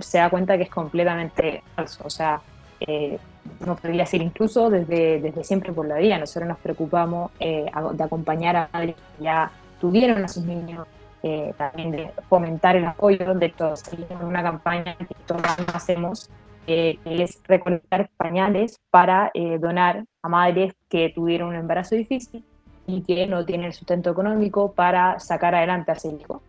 se 0.00 0.18
da 0.18 0.30
cuenta 0.30 0.56
que 0.56 0.64
es 0.64 0.70
completamente 0.70 1.62
falso. 1.74 2.04
O 2.06 2.10
sea, 2.10 2.40
eh, 2.80 3.18
no 3.60 3.76
podría 3.76 4.02
decir 4.02 4.22
incluso 4.22 4.70
desde, 4.70 5.20
desde 5.20 5.44
siempre 5.44 5.72
por 5.72 5.86
la 5.86 5.96
vida. 5.96 6.18
Nosotros 6.18 6.48
nos 6.48 6.58
preocupamos 6.58 7.30
eh, 7.40 7.70
de 7.92 8.04
acompañar 8.04 8.56
a 8.56 8.68
madres 8.72 8.96
que 8.96 9.24
ya 9.24 9.50
tuvieron 9.80 10.24
a 10.24 10.28
sus 10.28 10.44
niños, 10.44 10.86
eh, 11.22 11.54
también 11.56 11.90
de 11.90 12.10
fomentar 12.28 12.76
el 12.76 12.84
apoyo. 12.84 13.34
De 13.34 13.46
hecho, 13.46 13.76
seguimos 13.76 14.22
una 14.24 14.42
campaña 14.42 14.96
que 14.96 15.14
todos 15.26 15.42
hacemos, 15.74 16.30
que 16.66 16.98
es 17.04 17.40
recolectar 17.44 18.08
pañales 18.16 18.80
para 18.90 19.32
donar 19.58 20.04
a 20.22 20.28
madres 20.28 20.74
que 20.88 21.10
tuvieron 21.12 21.48
un 21.48 21.56
embarazo 21.56 21.96
difícil 21.96 22.44
y 22.86 23.02
que 23.02 23.26
no 23.26 23.44
tienen 23.44 23.66
el 23.66 23.72
sustento 23.72 24.10
económico 24.10 24.72
para 24.72 25.18
sacar 25.18 25.56
adelante 25.56 25.90
a 25.90 25.94
ese 25.94 26.08
hijo. 26.08 26.40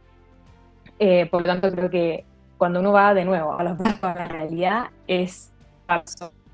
por 1.32 1.42
lo 1.42 1.48
tanto, 1.48 1.72
creo 1.72 1.90
que 1.90 2.26
cuando 2.64 2.80
uno 2.80 2.94
va 2.94 3.14
de 3.14 3.26
nuevo 3.26 3.54
a 3.54 3.64
la, 3.64 4.28
realidad 4.30 4.86
es 5.08 5.52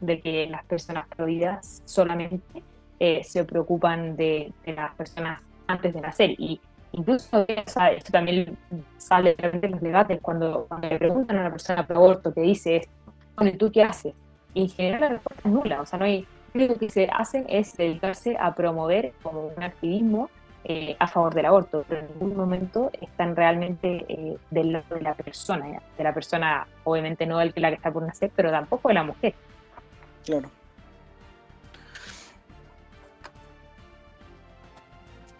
de 0.01 0.21
que 0.21 0.47
las 0.47 0.63
personas 0.65 1.07
prohibidas 1.07 1.81
solamente 1.85 2.63
eh, 2.99 3.23
se 3.23 3.43
preocupan 3.45 4.15
de, 4.15 4.51
las 4.65 4.93
personas 4.95 5.41
antes 5.67 5.93
de 5.93 6.01
nacer. 6.01 6.31
Y 6.31 6.59
incluso 6.91 7.45
esto 7.47 8.11
también 8.11 8.57
sale 8.97 9.35
de 9.35 9.69
los 9.69 9.81
debates 9.81 10.19
cuando, 10.21 10.65
cuando, 10.67 10.89
le 10.89 10.97
preguntan 10.97 11.37
a 11.37 11.41
una 11.41 11.51
persona 11.51 11.85
por 11.85 11.95
aborto 11.95 12.33
que 12.33 12.41
dice 12.41 12.77
esto, 12.77 12.91
bueno, 13.35 13.51
¿y 13.53 13.57
tú 13.57 13.71
qué 13.71 13.83
haces? 13.83 14.13
Y 14.53 14.63
en 14.63 14.69
general 14.69 15.01
la 15.01 15.09
respuesta 15.09 15.47
es 15.47 15.53
nula, 15.53 15.81
o 15.81 15.85
sea, 15.85 15.99
no 15.99 16.05
hay, 16.05 16.25
lo 16.53 16.65
único 16.65 16.79
que 16.79 16.89
se 16.89 17.07
hacen 17.11 17.45
es 17.47 17.77
dedicarse 17.77 18.35
a 18.39 18.53
promover 18.55 19.13
como 19.21 19.47
un 19.55 19.63
activismo 19.63 20.29
eh, 20.65 20.97
a 20.99 21.07
favor 21.07 21.33
del 21.33 21.45
aborto, 21.45 21.85
pero 21.87 22.01
en 22.01 22.07
ningún 22.07 22.35
momento 22.35 22.91
están 22.99 23.35
realmente 23.35 24.05
eh, 24.09 24.37
del 24.51 24.73
lado 24.73 24.95
de 24.95 25.01
la 25.01 25.13
persona, 25.13 25.81
de 25.97 26.03
la 26.03 26.13
persona, 26.13 26.67
obviamente 26.83 27.25
no 27.25 27.37
del 27.37 27.53
que 27.53 27.61
la 27.61 27.69
que 27.69 27.75
está 27.75 27.91
por 27.91 28.03
nacer, 28.03 28.29
pero 28.35 28.51
tampoco 28.51 28.89
de 28.89 28.95
la 28.95 29.03
mujer. 29.03 29.35
Claro. 30.25 30.51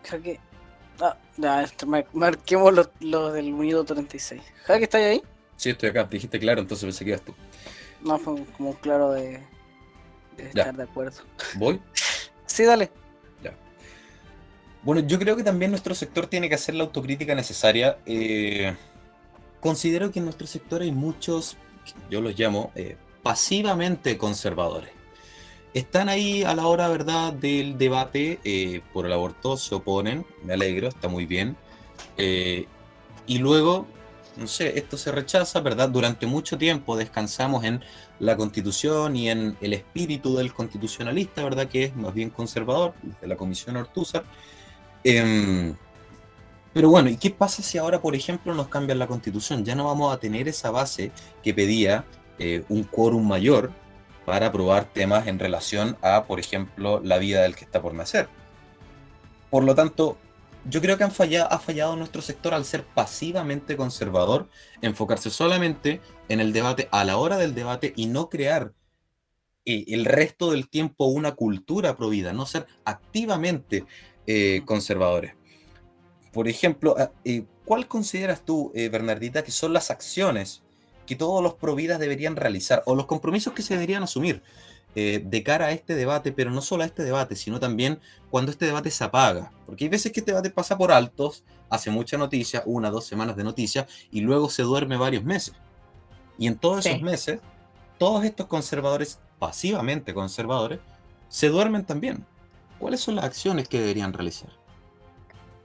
Jaque. 0.10 0.40
Ah, 1.00 1.18
ya, 1.38 1.66
marquemos 2.14 2.90
lo, 3.00 3.32
del 3.32 3.54
minuto 3.54 3.94
36. 3.94 4.42
Jaque, 4.66 4.84
¿estás 4.84 5.02
ahí? 5.02 5.22
Sí, 5.56 5.70
estoy 5.70 5.90
acá. 5.90 6.04
Dijiste 6.06 6.40
claro, 6.40 6.62
entonces 6.62 6.86
pensé 6.86 7.06
que 7.06 7.12
ibas 7.12 7.22
tú. 7.22 7.34
No, 8.02 8.18
fue 8.18 8.44
como 8.58 8.74
claro 8.76 9.12
de, 9.12 9.42
estar 10.38 10.76
de 10.76 10.84
acuerdo. 10.84 11.22
¿Voy? 11.56 11.82
sí, 12.46 12.64
dale. 12.64 12.92
Ya. 13.44 13.54
Bueno, 14.84 15.02
yo 15.02 15.20
creo 15.20 15.36
que 15.36 15.44
también 15.44 15.72
nuestro 15.72 15.94
sector 15.96 16.28
tiene 16.28 16.50
que 16.50 16.56
hacer 16.56 16.76
la 16.76 16.84
autocrítica 16.84 17.36
necesaria. 17.36 17.98
Eh, 18.06 18.76
considero 19.60 20.12
que 20.12 20.20
en 20.20 20.26
nuestro 20.26 20.48
sector 20.48 20.82
hay 20.82 20.92
muchos, 20.92 21.58
yo 22.10 22.22
los 22.22 22.38
llamo, 22.38 22.72
eh, 22.76 22.98
pasivamente 23.30 24.18
conservadores 24.18 24.90
están 25.76 26.10
ahí 26.10 26.42
a 26.42 26.56
la 26.56 26.66
hora, 26.66 26.88
¿verdad?, 26.88 27.32
del 27.32 27.78
debate 27.78 28.40
eh, 28.44 28.82
por 28.92 29.06
el 29.06 29.14
aborto, 29.14 29.56
se 29.56 29.76
oponen, 29.76 30.26
me 30.44 30.54
alegro, 30.54 30.88
está 30.88 31.10
muy 31.10 31.28
bien. 31.28 31.56
Eh, 32.18 32.66
y 33.28 33.38
luego, 33.38 33.86
no 34.36 34.48
sé, 34.48 34.80
esto 34.80 34.98
se 34.98 35.12
rechaza, 35.12 35.60
¿verdad? 35.60 35.90
Durante 35.90 36.26
mucho 36.26 36.58
tiempo 36.58 36.98
descansamos 36.98 37.64
en 37.66 37.84
la 38.18 38.36
constitución 38.36 39.16
y 39.16 39.30
en 39.30 39.56
el 39.62 39.74
espíritu 39.74 40.36
del 40.36 40.52
constitucionalista, 40.52 41.44
¿verdad?, 41.44 41.68
que 41.68 41.84
es 41.84 41.96
más 41.96 42.16
bien 42.16 42.32
conservador, 42.32 42.96
de 43.22 43.28
la 43.28 43.36
Comisión 43.36 43.78
Ortúzar. 43.78 44.24
Em, 45.04 45.76
pero 46.74 46.90
bueno, 46.90 47.12
¿y 47.12 47.18
qué 47.18 47.30
pasa 47.30 47.62
si 47.62 47.78
ahora, 47.78 48.02
por 48.02 48.16
ejemplo, 48.16 48.56
nos 48.56 48.70
cambian 48.70 48.98
la 48.98 49.06
constitución? 49.06 49.64
Ya 49.64 49.76
no 49.76 49.86
vamos 49.86 50.12
a 50.12 50.20
tener 50.20 50.48
esa 50.48 50.72
base 50.72 51.12
que 51.44 51.54
pedía 51.54 52.06
eh, 52.40 52.64
un 52.70 52.84
quórum 52.84 53.28
mayor 53.28 53.72
para 54.26 54.48
aprobar 54.48 54.86
temas 54.86 55.28
en 55.28 55.40
relación 55.40 55.98
a, 56.02 56.26
por 56.26 56.40
ejemplo, 56.40 57.02
la 57.04 57.18
vida 57.18 57.42
del 57.42 57.56
que 57.56 57.66
está 57.66 57.82
por 57.82 57.94
nacer. 57.94 58.30
Por 59.50 59.64
lo 59.64 59.76
tanto, 59.76 60.18
yo 60.70 60.82
creo 60.82 60.98
que 60.98 61.04
han 61.04 61.12
fallado, 61.12 61.52
ha 61.52 61.60
fallado 61.60 61.96
nuestro 61.96 62.22
sector 62.22 62.54
al 62.54 62.66
ser 62.66 62.84
pasivamente 62.84 63.78
conservador, 63.78 64.48
enfocarse 64.82 65.30
solamente 65.30 66.02
en 66.28 66.40
el 66.40 66.54
debate 66.54 66.88
a 66.92 67.04
la 67.04 67.18
hora 67.18 67.38
del 67.38 67.56
debate 67.56 67.94
y 67.96 68.08
no 68.08 68.30
crear 68.30 68.74
eh, 69.66 69.86
el 69.90 70.06
resto 70.06 70.52
del 70.52 70.70
tiempo 70.70 71.06
una 71.06 71.36
cultura 71.36 71.96
provida, 71.96 72.34
no 72.34 72.46
ser 72.46 72.66
activamente 72.86 73.86
eh, 74.26 74.64
conservadores. 74.66 75.36
Por 76.32 76.48
ejemplo, 76.48 76.96
ah, 76.98 77.12
eh, 77.24 77.44
¿cuál 77.66 77.88
consideras 77.88 78.44
tú, 78.46 78.72
Bernardita, 78.74 79.44
que 79.44 79.52
son 79.52 79.74
las 79.74 79.92
acciones 79.92 80.64
que 81.10 81.16
todos 81.16 81.42
los 81.42 81.56
providas 81.56 82.00
deberían 82.00 82.36
realizar 82.36 82.84
o 82.86 82.94
los 82.94 83.08
compromisos 83.08 83.54
que 83.54 83.64
se 83.64 83.74
deberían 83.74 84.04
asumir 84.04 84.44
eh, 84.94 85.24
de 85.26 85.42
cara 85.42 85.66
a 85.66 85.72
este 85.72 85.96
debate, 85.96 86.32
pero 86.32 86.52
no 86.52 86.62
solo 86.62 86.84
a 86.84 86.86
este 86.86 87.04
debate, 87.04 87.36
sino 87.36 87.60
también 87.60 88.00
cuando 88.30 88.52
este 88.52 88.68
debate 88.68 88.92
se 88.92 89.04
apaga. 89.04 89.52
Porque 89.66 89.86
hay 89.86 89.90
veces 89.90 90.12
que 90.12 90.20
este 90.20 90.34
debate 90.34 90.52
pasa 90.52 90.78
por 90.78 90.92
altos, 90.92 91.44
hace 91.68 91.90
mucha 91.90 92.16
noticia, 92.20 92.62
una, 92.68 92.92
dos 92.92 93.08
semanas 93.08 93.36
de 93.36 93.44
noticia, 93.44 93.88
y 94.12 94.22
luego 94.22 94.52
se 94.52 94.62
duerme 94.62 94.98
varios 94.98 95.24
meses. 95.24 95.56
Y 96.38 96.46
en 96.46 96.60
todos 96.60 96.86
esos 96.86 97.02
meses, 97.02 97.40
todos 97.98 98.24
estos 98.24 98.46
conservadores, 98.46 99.20
pasivamente 99.40 100.14
conservadores, 100.14 100.80
se 101.28 101.50
duermen 101.50 101.86
también. 101.86 102.24
¿Cuáles 102.78 103.00
son 103.00 103.16
las 103.16 103.26
acciones 103.26 103.68
que 103.68 103.80
deberían 103.80 104.14
realizar? 104.14 104.52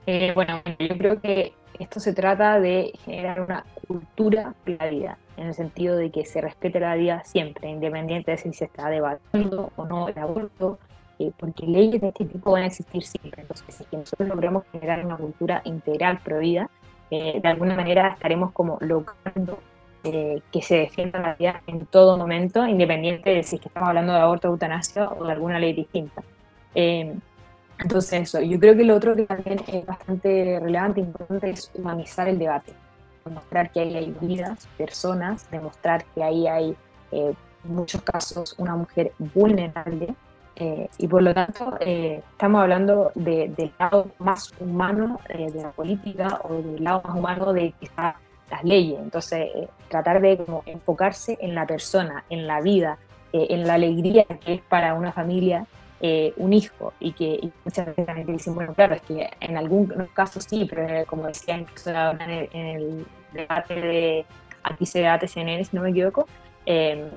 Eh, 0.07 0.33
bueno, 0.35 0.63
yo 0.79 0.97
creo 0.97 1.21
que 1.21 1.53
esto 1.79 2.01
se 2.01 2.13
trata 2.13 2.61
de 2.61 2.93
generar 3.05 3.41
una 3.41 3.65
cultura 3.87 4.55
de 4.65 4.77
en 5.37 5.47
el 5.47 5.55
sentido 5.55 5.97
de 5.97 6.11
que 6.11 6.25
se 6.25 6.41
respete 6.41 6.79
la 6.81 6.95
vida 6.95 7.25
siempre, 7.25 7.69
independiente 7.69 8.31
de 8.31 8.37
si 8.39 8.53
se 8.53 8.67
está 8.67 8.89
debatiendo 8.89 9.73
o 9.77 9.85
no 9.85 10.09
el 10.09 10.19
aborto, 10.19 10.79
eh, 11.19 11.33
porque 11.37 11.67
leyes 11.67 12.01
de 12.01 12.09
este 12.09 12.25
tipo 12.25 12.53
van 12.53 12.63
a 12.63 12.67
existir 12.67 13.03
siempre. 13.05 13.43
Entonces, 13.43 13.87
si 13.91 13.97
nosotros 13.97 14.29
logramos 14.29 14.65
generar 14.73 15.05
una 15.05 15.17
cultura 15.17 15.63
integral 15.65 16.21
pro 16.23 16.39
vida, 16.39 16.71
eh, 17.11 17.41
de 17.41 17.49
alguna 17.49 17.75
manera 17.75 18.09
estaremos 18.09 18.53
como 18.53 18.79
logrando 18.81 19.59
eh, 20.05 20.41
que 20.53 20.63
se 20.63 20.77
defienda 20.77 21.19
la 21.21 21.35
vida 21.35 21.63
en 21.67 21.87
todo 21.87 22.17
momento, 22.17 22.67
independiente 22.67 23.31
de 23.31 23.43
si 23.43 23.57
estamos 23.57 23.89
hablando 23.89 24.13
de 24.13 24.21
aborto, 24.21 24.49
eutanasia 24.49 25.09
o 25.09 25.25
de 25.25 25.33
alguna 25.33 25.59
ley 25.59 25.73
distinta. 25.73 26.23
Entonces 27.79 28.23
eso, 28.23 28.41
yo 28.41 28.59
creo 28.59 28.77
que 28.77 28.85
lo 28.85 28.95
otro 28.95 29.17
que 29.17 29.25
también 29.25 29.61
es 29.67 29.85
bastante 29.85 30.59
relevante 30.61 31.01
e 31.01 31.05
importante 31.05 31.51
es 31.51 31.71
humanizar 31.75 32.29
el 32.29 32.39
debate, 32.39 32.73
demostrar 33.25 33.71
que 33.71 33.81
ahí 33.81 33.97
hay 33.97 34.17
vidas, 34.21 34.69
personas, 34.79 35.51
demostrar 35.51 36.05
que 36.15 36.23
ahí 36.23 36.47
hay 36.47 36.77
eh, 37.11 37.35
en 37.65 37.75
muchos 37.75 38.03
casos 38.03 38.55
una 38.59 38.77
mujer 38.77 39.13
vulnerable 39.19 40.15
eh, 40.57 40.89
y 40.99 41.09
por 41.09 41.23
lo 41.23 41.35
tanto 41.35 41.77
eh, 41.81 42.23
estamos 42.31 42.63
hablando 42.63 43.11
del 43.15 43.73
lado 43.79 44.11
más 44.19 44.53
humano 44.61 45.19
de 45.29 45.63
la 45.63 45.73
política 45.73 46.41
o 46.45 46.55
del 46.55 46.85
lado 46.85 47.03
más 47.05 47.17
humano 47.17 47.53
de 47.53 47.73
quizás 47.81 48.15
las 48.51 48.63
leyes. 48.63 49.01
Entonces 49.01 49.49
tratar 49.89 50.21
de 50.21 50.37
como, 50.37 50.63
enfocarse 50.67 51.37
en 51.41 51.55
la 51.55 51.67
persona, 51.67 52.25
en 52.31 52.47
la 52.47 52.61
vida, 52.61 52.99
en 53.33 53.67
la 53.67 53.75
alegría 53.75 54.25
que 54.25 54.55
es 54.55 54.61
para 54.61 54.95
una 54.95 55.11
familia 55.11 55.67
eh, 56.07 56.35
un 56.37 56.53
hijo 56.53 56.93
y 57.01 57.13
que 57.13 57.49
muchas 57.65 57.87
veces 57.87 58.05
también 58.05 58.27
dicen, 58.27 58.55
bueno, 58.55 58.75
claro, 58.75 58.95
es 58.95 59.01
que 59.01 59.31
en 59.41 59.57
algunos 59.57 60.11
casos 60.11 60.45
sí, 60.45 60.67
pero 60.69 61.07
como 61.07 61.27
decía 61.27 61.57
incluso 61.57 61.89
en 61.89 62.21
el, 62.21 62.49
en 62.53 62.67
el 62.67 63.07
debate 63.33 63.75
de, 63.75 64.27
aquí 64.63 64.85
se 64.85 64.99
debate 64.99 65.29
CNN, 65.29 65.65
si 65.65 65.75
no 65.75 65.83
me 65.83 65.89
equivoco, 65.89 66.27
eh, 66.67 67.11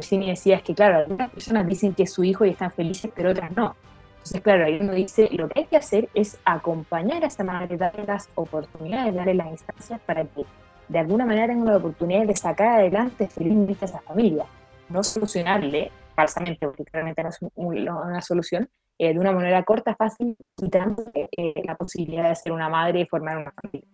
Cini 0.00 0.30
decía 0.30 0.56
es 0.56 0.62
que, 0.62 0.74
claro, 0.74 1.00
algunas 1.00 1.28
personas 1.28 1.66
dicen 1.66 1.92
que 1.92 2.04
es 2.04 2.12
su 2.14 2.24
hijo 2.24 2.46
y 2.46 2.48
están 2.48 2.72
felices, 2.72 3.10
pero 3.14 3.32
otras 3.32 3.54
no. 3.54 3.76
Entonces, 4.12 4.40
claro, 4.40 4.64
ahí 4.64 4.78
uno 4.80 4.94
dice, 4.94 5.28
lo 5.32 5.50
que 5.50 5.60
hay 5.60 5.66
que 5.66 5.76
hacer 5.76 6.08
es 6.14 6.38
acompañar 6.46 7.24
a 7.24 7.26
esa 7.26 7.44
madre, 7.44 7.76
darle 7.76 8.06
las 8.06 8.30
oportunidades, 8.34 9.14
darle 9.14 9.34
las 9.34 9.48
instancias 9.48 10.00
para 10.06 10.24
que 10.24 10.46
de 10.88 10.98
alguna 10.98 11.26
manera 11.26 11.48
tenga 11.48 11.72
la 11.72 11.76
oportunidad 11.76 12.24
de 12.24 12.34
sacar 12.34 12.78
adelante 12.78 13.28
felizmente 13.28 13.76
a 13.82 13.84
esa 13.84 14.00
familia, 14.00 14.46
no 14.88 15.04
solucionarle 15.04 15.92
falsamente, 16.14 16.66
porque 16.66 16.84
claramente 16.84 17.22
no 17.22 17.28
es 17.30 17.38
una 17.54 18.22
solución, 18.22 18.68
eh, 18.98 19.12
de 19.12 19.18
una 19.18 19.32
manera 19.32 19.62
corta, 19.64 19.94
fácil, 19.94 20.36
quitando 20.56 21.04
eh, 21.14 21.54
la 21.64 21.76
posibilidad 21.76 22.28
de 22.28 22.36
ser 22.36 22.52
una 22.52 22.68
madre 22.68 23.00
y 23.00 23.06
formar 23.06 23.38
una 23.38 23.52
familia. 23.52 23.88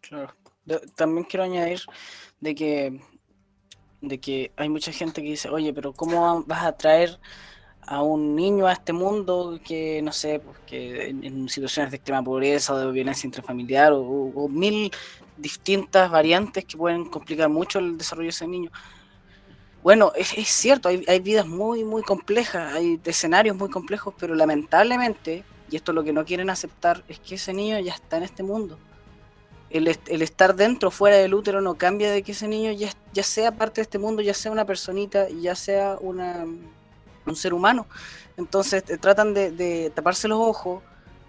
Claro. 0.00 0.34
también 0.96 1.24
quiero 1.24 1.44
añadir 1.44 1.80
de 2.40 2.54
que, 2.54 3.00
de 4.00 4.18
que 4.18 4.52
hay 4.56 4.68
mucha 4.68 4.92
gente 4.92 5.22
que 5.22 5.28
dice, 5.28 5.48
oye, 5.48 5.72
pero 5.72 5.92
¿cómo 5.92 6.42
vas 6.44 6.64
a 6.64 6.76
traer 6.76 7.18
a 7.86 8.02
un 8.02 8.36
niño 8.36 8.66
a 8.66 8.72
este 8.72 8.92
mundo 8.92 9.58
que, 9.64 10.02
no 10.02 10.12
sé, 10.12 10.40
pues, 10.40 10.58
que 10.66 11.08
en, 11.08 11.48
situaciones 11.48 11.90
de 11.90 11.96
extrema 11.96 12.22
pobreza 12.22 12.74
o 12.74 12.78
de 12.78 12.92
violencia 12.92 13.26
intrafamiliar 13.26 13.92
o 13.94 14.48
mil 14.48 14.90
distintas 15.36 16.10
variantes 16.10 16.64
que 16.64 16.76
pueden 16.76 17.06
complicar 17.06 17.48
mucho 17.48 17.78
el 17.78 17.96
desarrollo 17.96 18.26
de 18.26 18.30
ese 18.30 18.46
niño? 18.46 18.70
Bueno, 19.82 20.12
es, 20.14 20.28
cierto, 20.48 20.88
hay, 20.88 21.20
vidas 21.20 21.46
muy, 21.46 21.82
muy 21.82 22.02
complejas, 22.02 22.72
hay 22.72 23.00
escenarios 23.04 23.56
muy 23.56 23.68
complejos, 23.68 24.14
pero 24.16 24.36
lamentablemente, 24.36 25.44
y 25.70 25.76
esto 25.76 25.90
es 25.90 25.96
lo 25.96 26.04
que 26.04 26.12
no 26.12 26.24
quieren 26.24 26.50
aceptar, 26.50 27.02
es 27.08 27.18
que 27.18 27.34
ese 27.34 27.52
niño 27.52 27.80
ya 27.80 27.92
está 27.92 28.16
en 28.16 28.22
este 28.22 28.44
mundo. 28.44 28.78
El, 29.70 29.88
estar 29.88 30.54
dentro 30.54 30.90
fuera 30.90 31.16
del 31.16 31.34
útero 31.34 31.60
no 31.60 31.74
cambia 31.74 32.12
de 32.12 32.22
que 32.22 32.32
ese 32.32 32.46
niño 32.46 32.70
ya, 32.72 32.90
ya 33.12 33.24
sea 33.24 33.50
parte 33.50 33.80
de 33.80 33.82
este 33.82 33.98
mundo, 33.98 34.22
ya 34.22 34.34
sea 34.34 34.52
una 34.52 34.66
personita, 34.66 35.28
ya 35.30 35.56
sea 35.56 35.96
una, 36.00 36.44
un 37.26 37.36
ser 37.36 37.52
humano. 37.52 37.86
Entonces 38.36 38.84
eh, 38.86 38.98
tratan 38.98 39.34
de, 39.34 39.50
de 39.50 39.90
taparse 39.90 40.28
los 40.28 40.38
ojos, 40.38 40.82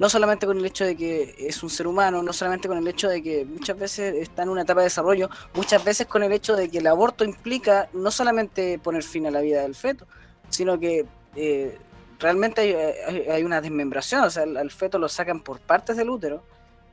no 0.04 0.10
solamente 0.10 0.46
con 0.46 0.58
el 0.58 0.66
hecho 0.66 0.84
de 0.84 0.98
que 0.98 1.34
es 1.38 1.64
un 1.64 1.70
ser 1.70 1.88
humano, 1.88 2.22
no 2.22 2.34
solamente 2.34 2.68
con 2.68 2.78
el 2.78 2.86
hecho 2.86 3.08
de 3.08 3.24
que 3.24 3.46
muchas 3.46 3.80
veces 3.80 4.16
está 4.16 4.44
en 4.44 4.50
una 4.50 4.64
etapa 4.64 4.82
de 4.82 4.88
desarrollo, 4.88 5.30
muchas 5.54 5.82
veces 5.82 6.08
con 6.08 6.24
el 6.24 6.34
hecho 6.34 6.58
de 6.58 6.70
que 6.70 6.80
el 6.80 6.88
aborto 6.88 7.24
implica 7.24 7.88
no 7.94 8.12
solamente 8.12 8.78
poner 8.80 9.02
fin 9.04 9.28
a 9.28 9.32
la 9.32 9.40
vida 9.40 9.62
del 9.62 9.76
feto, 9.76 10.06
sino 10.50 10.78
que 10.78 11.06
eh, 11.38 11.78
realmente 12.20 13.32
hay, 13.32 13.44
una 13.46 13.62
desmembración, 13.62 14.26
o 14.26 14.30
sea, 14.30 14.44
al, 14.44 14.72
feto 14.72 15.00
lo 15.00 15.08
sacan 15.08 15.40
por 15.40 15.62
partes 15.62 15.96
del 15.96 16.10
útero, 16.10 16.44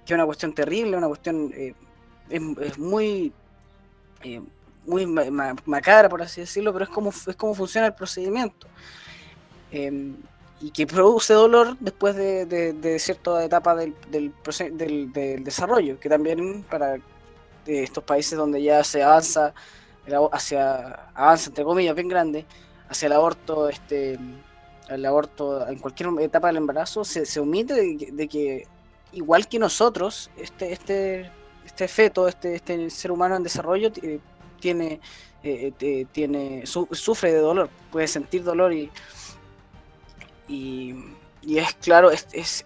que 0.07 0.13
es 0.13 0.15
una 0.15 0.25
cuestión 0.25 0.55
terrible, 0.55 0.97
una 0.97 1.09
cuestión 1.09 1.53
eh, 1.53 1.75
es, 2.29 2.79
muy 2.79 3.33
eh, 4.23 4.41
muy 4.87 5.05
macabra 5.65 6.09
por 6.09 6.23
así 6.23 6.43
decirlo, 6.43 6.73
pero 6.73 6.85
es 6.85 6.91
como 6.93 7.11
es 7.11 7.37
funciona 7.57 7.89
el 7.89 7.95
procedimiento. 7.95 8.69
Em, 9.73 10.15
y 10.61 10.71
que 10.71 10.87
produce 10.87 11.33
dolor 11.33 11.77
después 11.81 12.15
de, 12.17 12.45
de, 12.45 12.99
cierta 12.99 13.43
etapa 13.43 13.75
del, 13.75 13.95
del, 14.11 14.33
del, 15.13 15.43
desarrollo, 15.43 15.99
que 15.99 16.09
también 16.09 16.65
para 16.65 16.99
estos 17.67 18.05
países 18.05 18.37
donde 18.37 18.63
ya 18.63 18.85
se 18.85 19.03
avanza 19.03 19.55
hacia 20.33 21.11
avanza 21.15 21.51
entre 21.51 21.65
comillas 21.65 21.95
bien 21.95 22.09
grande 22.09 22.45
hacia 22.89 23.07
el 23.07 23.13
aborto 23.13 23.69
este 23.69 24.19
el 24.89 25.07
aborto 25.07 25.69
en 25.69 25.79
cualquier 25.79 26.09
etapa 26.21 26.49
del 26.49 26.57
embarazo 26.57 27.05
se, 27.05 27.25
se 27.27 27.39
omite 27.39 27.75
de, 27.75 28.29
que 28.29 28.67
igual 29.13 29.47
que 29.47 29.59
nosotros 29.59 30.31
este 30.37 30.73
este 30.73 31.31
este 31.65 31.87
feto 31.87 32.27
este 32.27 32.57
este 32.57 32.91
ser 32.91 33.13
humano 33.13 33.37
en 33.37 33.45
desarrollo 33.45 33.93
tiene 34.59 35.01
eh, 35.43 36.07
tiene 36.11 36.67
sufre 36.67 37.33
de 37.33 37.39
dolor 37.39 37.71
puede 37.93 38.09
sentir 38.09 38.43
dolor 38.43 38.73
y 38.73 38.91
y, 40.51 41.59
es 41.59 41.74
claro, 41.74 42.11
es, 42.11 42.26
es, 42.32 42.64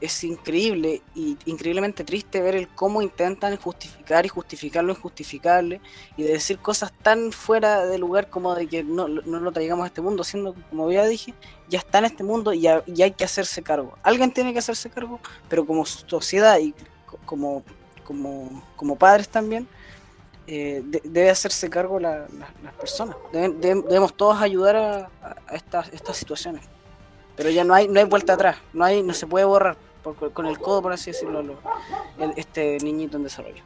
es, 0.00 0.24
increíble 0.24 1.02
y 1.14 1.36
increíblemente 1.46 2.04
triste 2.04 2.40
ver 2.40 2.54
el 2.54 2.68
cómo 2.68 3.02
intentan 3.02 3.56
justificar 3.56 4.24
y 4.24 4.28
justificar 4.28 4.84
lo 4.84 4.92
injustificable 4.92 5.80
y 6.16 6.22
de 6.22 6.32
decir 6.34 6.58
cosas 6.58 6.92
tan 6.92 7.32
fuera 7.32 7.86
de 7.86 7.98
lugar 7.98 8.28
como 8.28 8.54
de 8.54 8.66
que 8.68 8.84
no, 8.84 9.08
no 9.08 9.40
lo 9.40 9.52
traigamos 9.52 9.84
a 9.84 9.86
este 9.88 10.02
mundo, 10.02 10.22
siendo 10.22 10.54
como 10.70 10.90
ya 10.90 11.04
dije, 11.06 11.34
ya 11.68 11.78
está 11.78 11.98
en 11.98 12.04
este 12.04 12.22
mundo 12.22 12.52
y, 12.52 12.60
ya, 12.60 12.84
hay 12.86 13.10
que 13.12 13.24
hacerse 13.24 13.62
cargo. 13.62 13.96
Alguien 14.02 14.32
tiene 14.32 14.52
que 14.52 14.60
hacerse 14.60 14.88
cargo, 14.88 15.18
pero 15.48 15.66
como 15.66 15.84
sociedad 15.86 16.58
y 16.58 16.74
como, 17.24 17.64
como, 18.04 18.62
como 18.76 18.96
padres 18.96 19.28
también, 19.28 19.66
eh, 20.46 20.82
debe 20.84 21.30
hacerse 21.30 21.68
cargo 21.68 21.98
las 21.98 22.28
personas. 22.78 23.16
debemos 23.32 24.14
todos 24.14 24.40
ayudar 24.40 24.76
a, 24.76 25.10
a 25.48 25.54
estas, 25.54 25.88
estas 25.92 26.16
situaciones. 26.16 26.62
Pero 27.40 27.48
ya 27.48 27.64
no 27.64 27.72
hay, 27.72 27.88
no 27.88 27.98
hay 27.98 28.04
vuelta 28.04 28.34
atrás, 28.34 28.58
no 28.74 28.84
hay, 28.84 29.02
no 29.02 29.14
se 29.14 29.26
puede 29.26 29.46
borrar 29.46 29.74
con 30.34 30.44
el 30.44 30.58
codo, 30.58 30.82
por 30.82 30.92
así 30.92 31.10
decirlo, 31.10 31.42
este 32.36 32.76
niñito 32.82 33.16
en 33.16 33.22
desarrollo. 33.22 33.62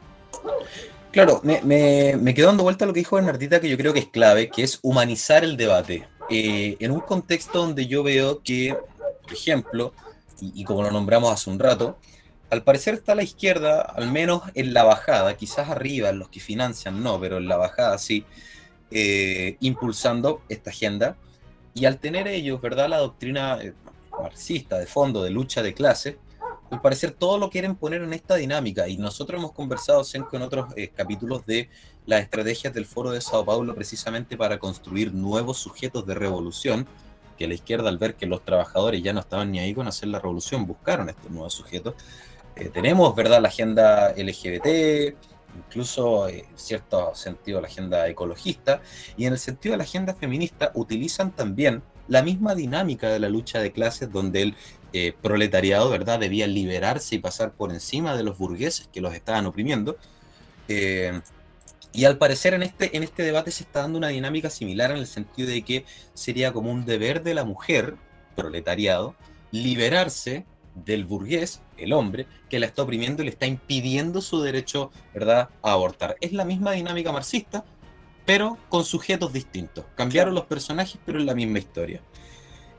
Claro, 1.11 1.41
me, 1.43 1.59
me, 1.61 2.33
quedo 2.33 2.47
dando 2.47 2.63
vuelta 2.63 2.85
a 2.85 2.87
lo 2.87 2.93
que 2.93 3.01
dijo 3.01 3.17
Bernardita, 3.17 3.59
que 3.59 3.67
yo 3.67 3.75
creo 3.75 3.91
que 3.91 3.99
es 3.99 4.07
clave, 4.07 4.49
que 4.49 4.63
es 4.63 4.79
humanizar 4.81 5.43
el 5.43 5.57
debate. 5.57 6.07
Eh, 6.29 6.77
en 6.79 6.91
un 6.91 7.01
contexto 7.01 7.59
donde 7.59 7.85
yo 7.85 8.01
veo 8.01 8.41
que, 8.43 8.77
por 9.23 9.33
ejemplo, 9.33 9.93
y, 10.39 10.63
como 10.63 10.81
lo 10.81 10.91
nombramos 10.91 11.33
hace 11.33 11.49
un 11.49 11.59
rato, 11.59 11.97
al 12.51 12.63
parecer 12.63 12.93
está 12.93 13.13
la 13.13 13.23
izquierda, 13.23 13.81
al 13.81 14.09
menos 14.09 14.43
en 14.53 14.73
la 14.73 14.85
bajada, 14.85 15.35
quizás 15.35 15.69
arriba, 15.69 16.13
los 16.13 16.29
que 16.29 16.39
financian 16.39 17.03
no, 17.03 17.19
pero 17.19 17.39
en 17.39 17.49
la 17.49 17.57
bajada 17.57 17.97
sí, 17.97 18.23
eh, 18.89 19.57
impulsando 19.59 20.43
esta 20.47 20.69
agenda 20.69 21.17
y 21.75 21.85
al 21.85 21.99
tener 21.99 22.27
ellos, 22.27 22.61
¿verdad? 22.61 22.87
La 22.89 22.99
doctrina 22.99 23.59
eh, 23.61 23.73
marxista 24.17 24.79
de 24.79 24.87
fondo, 24.87 25.21
de 25.21 25.29
lucha 25.29 25.61
de 25.61 25.73
clases, 25.73 26.15
al 26.71 26.81
parecer 26.81 27.11
todo 27.11 27.37
lo 27.37 27.49
quieren 27.49 27.75
poner 27.75 28.01
en 28.01 28.13
esta 28.13 28.35
dinámica. 28.35 28.87
Y 28.87 28.97
nosotros 28.97 29.37
hemos 29.37 29.51
conversado, 29.51 30.01
en 30.13 30.41
otros 30.41 30.73
eh, 30.77 30.87
capítulos 30.87 31.45
de 31.45 31.69
las 32.05 32.21
estrategias 32.21 32.73
del 32.73 32.85
Foro 32.85 33.11
de 33.11 33.19
Sao 33.19 33.43
Paulo 33.43 33.75
precisamente 33.75 34.37
para 34.37 34.57
construir 34.57 35.13
nuevos 35.13 35.57
sujetos 35.57 36.07
de 36.07 36.15
revolución, 36.15 36.87
que 37.37 37.45
la 37.45 37.55
izquierda 37.55 37.89
al 37.89 37.97
ver 37.97 38.15
que 38.15 38.25
los 38.25 38.45
trabajadores 38.45 39.03
ya 39.03 39.11
no 39.11 39.19
estaban 39.19 39.51
ni 39.51 39.59
ahí 39.59 39.73
con 39.73 39.85
hacer 39.85 40.07
la 40.07 40.19
revolución, 40.19 40.65
buscaron 40.65 41.09
estos 41.09 41.29
nuevos 41.29 41.53
sujetos. 41.53 41.95
Eh, 42.55 42.69
tenemos, 42.73 43.13
¿verdad?, 43.13 43.41
la 43.41 43.49
agenda 43.49 44.13
LGBT, 44.15 45.13
incluso 45.55 46.27
en 46.27 46.45
cierto 46.55 47.13
sentido 47.15 47.61
la 47.61 47.67
agenda 47.67 48.07
ecologista, 48.07 48.81
y 49.17 49.25
en 49.25 49.33
el 49.33 49.39
sentido 49.39 49.73
de 49.73 49.77
la 49.77 49.83
agenda 49.83 50.13
feminista 50.13 50.71
utilizan 50.73 51.31
también 51.31 51.83
la 52.07 52.21
misma 52.21 52.55
dinámica 52.55 53.09
de 53.09 53.19
la 53.19 53.29
lucha 53.29 53.59
de 53.59 53.71
clases 53.71 54.11
donde 54.11 54.41
el 54.41 54.55
eh, 54.93 55.13
proletariado, 55.21 55.89
¿verdad?, 55.89 56.19
debía 56.19 56.47
liberarse 56.47 57.15
y 57.15 57.19
pasar 57.19 57.51
por 57.51 57.71
encima 57.71 58.15
de 58.15 58.23
los 58.23 58.37
burgueses 58.37 58.87
que 58.93 59.01
los 59.01 59.13
estaban 59.13 59.45
oprimiendo. 59.45 59.97
Eh, 60.67 61.19
y 61.91 62.05
al 62.05 62.17
parecer 62.17 62.53
en 62.53 62.63
este, 62.63 62.95
en 62.95 63.03
este 63.03 63.23
debate 63.23 63.51
se 63.51 63.63
está 63.63 63.81
dando 63.81 63.97
una 63.97 64.09
dinámica 64.09 64.49
similar 64.49 64.91
en 64.91 64.97
el 64.97 65.07
sentido 65.07 65.49
de 65.49 65.61
que 65.63 65.85
sería 66.13 66.51
como 66.53 66.71
un 66.71 66.85
deber 66.85 67.23
de 67.23 67.33
la 67.33 67.45
mujer, 67.45 67.95
proletariado, 68.35 69.15
liberarse 69.51 70.45
del 70.75 71.05
burgués, 71.05 71.61
el 71.77 71.93
hombre, 71.93 72.27
que 72.49 72.59
la 72.59 72.65
está 72.65 72.83
oprimiendo 72.83 73.21
y 73.21 73.25
le 73.25 73.31
está 73.31 73.45
impidiendo 73.45 74.21
su 74.21 74.41
derecho, 74.41 74.91
¿verdad?, 75.13 75.49
a 75.61 75.71
abortar. 75.71 76.17
Es 76.21 76.33
la 76.33 76.45
misma 76.45 76.73
dinámica 76.73 77.11
marxista, 77.11 77.65
pero 78.25 78.57
con 78.69 78.83
sujetos 78.85 79.33
distintos. 79.33 79.85
Cambiaron 79.95 80.33
los 80.33 80.45
personajes, 80.45 80.99
pero 81.05 81.19
es 81.19 81.25
la 81.25 81.35
misma 81.35 81.59
historia. 81.59 82.01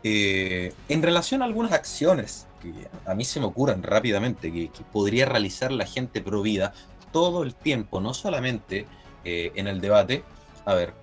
Eh, 0.03 0.73
en 0.89 1.03
relación 1.03 1.43
a 1.43 1.47
algunas 1.47 1.73
acciones 1.73 2.47
que 2.63 2.73
a 3.05 3.15
mí 3.15 3.25
se 3.25 3.41
me 3.41 3.47
ocurren 3.47 3.83
rápidamente, 3.83 4.53
que, 4.53 4.71
podría 4.93 5.27
realizar 5.27 5.73
la 5.73 5.87
gente 5.87 6.21
pro 6.21 6.43
vida 6.43 6.73
todo 7.13 7.43
el 7.43 7.55
tiempo, 7.55 8.01
no 8.01 8.15
solamente 8.15 8.87
eh, 9.25 9.53
en 9.55 9.67
el 9.67 9.81
debate. 9.81 10.23
A 10.65 10.75
ver, 10.75 10.95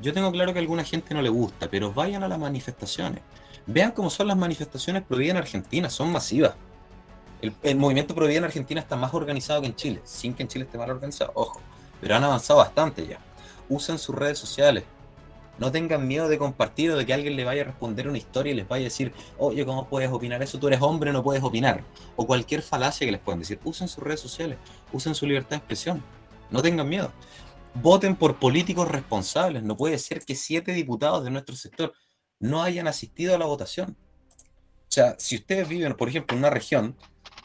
yo 0.00 0.12
tengo 0.12 0.32
claro 0.32 0.52
que 0.52 0.58
a 0.58 0.62
alguna 0.62 0.84
gente 0.84 1.14
no 1.14 1.22
le 1.22 1.28
gusta, 1.28 1.68
pero 1.68 1.92
vayan 1.92 2.22
a 2.22 2.28
las 2.28 2.38
manifestaciones. 2.38 3.20
Vean 3.68 3.92
cómo 3.92 4.08
son 4.08 4.28
las 4.28 4.36
manifestaciones 4.36 5.02
pro 5.02 5.20
en 5.20 5.36
Argentina, 5.36 5.90
son 5.90 6.10
masivas. 6.10 6.54
El, 7.42 7.76
movimiento 7.76 8.14
pro 8.14 8.26
en 8.26 8.42
Argentina 8.42 8.80
está 8.80 8.96
más 8.96 9.12
organizado 9.12 9.60
que 9.60 9.66
en 9.66 9.76
Chile, 9.76 10.00
sin 10.04 10.32
que 10.32 10.42
en 10.42 10.48
Chile 10.48 10.64
esté 10.64 10.78
mal 10.78 10.90
organizado, 10.90 11.32
ojo, 11.34 11.60
pero 12.00 12.16
han 12.16 12.24
avanzado 12.24 12.60
bastante 12.60 13.06
ya. 13.06 13.18
Usen 13.68 13.98
sus 13.98 14.14
redes 14.14 14.38
sociales. 14.38 14.84
No 15.58 15.70
tengan 15.70 16.08
miedo 16.08 16.28
de 16.28 16.38
compartir 16.38 16.92
o 16.92 16.96
de 16.96 17.04
que 17.04 17.12
alguien 17.12 17.36
le 17.36 17.44
vaya 17.44 17.60
a 17.60 17.64
responder 17.66 18.08
una 18.08 18.16
historia 18.16 18.52
y 18.52 18.56
les 18.56 18.66
vaya 18.66 18.84
a 18.84 18.84
decir, 18.84 19.12
oye, 19.36 19.66
¿cómo 19.66 19.86
puedes 19.86 20.10
opinar 20.10 20.42
eso? 20.42 20.58
Tú 20.58 20.68
eres 20.68 20.80
hombre, 20.80 21.12
no 21.12 21.22
puedes 21.22 21.42
opinar. 21.42 21.84
O 22.16 22.26
cualquier 22.26 22.62
falacia 22.62 23.06
que 23.06 23.12
les 23.12 23.20
puedan 23.20 23.40
decir. 23.40 23.60
Usen 23.64 23.86
sus 23.86 24.02
redes 24.02 24.20
sociales, 24.20 24.56
usen 24.92 25.14
su 25.14 25.26
libertad 25.26 25.50
de 25.50 25.56
expresión. 25.56 26.02
No 26.50 26.62
tengan 26.62 26.88
miedo. 26.88 27.12
Voten 27.74 28.16
por 28.16 28.36
políticos 28.36 28.88
responsables. 28.88 29.62
No 29.62 29.76
puede 29.76 29.98
ser 29.98 30.24
que 30.24 30.34
siete 30.34 30.72
diputados 30.72 31.22
de 31.22 31.30
nuestro 31.30 31.54
sector 31.54 31.92
no 32.40 32.62
hayan 32.62 32.86
asistido 32.88 33.34
a 33.34 33.38
la 33.38 33.46
votación. 33.46 33.96
O 34.88 34.90
sea, 34.90 35.16
si 35.18 35.36
ustedes 35.36 35.68
viven, 35.68 35.94
por 35.94 36.08
ejemplo, 36.08 36.34
en 36.34 36.40
una 36.40 36.50
región, 36.50 36.96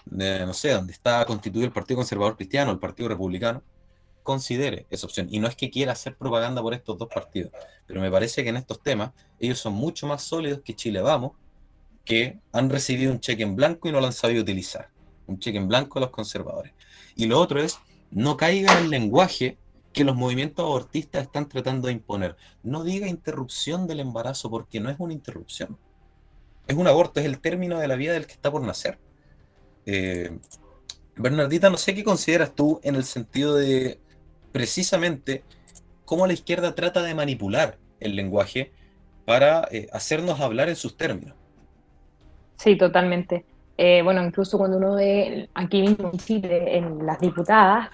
no 0.05 0.53
sé, 0.53 0.71
donde 0.71 0.93
está 0.93 1.25
constituido 1.25 1.65
el 1.65 1.73
Partido 1.73 1.97
Conservador 1.97 2.35
Cristiano, 2.35 2.71
el 2.71 2.79
Partido 2.79 3.09
Republicano, 3.09 3.63
considere 4.23 4.87
esa 4.89 5.05
opción. 5.05 5.27
Y 5.29 5.39
no 5.39 5.47
es 5.47 5.55
que 5.55 5.69
quiera 5.69 5.91
hacer 5.91 6.15
propaganda 6.15 6.61
por 6.61 6.73
estos 6.73 6.97
dos 6.97 7.09
partidos, 7.13 7.51
pero 7.85 8.01
me 8.01 8.09
parece 8.09 8.43
que 8.43 8.49
en 8.49 8.57
estos 8.57 8.81
temas 8.81 9.11
ellos 9.39 9.59
son 9.59 9.73
mucho 9.73 10.07
más 10.07 10.23
sólidos 10.23 10.61
que 10.63 10.75
Chile 10.75 11.01
Vamos, 11.01 11.33
que 12.05 12.39
han 12.51 12.69
recibido 12.69 13.11
un 13.11 13.19
cheque 13.19 13.43
en 13.43 13.55
blanco 13.55 13.87
y 13.87 13.91
no 13.91 13.99
lo 13.99 14.07
han 14.07 14.13
sabido 14.13 14.41
utilizar. 14.41 14.89
Un 15.27 15.39
cheque 15.39 15.57
en 15.57 15.67
blanco 15.67 15.99
de 15.99 16.05
los 16.05 16.11
conservadores. 16.11 16.73
Y 17.15 17.25
lo 17.27 17.39
otro 17.39 17.61
es, 17.61 17.79
no 18.11 18.37
caiga 18.37 18.77
en 18.77 18.85
el 18.85 18.89
lenguaje 18.89 19.57
que 19.93 20.03
los 20.03 20.15
movimientos 20.15 20.65
abortistas 20.65 21.23
están 21.23 21.47
tratando 21.47 21.87
de 21.87 21.93
imponer. 21.93 22.35
No 22.63 22.83
diga 22.83 23.07
interrupción 23.07 23.87
del 23.87 23.99
embarazo 23.99 24.49
porque 24.49 24.79
no 24.79 24.89
es 24.89 24.95
una 24.99 25.13
interrupción. 25.13 25.77
Es 26.67 26.75
un 26.75 26.87
aborto, 26.87 27.19
es 27.19 27.25
el 27.25 27.39
término 27.39 27.79
de 27.79 27.87
la 27.87 27.95
vida 27.95 28.13
del 28.13 28.25
que 28.25 28.33
está 28.33 28.51
por 28.51 28.61
nacer. 28.63 28.97
Eh, 29.85 30.37
Bernardita, 31.15 31.69
no 31.69 31.77
sé 31.77 31.93
qué 31.93 32.03
consideras 32.03 32.55
tú 32.55 32.79
en 32.83 32.95
el 32.95 33.03
sentido 33.03 33.55
de 33.55 33.99
precisamente 34.51 35.43
cómo 36.05 36.25
la 36.25 36.33
izquierda 36.33 36.73
trata 36.73 37.03
de 37.03 37.13
manipular 37.13 37.77
el 37.99 38.15
lenguaje 38.15 38.71
para 39.25 39.67
eh, 39.71 39.87
hacernos 39.93 40.39
hablar 40.39 40.69
en 40.69 40.75
sus 40.75 40.97
términos. 40.97 41.35
Sí, 42.57 42.77
totalmente. 42.77 43.45
Eh, 43.77 44.01
bueno, 44.03 44.23
incluso 44.23 44.57
cuando 44.57 44.77
uno 44.77 44.95
ve 44.95 45.49
aquí 45.53 45.81
mismo 45.81 46.11
en 46.11 46.19
Chile, 46.19 46.77
en 46.77 47.05
las 47.05 47.19
diputadas, 47.19 47.89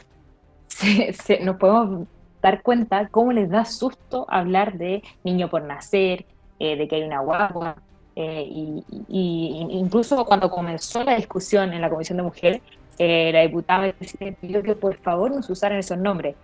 se, 0.69 1.39
nos 1.41 1.57
podemos 1.57 2.07
dar 2.41 2.61
cuenta 2.61 3.07
cómo 3.09 3.33
les 3.33 3.49
da 3.49 3.65
susto 3.65 4.25
hablar 4.29 4.77
de 4.77 5.03
niño 5.23 5.49
por 5.49 5.63
nacer, 5.63 6.25
eh, 6.59 6.77
de 6.77 6.87
que 6.87 6.95
hay 6.95 7.03
una 7.03 7.19
guagua. 7.19 7.75
Eh, 8.15 8.45
y, 8.49 9.67
incluso 9.71 10.25
cuando 10.25 10.49
comenzó 10.49 11.03
la 11.03 11.15
discusión 11.15 11.73
en 11.73 11.81
la 11.81 11.89
Comisión 11.89 12.17
de 12.17 12.23
Mujeres, 12.23 12.61
eh, 12.97 13.31
la 13.31 13.41
diputada 13.41 13.93
me 14.19 14.31
pidió 14.33 14.61
que 14.61 14.75
por 14.75 14.95
favor 14.97 15.31
no 15.31 15.41
se 15.41 15.51
usaran 15.51 15.79
esos 15.79 15.97
nombres. 15.97 16.35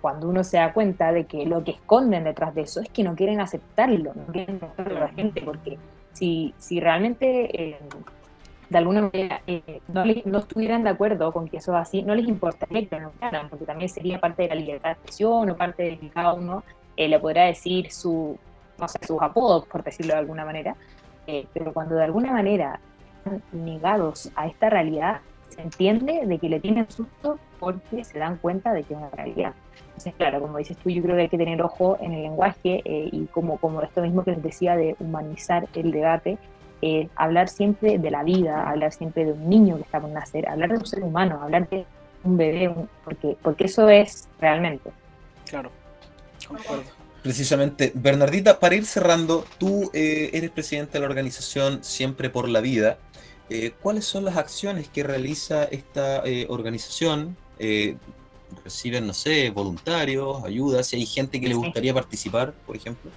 Cuando 0.00 0.28
uno 0.28 0.44
se 0.44 0.58
da 0.58 0.72
cuenta 0.72 1.10
de 1.12 1.26
que 1.26 1.44
lo 1.44 1.64
que 1.64 1.72
esconden 1.72 2.22
detrás 2.22 2.54
de 2.54 2.62
eso 2.62 2.80
es 2.80 2.88
que 2.88 3.02
no 3.02 3.16
quieren 3.16 3.40
aceptarlo, 3.40 4.12
no 4.14 4.32
quieren 4.32 4.56
aceptarlo 4.62 4.96
a 4.96 5.00
la 5.00 5.08
gente, 5.08 5.42
porque 5.42 5.76
si, 6.12 6.54
si 6.58 6.78
realmente 6.78 7.76
de 8.68 8.78
alguna 8.78 9.02
manera 9.02 9.40
eh, 9.46 9.80
no, 9.88 10.04
no, 10.24 10.38
estuvieran 10.38 10.84
de 10.84 10.90
acuerdo 10.90 11.32
con 11.32 11.48
que 11.48 11.56
eso 11.56 11.72
es 11.72 11.80
así, 11.80 12.02
no 12.02 12.14
les 12.14 12.28
importaría 12.28 12.86
que 12.86 12.96
lo 12.96 13.02
nombraran, 13.02 13.48
porque 13.48 13.64
también 13.64 13.88
sería 13.88 14.20
parte 14.20 14.42
de 14.42 14.48
la 14.48 14.54
libertad 14.56 14.90
de 14.90 14.92
expresión 14.94 15.50
o 15.50 15.56
parte 15.56 15.84
de 15.84 15.98
que 15.98 16.10
cada 16.10 16.34
uno 16.34 16.62
eh, 16.96 17.08
le 17.08 17.18
podrá 17.18 17.44
decir 17.44 17.90
su, 17.90 18.38
no 18.78 18.88
sé, 18.88 18.98
sus 19.06 19.20
apodos, 19.22 19.66
por 19.66 19.82
decirlo 19.82 20.14
de 20.14 20.20
alguna 20.20 20.44
manera. 20.44 20.76
Eh, 21.26 21.46
pero 21.52 21.72
cuando 21.72 21.94
de 21.94 22.04
alguna 22.04 22.32
manera 22.32 22.80
están 23.18 23.42
negados 23.52 24.30
a 24.34 24.46
esta 24.46 24.68
realidad, 24.68 25.20
se 25.48 25.62
entiende 25.62 26.26
de 26.26 26.38
que 26.38 26.48
le 26.48 26.60
tienen 26.60 26.90
susto 26.90 27.38
porque 27.58 28.04
se 28.04 28.18
dan 28.18 28.36
cuenta 28.36 28.72
de 28.72 28.82
que 28.82 28.94
es 28.94 29.00
una 29.00 29.10
realidad. 29.10 29.54
Entonces, 29.86 30.14
claro, 30.14 30.40
como 30.40 30.58
dices 30.58 30.76
tú, 30.76 30.90
yo 30.90 31.02
creo 31.02 31.16
que 31.16 31.22
hay 31.22 31.28
que 31.28 31.38
tener 31.38 31.60
ojo 31.62 31.96
en 32.00 32.12
el 32.12 32.22
lenguaje 32.22 32.82
y 32.84 33.26
como, 33.26 33.56
como 33.58 33.82
esto 33.82 34.00
mismo 34.00 34.22
que 34.22 34.30
les 34.30 34.42
decía 34.42 34.76
de 34.76 34.94
humanizar 35.00 35.66
el 35.74 35.90
debate, 35.90 36.38
eh, 36.80 37.08
hablar 37.16 37.48
siempre 37.48 37.98
de 37.98 38.10
la 38.10 38.22
vida, 38.22 38.68
hablar 38.68 38.92
siempre 38.92 39.24
de 39.24 39.32
un 39.32 39.48
niño 39.48 39.76
que 39.76 39.82
está 39.82 40.00
por 40.00 40.10
nacer, 40.10 40.48
hablar 40.48 40.70
de 40.70 40.76
un 40.76 40.86
ser 40.86 41.02
humano, 41.02 41.40
hablar 41.42 41.68
de 41.68 41.84
un 42.24 42.36
bebé, 42.36 42.72
porque, 43.04 43.36
porque 43.42 43.64
eso 43.64 43.88
es 43.88 44.28
realmente. 44.40 44.90
Claro, 45.46 45.70
concuerdo. 46.46 46.84
Precisamente, 47.22 47.90
Bernardita, 47.94 48.60
para 48.60 48.76
ir 48.76 48.86
cerrando, 48.86 49.44
tú 49.58 49.90
eh, 49.92 50.30
eres 50.32 50.50
presidente 50.50 50.92
de 50.94 51.00
la 51.00 51.06
organización 51.06 51.82
Siempre 51.82 52.30
por 52.30 52.48
la 52.48 52.60
Vida. 52.60 52.98
Eh, 53.50 53.72
¿Cuáles 53.82 54.04
son 54.04 54.24
las 54.24 54.36
acciones 54.36 54.88
que 54.88 55.02
realiza 55.02 55.64
esta 55.64 56.22
eh, 56.24 56.46
organización? 56.48 57.36
¿Reciben, 58.64 59.06
no 59.06 59.14
sé, 59.14 59.50
voluntarios, 59.50 60.44
ayudas? 60.44 60.86
Si 60.86 60.96
hay 60.96 61.06
gente 61.06 61.40
que 61.40 61.48
le 61.48 61.54
gustaría 61.54 61.92
participar, 61.92 62.52
por 62.66 62.76
ejemplo. 62.76 63.10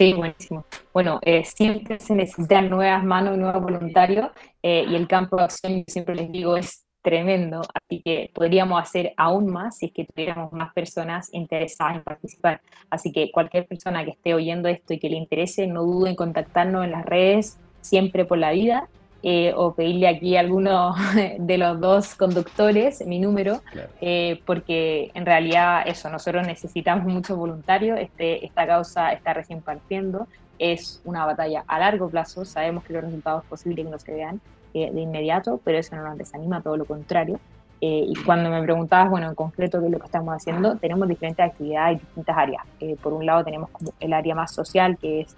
Sí, 0.00 0.14
buenísimo. 0.14 0.64
Bueno, 0.94 1.20
siempre 1.44 2.00
se 2.00 2.14
necesitan 2.14 2.70
nuevas 2.70 3.04
manos, 3.04 3.36
nuevos 3.36 3.60
voluntarios, 3.60 4.30
y 4.62 4.94
el 4.94 5.06
campo 5.06 5.36
de 5.36 5.42
acción, 5.42 5.84
siempre 5.86 6.14
les 6.14 6.32
digo, 6.32 6.56
es 6.56 6.86
tremendo, 7.02 7.60
así 7.74 8.00
que 8.02 8.30
podríamos 8.34 8.80
hacer 8.80 9.12
aún 9.18 9.52
más 9.52 9.76
si 9.76 9.86
es 9.86 9.92
que 9.92 10.06
tuviéramos 10.06 10.54
más 10.54 10.72
personas 10.72 11.28
interesadas 11.34 11.96
en 11.96 12.02
participar. 12.02 12.62
Así 12.88 13.12
que 13.12 13.30
cualquier 13.30 13.66
persona 13.66 14.02
que 14.02 14.12
esté 14.12 14.32
oyendo 14.32 14.70
esto 14.70 14.94
y 14.94 14.98
que 14.98 15.10
le 15.10 15.18
interese, 15.18 15.66
no 15.66 15.82
dude 15.82 16.08
en 16.08 16.16
contactarnos 16.16 16.82
en 16.82 16.92
las 16.92 17.04
redes 17.04 17.58
siempre 17.82 18.24
por 18.24 18.38
la 18.38 18.52
vida 18.52 18.88
eh, 19.22 19.52
o 19.54 19.74
pedirle 19.74 20.08
aquí 20.08 20.36
a 20.36 20.40
alguno 20.40 20.94
de 21.38 21.58
los 21.58 21.80
dos 21.80 22.14
conductores 22.14 23.04
mi 23.06 23.18
número, 23.18 23.60
eh, 24.00 24.40
porque 24.46 25.10
en 25.14 25.26
realidad 25.26 25.82
eso, 25.86 26.08
nosotros 26.10 26.46
necesitamos 26.46 27.04
muchos 27.04 27.36
voluntarios, 27.36 27.98
este, 27.98 28.44
esta 28.44 28.66
causa 28.66 29.12
está 29.12 29.34
recién 29.34 29.60
partiendo, 29.60 30.26
es 30.58 31.00
una 31.04 31.24
batalla 31.24 31.64
a 31.66 31.78
largo 31.78 32.08
plazo, 32.08 32.44
sabemos 32.44 32.84
que 32.84 32.92
los 32.92 33.02
resultados 33.02 33.44
posibles 33.44 33.86
no 33.86 33.98
se 33.98 34.12
vean, 34.12 34.40
eh, 34.72 34.88
de 34.92 35.00
inmediato, 35.00 35.60
pero 35.64 35.78
eso 35.78 35.96
no 35.96 36.04
nos 36.04 36.16
desanima, 36.16 36.60
todo 36.60 36.76
lo 36.76 36.84
contrario. 36.84 37.40
Eh, 37.80 38.04
y 38.06 38.14
cuando 38.22 38.50
me 38.50 38.62
preguntabas, 38.62 39.10
bueno, 39.10 39.28
en 39.28 39.34
concreto 39.34 39.80
qué 39.80 39.86
es 39.86 39.92
lo 39.92 39.98
que 39.98 40.06
estamos 40.06 40.32
haciendo, 40.32 40.76
tenemos 40.76 41.08
diferentes 41.08 41.44
actividades 41.44 41.96
y 41.96 42.00
distintas 42.00 42.36
áreas. 42.36 42.62
Eh, 42.78 42.96
por 43.02 43.12
un 43.12 43.26
lado 43.26 43.42
tenemos 43.42 43.70
como 43.70 43.92
el 43.98 44.12
área 44.12 44.34
más 44.34 44.54
social, 44.54 44.96
que 44.96 45.22
es 45.22 45.36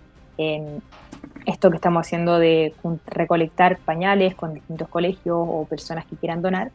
esto 1.46 1.70
que 1.70 1.76
estamos 1.76 2.06
haciendo 2.06 2.38
de 2.38 2.74
recolectar 3.06 3.78
pañales 3.78 4.34
con 4.34 4.54
distintos 4.54 4.88
colegios 4.88 5.38
o 5.38 5.66
personas 5.68 6.06
que 6.06 6.16
quieran 6.16 6.42
donar, 6.42 6.70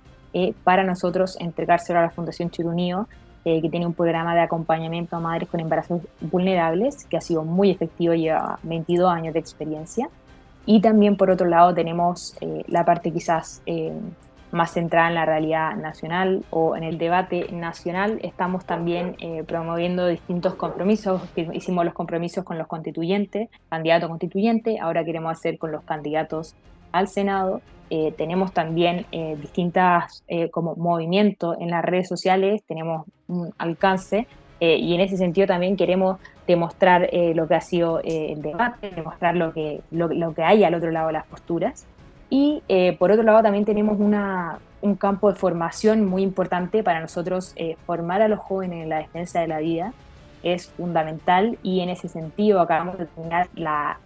para 0.63 0.83
nosotros 0.83 1.37
entregárselo 1.39 1.99
a 1.99 2.03
la 2.03 2.09
Fundación 2.11 2.51
Chirunío, 2.51 3.07
que 3.43 3.69
tiene 3.69 3.85
un 3.85 3.93
programa 3.93 4.35
de 4.35 4.41
acompañamiento 4.41 5.15
a 5.15 5.19
madres 5.19 5.47
con 5.47 5.59
embarazos 5.59 6.01
vulnerables, 6.19 7.05
que 7.05 7.17
ha 7.17 7.21
sido 7.21 7.43
muy 7.43 7.71
efectivo, 7.71 8.13
lleva 8.13 8.59
22 8.63 9.09
años 9.09 9.33
de 9.33 9.39
experiencia. 9.39 10.09
Y 10.67 10.81
también 10.81 11.15
por 11.15 11.31
otro 11.31 11.47
lado 11.47 11.73
tenemos 11.73 12.35
eh, 12.41 12.65
la 12.67 12.83
parte 12.83 13.11
quizás 13.11 13.61
eh, 13.65 13.93
más 14.51 14.73
centrada 14.73 15.09
en 15.09 15.15
la 15.15 15.25
realidad 15.25 15.75
nacional 15.75 16.43
o 16.49 16.75
en 16.75 16.83
el 16.83 16.97
debate 16.97 17.47
nacional. 17.51 18.19
Estamos 18.23 18.65
también 18.65 19.15
eh, 19.19 19.43
promoviendo 19.45 20.07
distintos 20.07 20.55
compromisos. 20.55 21.21
Hicimos 21.35 21.85
los 21.85 21.93
compromisos 21.93 22.43
con 22.43 22.57
los 22.57 22.67
constituyentes, 22.67 23.49
candidato 23.69 24.07
constituyente, 24.07 24.79
ahora 24.79 25.03
queremos 25.03 25.31
hacer 25.31 25.57
con 25.57 25.71
los 25.71 25.83
candidatos 25.83 26.55
al 26.91 27.07
Senado. 27.07 27.61
tenemos 28.17 28.51
también 28.51 29.05
distintas 29.41 30.23
como 30.51 30.75
movimientos 30.75 31.55
en 31.59 31.69
las 31.69 31.85
redes 31.85 32.07
sociales, 32.09 32.63
tenemos 32.67 33.05
un 33.27 33.53
alcance 33.57 34.27
y 34.59 34.93
en 34.93 35.01
ese 35.01 35.15
sentido 35.15 35.47
también 35.47 35.77
queremos 35.77 36.17
demostrar 36.47 37.09
eh, 37.11 37.33
lo 37.35 37.47
que 37.47 37.55
ha 37.55 37.61
sido 37.61 37.99
eh, 37.99 38.31
el 38.31 38.41
debate, 38.41 38.89
demostrar 38.89 39.35
lo 39.35 39.53
que, 39.53 39.81
lo, 39.91 40.33
que 40.33 40.43
hay 40.43 40.63
al 40.63 40.73
otro 40.73 40.89
lado 40.89 41.07
de 41.07 41.13
las 41.13 41.25
posturas. 41.27 41.85
Y 42.29 42.61
eh, 42.67 42.95
por 42.97 43.11
otro 43.11 43.23
lado 43.23 43.41
también 43.41 43.65
tenemos 43.65 43.99
una, 43.99 44.59
un 44.81 44.95
campo 44.95 45.31
de 45.31 45.37
formación 45.37 46.05
muy 46.05 46.23
importante 46.23 46.83
para 46.83 46.99
nosotros. 46.99 47.55
formar 47.85 48.21
a 48.21 48.27
los 48.27 48.39
jóvenes 48.39 48.83
en 48.83 48.89
la 48.89 48.97
defensa 48.97 49.39
de 49.39 49.47
la 49.47 49.59
vida 49.59 49.93
es 50.43 50.67
fundamental 50.67 51.57
y 51.63 51.81
en 51.81 51.89
ese 51.89 52.07
sentido 52.07 52.59
acabamos 52.61 52.97
de 52.97 53.05
tener 53.05 53.47
la 53.55 53.99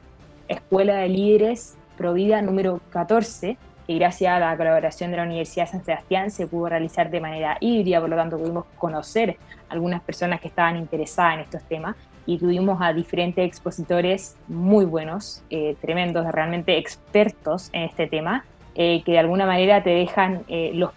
Escuela 0.47 0.95
de 0.95 1.09
Líderes 1.09 1.77
Provida 1.97 2.41
número 2.41 2.81
14, 2.91 3.57
que 3.85 3.95
gracias 3.95 4.33
a 4.33 4.39
la 4.39 4.55
colaboración 4.57 5.11
de 5.11 5.17
la 5.17 5.23
Universidad 5.23 5.65
de 5.65 5.71
San 5.71 5.85
Sebastián 5.85 6.31
se 6.31 6.47
pudo 6.47 6.69
realizar 6.69 7.09
de 7.09 7.21
manera 7.21 7.57
híbrida, 7.59 7.99
por 7.99 8.09
lo 8.09 8.15
tanto 8.15 8.37
pudimos 8.37 8.65
conocer 8.77 9.37
algunas 9.69 10.01
personas 10.01 10.41
que 10.41 10.47
estaban 10.47 10.77
interesadas 10.77 11.35
en 11.35 11.39
estos 11.41 11.63
temas 11.63 11.95
y 12.25 12.37
tuvimos 12.37 12.79
a 12.81 12.93
diferentes 12.93 13.45
expositores 13.45 14.37
muy 14.47 14.85
buenos, 14.85 15.43
eh, 15.49 15.75
tremendos, 15.81 16.25
realmente 16.31 16.77
expertos 16.77 17.69
en 17.73 17.83
este 17.83 18.07
tema, 18.07 18.45
eh, 18.75 19.01
que 19.03 19.13
de 19.13 19.19
alguna 19.19 19.45
manera 19.45 19.83
te 19.83 19.89
dejan 19.89 20.43
eh, 20.47 20.71
los, 20.73 20.91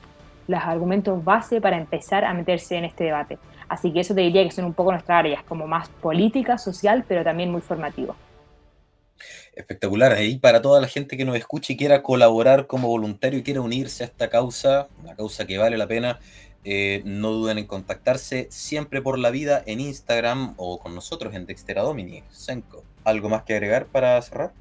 los 0.46 0.60
argumentos 0.62 1.24
base 1.24 1.60
para 1.60 1.76
empezar 1.76 2.24
a 2.24 2.34
meterse 2.34 2.76
en 2.76 2.84
este 2.84 3.04
debate. 3.04 3.38
Así 3.68 3.92
que 3.92 4.00
eso 4.00 4.14
te 4.14 4.20
diría 4.20 4.44
que 4.44 4.50
son 4.50 4.66
un 4.66 4.74
poco 4.74 4.92
nuestras 4.92 5.18
áreas, 5.18 5.42
como 5.44 5.66
más 5.66 5.88
política, 5.88 6.58
social, 6.58 7.04
pero 7.08 7.24
también 7.24 7.50
muy 7.50 7.62
formativo. 7.62 8.14
Espectacular. 9.54 10.12
Ahí 10.12 10.38
para 10.38 10.62
toda 10.62 10.80
la 10.80 10.88
gente 10.88 11.16
que 11.16 11.24
nos 11.24 11.36
escuche 11.36 11.74
y 11.74 11.76
quiera 11.76 12.02
colaborar 12.02 12.66
como 12.66 12.88
voluntario 12.88 13.38
y 13.38 13.42
quiera 13.42 13.60
unirse 13.60 14.04
a 14.04 14.06
esta 14.06 14.28
causa, 14.28 14.88
una 15.02 15.14
causa 15.14 15.46
que 15.46 15.58
vale 15.58 15.78
la 15.78 15.86
pena, 15.86 16.20
eh, 16.64 17.02
no 17.04 17.30
duden 17.30 17.58
en 17.58 17.66
contactarse 17.66 18.48
siempre 18.50 19.02
por 19.02 19.18
la 19.18 19.30
vida 19.30 19.62
en 19.66 19.80
Instagram 19.80 20.54
o 20.56 20.78
con 20.78 20.94
nosotros 20.94 21.34
en 21.34 21.46
Dextera 21.46 21.82
Domini. 21.82 22.22
Senko, 22.30 22.82
¿algo 23.04 23.28
más 23.28 23.42
que 23.42 23.52
agregar 23.52 23.86
para 23.86 24.20
cerrar? 24.22 24.52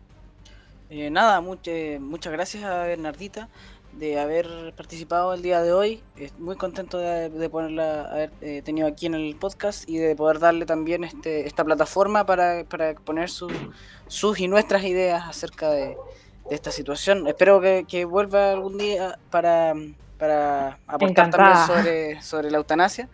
Eh, 0.89 1.09
nada, 1.09 1.41
muchas 1.41 2.31
gracias 2.31 2.63
a 2.63 2.83
Bernardita 2.83 3.49
de 3.97 4.19
haber 4.19 4.73
participado 4.75 5.33
el 5.33 5.41
día 5.41 5.61
de 5.61 5.73
hoy. 5.73 6.03
muy 6.39 6.55
contento 6.55 6.97
de, 6.97 7.49
ponerla, 7.49 8.05
haber 8.05 8.31
eh, 8.41 8.61
tenido 8.63 8.87
aquí 8.87 9.05
en 9.05 9.13
el 9.13 9.35
podcast 9.35 9.87
y 9.87 9.97
de 9.97 10.15
poder 10.15 10.39
darle 10.39 10.65
también 10.65 11.03
este, 11.03 11.47
esta 11.47 11.63
plataforma 11.63 12.25
para, 12.25 12.63
para 12.65 12.89
exponer 12.89 13.29
sus 13.29 14.39
y 14.39 14.47
nuestras 14.47 14.83
ideas 14.83 15.23
acerca 15.27 15.69
de, 15.69 15.97
esta 16.49 16.71
situación. 16.71 17.25
Espero 17.27 17.61
que, 17.61 17.85
que 17.87 18.03
vuelva 18.03 18.51
algún 18.51 18.77
día 18.77 19.17
para 19.29 19.73
para 20.23 20.79
aportar 20.87 21.29
también 21.29 21.57
sobre, 21.67 22.21
sobre 22.21 22.51
la 22.51 22.57
eutanasia. 22.57 23.09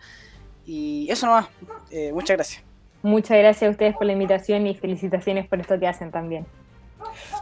Y 0.64 1.08
eso 1.10 1.26
nomás. 1.26 1.48
Eh, 1.90 2.12
muchas 2.12 2.36
gracias. 2.36 2.64
Muchas 3.02 3.38
gracias 3.38 3.68
a 3.68 3.70
ustedes 3.72 3.96
por 3.96 4.06
la 4.06 4.12
invitación 4.12 4.66
y 4.68 4.76
felicitaciones 4.76 5.48
por 5.48 5.60
esto 5.60 5.78
que 5.80 5.88
hacen 5.88 6.12
también. 6.12 6.46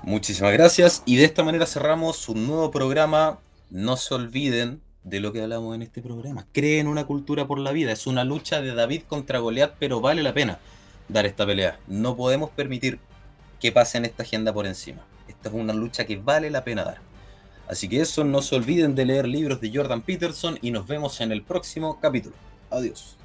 Muchísimas 0.03 0.53
gracias. 0.53 1.03
Y 1.07 1.17
de 1.17 1.25
esta 1.25 1.45
manera 1.45 1.67
cerramos 1.67 2.29
un 2.29 2.47
nuevo 2.47 2.71
programa. 2.71 3.39
No 3.71 3.97
se 3.97 4.15
olviden 4.15 4.81
de 5.05 5.21
lo 5.21 5.33
que 5.33 5.43
hablamos 5.43 5.75
en 5.75 5.83
este 5.83 6.03
programa. 6.03 6.47
Creen 6.53 6.87
una 6.87 7.07
cultura 7.07 7.47
por 7.47 7.59
la 7.59 7.73
vida. 7.73 7.93
Es 7.93 8.07
una 8.07 8.25
lucha 8.25 8.61
de 8.61 8.75
David 8.75 9.03
contra 9.09 9.39
Goliat, 9.39 9.75
pero 9.79 10.01
vale 10.01 10.23
la 10.23 10.35
pena 10.35 10.59
dar 11.09 11.27
esta 11.27 11.47
pelea. 11.47 11.79
No 11.87 12.17
podemos 12.17 12.51
permitir 12.51 12.99
que 13.61 13.73
pasen 13.73 14.05
esta 14.05 14.23
agenda 14.23 14.53
por 14.53 14.67
encima. 14.67 15.05
Esta 15.27 15.49
es 15.49 15.55
una 15.55 15.73
lucha 15.73 16.07
que 16.07 16.17
vale 16.17 16.51
la 16.51 16.65
pena 16.65 16.85
dar. 16.85 16.99
Así 17.69 17.89
que 17.89 18.01
eso, 18.01 18.25
no 18.25 18.41
se 18.41 18.57
olviden 18.57 18.95
de 18.95 19.05
leer 19.05 19.29
libros 19.29 19.61
de 19.61 19.71
Jordan 19.75 20.01
Peterson 20.01 20.59
y 20.63 20.71
nos 20.71 20.87
vemos 20.87 21.21
en 21.21 21.33
el 21.33 21.43
próximo 21.43 22.01
capítulo. 22.01 22.35
Adiós. 22.71 23.18